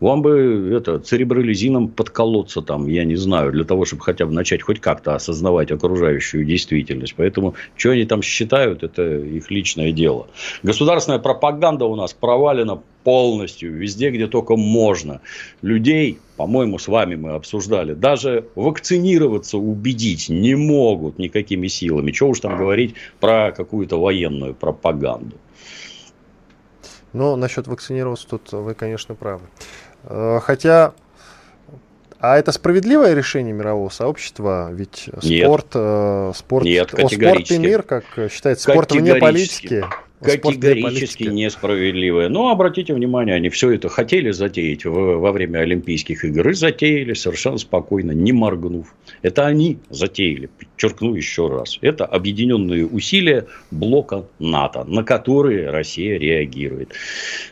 Вам 0.00 0.22
бы 0.22 0.72
это 0.74 0.98
церебролизином 0.98 1.88
подколоться 1.88 2.62
там, 2.62 2.86
я 2.86 3.04
не 3.04 3.16
знаю, 3.16 3.52
для 3.52 3.64
того, 3.64 3.84
чтобы 3.84 4.02
хотя 4.02 4.24
бы 4.24 4.32
начать 4.32 4.62
хоть 4.62 4.80
как-то 4.80 5.14
осознавать 5.14 5.70
окружающую 5.70 6.44
действительность. 6.44 7.14
Поэтому, 7.16 7.54
что 7.76 7.90
они 7.90 8.04
там 8.06 8.22
считают, 8.22 8.82
это 8.82 9.18
их 9.18 9.50
личное 9.50 9.92
дело. 9.92 10.28
Государственная 10.62 11.18
пропаганда 11.18 11.84
у 11.84 11.96
нас 11.96 12.14
провалена 12.14 12.80
полностью, 13.04 13.74
везде, 13.74 14.10
где 14.10 14.26
только 14.26 14.56
можно. 14.56 15.20
Людей, 15.62 16.18
по-моему, 16.36 16.78
с 16.78 16.88
вами 16.88 17.16
мы 17.16 17.32
обсуждали, 17.32 17.94
даже 17.94 18.46
вакцинироваться 18.54 19.58
убедить 19.58 20.28
не 20.28 20.54
могут 20.54 21.18
никакими 21.18 21.66
силами. 21.66 22.12
Чего 22.12 22.30
уж 22.30 22.40
там 22.40 22.56
говорить 22.56 22.94
про 23.20 23.52
какую-то 23.52 24.00
военную 24.00 24.54
пропаганду. 24.54 25.36
Но 27.12 27.36
насчет 27.36 27.66
вакцинироваться 27.66 28.28
тут 28.28 28.52
вы, 28.52 28.74
конечно, 28.74 29.14
правы. 29.14 29.42
Э, 30.04 30.40
хотя, 30.42 30.92
а 32.18 32.38
это 32.38 32.52
справедливое 32.52 33.14
решение 33.14 33.52
мирового 33.52 33.88
сообщества? 33.90 34.70
Ведь 34.72 35.08
Нет. 35.22 35.44
спорт, 35.44 35.66
э, 35.74 36.32
спорт, 36.34 36.64
Нет, 36.64 36.94
о, 36.94 37.08
спорт 37.08 37.50
и 37.50 37.58
мир, 37.58 37.82
как 37.82 38.04
считается, 38.30 38.70
спорт 38.70 38.92
вне 38.92 39.14
политики. 39.16 39.84
Категорически 40.20 41.24
несправедливое. 41.24 42.28
Но 42.28 42.50
обратите 42.50 42.92
внимание, 42.92 43.34
они 43.34 43.48
все 43.48 43.70
это 43.70 43.88
хотели 43.88 44.30
затеять 44.32 44.84
во 44.84 45.32
время 45.32 45.60
Олимпийских 45.60 46.24
игр 46.24 46.50
и 46.50 46.52
затеяли 46.52 47.14
совершенно 47.14 47.56
спокойно, 47.56 48.12
не 48.12 48.32
моргнув. 48.32 48.94
Это 49.22 49.46
они 49.46 49.78
затеяли, 49.88 50.50
подчеркну 50.58 51.14
еще 51.14 51.48
раз. 51.48 51.78
Это 51.80 52.04
объединенные 52.04 52.86
усилия 52.86 53.46
блока 53.70 54.26
НАТО, 54.38 54.84
на 54.84 55.04
которые 55.04 55.70
Россия 55.70 56.18
реагирует. 56.18 56.92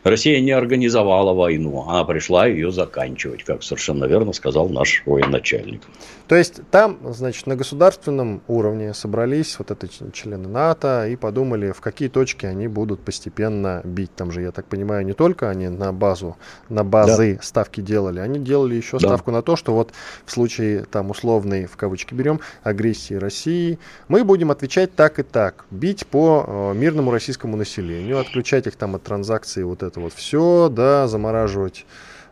Россия 0.03 0.39
не 0.39 0.51
организовала 0.51 1.33
войну, 1.33 1.85
она 1.87 2.03
пришла 2.03 2.45
ее 2.45 2.71
заканчивать, 2.71 3.43
как 3.43 3.63
совершенно 3.63 4.05
верно 4.05 4.31
сказал 4.33 4.69
наш 4.69 5.01
военачальник. 5.05 5.81
То 6.29 6.35
есть 6.35 6.61
там, 6.69 6.99
значит, 7.11 7.47
на 7.47 7.55
государственном 7.55 8.43
уровне 8.47 8.93
собрались 8.93 9.57
вот 9.57 9.71
эти 9.71 10.11
члены 10.11 10.47
НАТО 10.47 11.07
и 11.07 11.15
подумали, 11.15 11.71
в 11.71 11.81
какие 11.81 12.07
точки 12.07 12.45
они 12.45 12.67
будут 12.67 12.99
постепенно 12.99 13.81
бить. 13.83 14.13
Там 14.15 14.31
же, 14.31 14.43
я 14.43 14.51
так 14.51 14.65
понимаю, 14.65 15.03
не 15.03 15.13
только 15.13 15.49
они 15.49 15.69
на 15.69 15.91
базу, 15.91 16.37
на 16.69 16.83
базы 16.83 17.37
да. 17.37 17.41
ставки 17.41 17.81
делали, 17.81 18.19
они 18.19 18.37
делали 18.37 18.75
еще 18.75 18.99
да. 18.99 19.07
ставку 19.07 19.31
на 19.31 19.41
то, 19.41 19.55
что 19.55 19.73
вот 19.73 19.91
в 20.23 20.31
случае 20.31 20.85
там 20.85 21.09
условной, 21.09 21.65
в 21.65 21.75
кавычки 21.77 22.13
берем, 22.13 22.41
агрессии 22.61 23.15
России, 23.15 23.79
мы 24.07 24.23
будем 24.23 24.51
отвечать 24.51 24.93
так 24.93 25.17
и 25.17 25.23
так, 25.23 25.65
бить 25.71 26.05
по 26.05 26.45
э, 26.45 26.73
мирному 26.77 27.09
российскому 27.09 27.57
населению, 27.57 28.19
отключать 28.19 28.67
их 28.67 28.75
там 28.75 28.93
от 28.93 29.01
транзакций, 29.01 29.63
вот 29.63 29.81
это 29.81 29.99
вот 29.99 30.13
все, 30.13 30.69
да, 30.69 31.07
замораживать, 31.07 31.87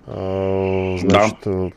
э, 0.05 0.97
значит, 1.01 1.37
да. 1.43 1.71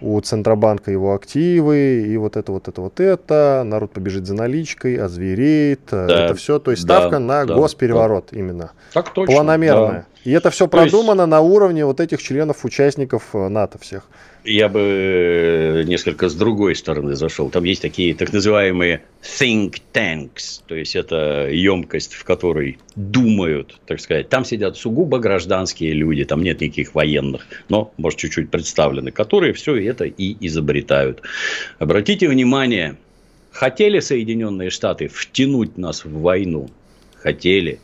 У 0.00 0.20
Центробанка 0.20 0.90
его 0.90 1.14
активы, 1.14 2.04
и 2.06 2.16
вот 2.16 2.36
это, 2.36 2.52
вот 2.52 2.68
это, 2.68 2.80
вот 2.80 3.00
это, 3.00 3.62
народ 3.64 3.92
побежит 3.92 4.26
за 4.26 4.34
наличкой, 4.34 4.96
озвереет, 4.96 5.80
да, 5.90 6.26
это 6.26 6.34
все, 6.34 6.58
то 6.58 6.70
есть 6.70 6.82
ставка 6.82 7.12
да, 7.12 7.20
на 7.20 7.44
да, 7.44 7.54
госпереворот 7.54 8.28
да. 8.30 8.38
именно. 8.38 8.72
Так 8.92 9.10
точно. 9.10 9.34
Планомерная. 9.34 10.06
Да. 10.10 10.15
И 10.26 10.32
это 10.32 10.50
все 10.50 10.66
продумано 10.66 11.22
есть... 11.22 11.30
на 11.30 11.40
уровне 11.40 11.84
вот 11.86 12.00
этих 12.00 12.20
членов, 12.20 12.64
участников 12.64 13.28
э, 13.32 13.48
НАТО 13.48 13.78
всех. 13.78 14.08
Я 14.42 14.68
бы 14.68 14.80
э, 14.80 15.82
несколько 15.84 16.28
с 16.28 16.34
другой 16.34 16.74
стороны 16.74 17.14
зашел. 17.14 17.48
Там 17.48 17.62
есть 17.62 17.80
такие 17.80 18.12
так 18.12 18.32
называемые 18.32 19.02
think 19.22 19.76
tanks, 19.92 20.62
то 20.66 20.74
есть 20.74 20.96
это 20.96 21.48
емкость, 21.48 22.14
в 22.14 22.24
которой 22.24 22.78
думают, 22.96 23.78
так 23.86 24.00
сказать. 24.00 24.28
Там 24.28 24.44
сидят 24.44 24.76
сугубо 24.76 25.20
гражданские 25.20 25.92
люди, 25.92 26.24
там 26.24 26.42
нет 26.42 26.60
никаких 26.60 26.96
военных, 26.96 27.46
но, 27.68 27.92
может, 27.96 28.18
чуть-чуть 28.18 28.50
представлены, 28.50 29.12
которые 29.12 29.52
все 29.52 29.76
это 29.76 30.06
и 30.06 30.36
изобретают. 30.44 31.22
Обратите 31.78 32.28
внимание, 32.28 32.96
хотели 33.52 34.00
Соединенные 34.00 34.70
Штаты 34.70 35.06
втянуть 35.06 35.78
нас 35.78 36.04
в 36.04 36.20
войну? 36.20 36.68
Хотели. 37.14 37.78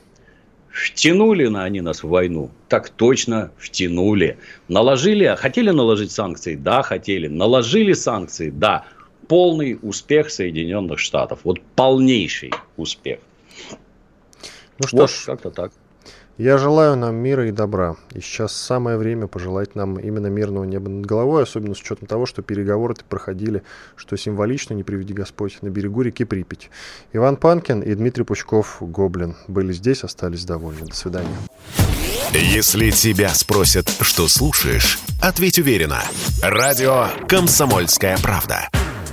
Втянули 0.73 1.47
на 1.49 1.64
они 1.64 1.83
нас 1.83 2.03
в 2.03 2.09
войну? 2.09 2.51
Так 2.68 2.89
точно 2.89 3.51
втянули. 3.59 4.39
Наложили, 4.68 5.35
хотели 5.39 5.70
наложить 5.70 6.11
санкции? 6.11 6.55
Да, 6.55 6.83
хотели. 6.83 7.29
Наложили 7.29 7.93
санкции? 7.93 8.51
Да. 8.51 8.87
Полный 9.29 9.79
успех 9.83 10.31
Соединенных 10.31 10.99
Штатов. 10.99 11.41
Вот 11.45 11.61
полнейший 11.77 12.53
успех. 12.77 13.20
Ну 14.79 14.89
что 14.89 14.97
вот, 14.97 15.11
ж, 15.11 15.25
как-то 15.27 15.51
так. 15.51 15.73
Я 16.39 16.57
желаю 16.57 16.97
нам 16.97 17.16
мира 17.16 17.47
и 17.47 17.53
добра. 17.53 17.97
И 18.14 18.20
сейчас 18.20 18.55
самое 18.55 18.97
время 18.97 19.26
пожелать 19.26 19.74
нам 19.74 19.99
именно 19.99 20.28
мирного 20.28 20.64
неба 20.64 20.89
над 20.89 21.05
головой, 21.05 21.43
особенно 21.43 21.74
с 21.74 21.80
учетом 21.80 22.09
того, 22.09 22.24
что 22.24 22.41
переговоры 22.41 22.95
проходили, 23.09 23.62
что 23.97 24.16
символично, 24.16 24.72
не 24.74 24.83
приведи 24.83 25.12
Господь, 25.12 25.59
на 25.61 25.68
берегу 25.68 26.03
реки 26.03 26.24
Припять. 26.24 26.70
Иван 27.12 27.37
Панкин 27.37 27.80
и 27.80 27.95
Дмитрий 27.95 28.24
Пучков, 28.24 28.78
Гоблин, 28.80 29.37
были 29.47 29.72
здесь, 29.72 30.05
остались 30.05 30.45
довольны. 30.45 30.87
До 30.87 30.95
свидания. 30.95 31.37
Если 32.33 32.91
тебя 32.91 33.28
спросят, 33.28 33.91
что 34.01 34.26
слушаешь, 34.26 34.99
ответь 35.20 35.59
уверенно. 35.59 36.01
Радио 36.43 37.09
«Комсомольская 37.28 38.16
правда». 38.22 38.70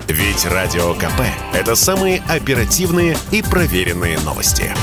Ведь 0.08 0.46
Радио 0.46 0.94
КП– 0.96 1.22
это 1.54 1.76
самые 1.76 2.24
оперативные 2.28 3.18
и 3.32 3.44
проверенные 3.44 4.18
новости. 4.20 4.74